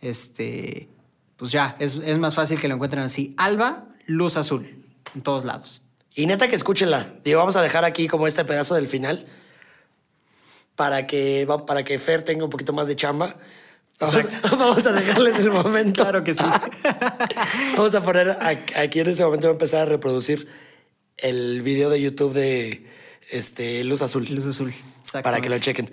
[0.00, 0.88] este,
[1.36, 3.34] pues ya, es, más fácil que lo encuentren así.
[3.36, 5.82] Alba, luz azul, en todos lados.
[6.14, 7.06] Y neta que escúchenla.
[7.24, 9.26] Digo, vamos a dejar aquí como este pedazo del final
[10.76, 13.36] para que, para que Fer tenga un poquito más de chamba.
[13.98, 16.02] Vamos, a dejarle en el momento.
[16.02, 16.44] Claro que sí.
[17.76, 18.36] vamos a poner
[18.76, 20.46] aquí en ese momento, va a empezar a reproducir
[21.16, 22.86] el video de YouTube de
[23.30, 24.26] este, Luz Azul.
[24.30, 24.74] Luz Azul.
[25.22, 25.90] Para que lo chequen.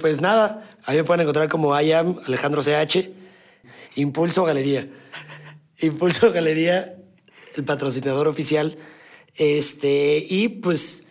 [0.00, 3.10] Pues nada, ahí me pueden encontrar como I am Alejandro CH,
[3.96, 4.88] Impulso Galería.
[5.80, 6.96] Impulso Galería,
[7.54, 8.76] el patrocinador oficial.
[9.36, 11.04] Este, y pues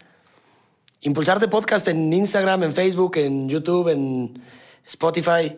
[1.02, 4.44] impulsarte podcast en Instagram, en Facebook, en YouTube, en
[4.86, 5.58] Spotify,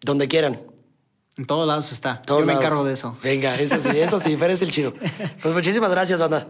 [0.00, 0.60] donde quieran.
[1.36, 2.20] En todos lados está.
[2.26, 3.16] Yo me encargo de eso.
[3.22, 4.92] Venga, eso sí, eso sí, Fer es el chido.
[5.42, 6.48] Pues muchísimas gracias, banda.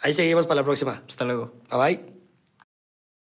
[0.00, 1.02] Ahí seguimos para la próxima.
[1.08, 1.52] Hasta luego.
[1.70, 2.11] Bye bye.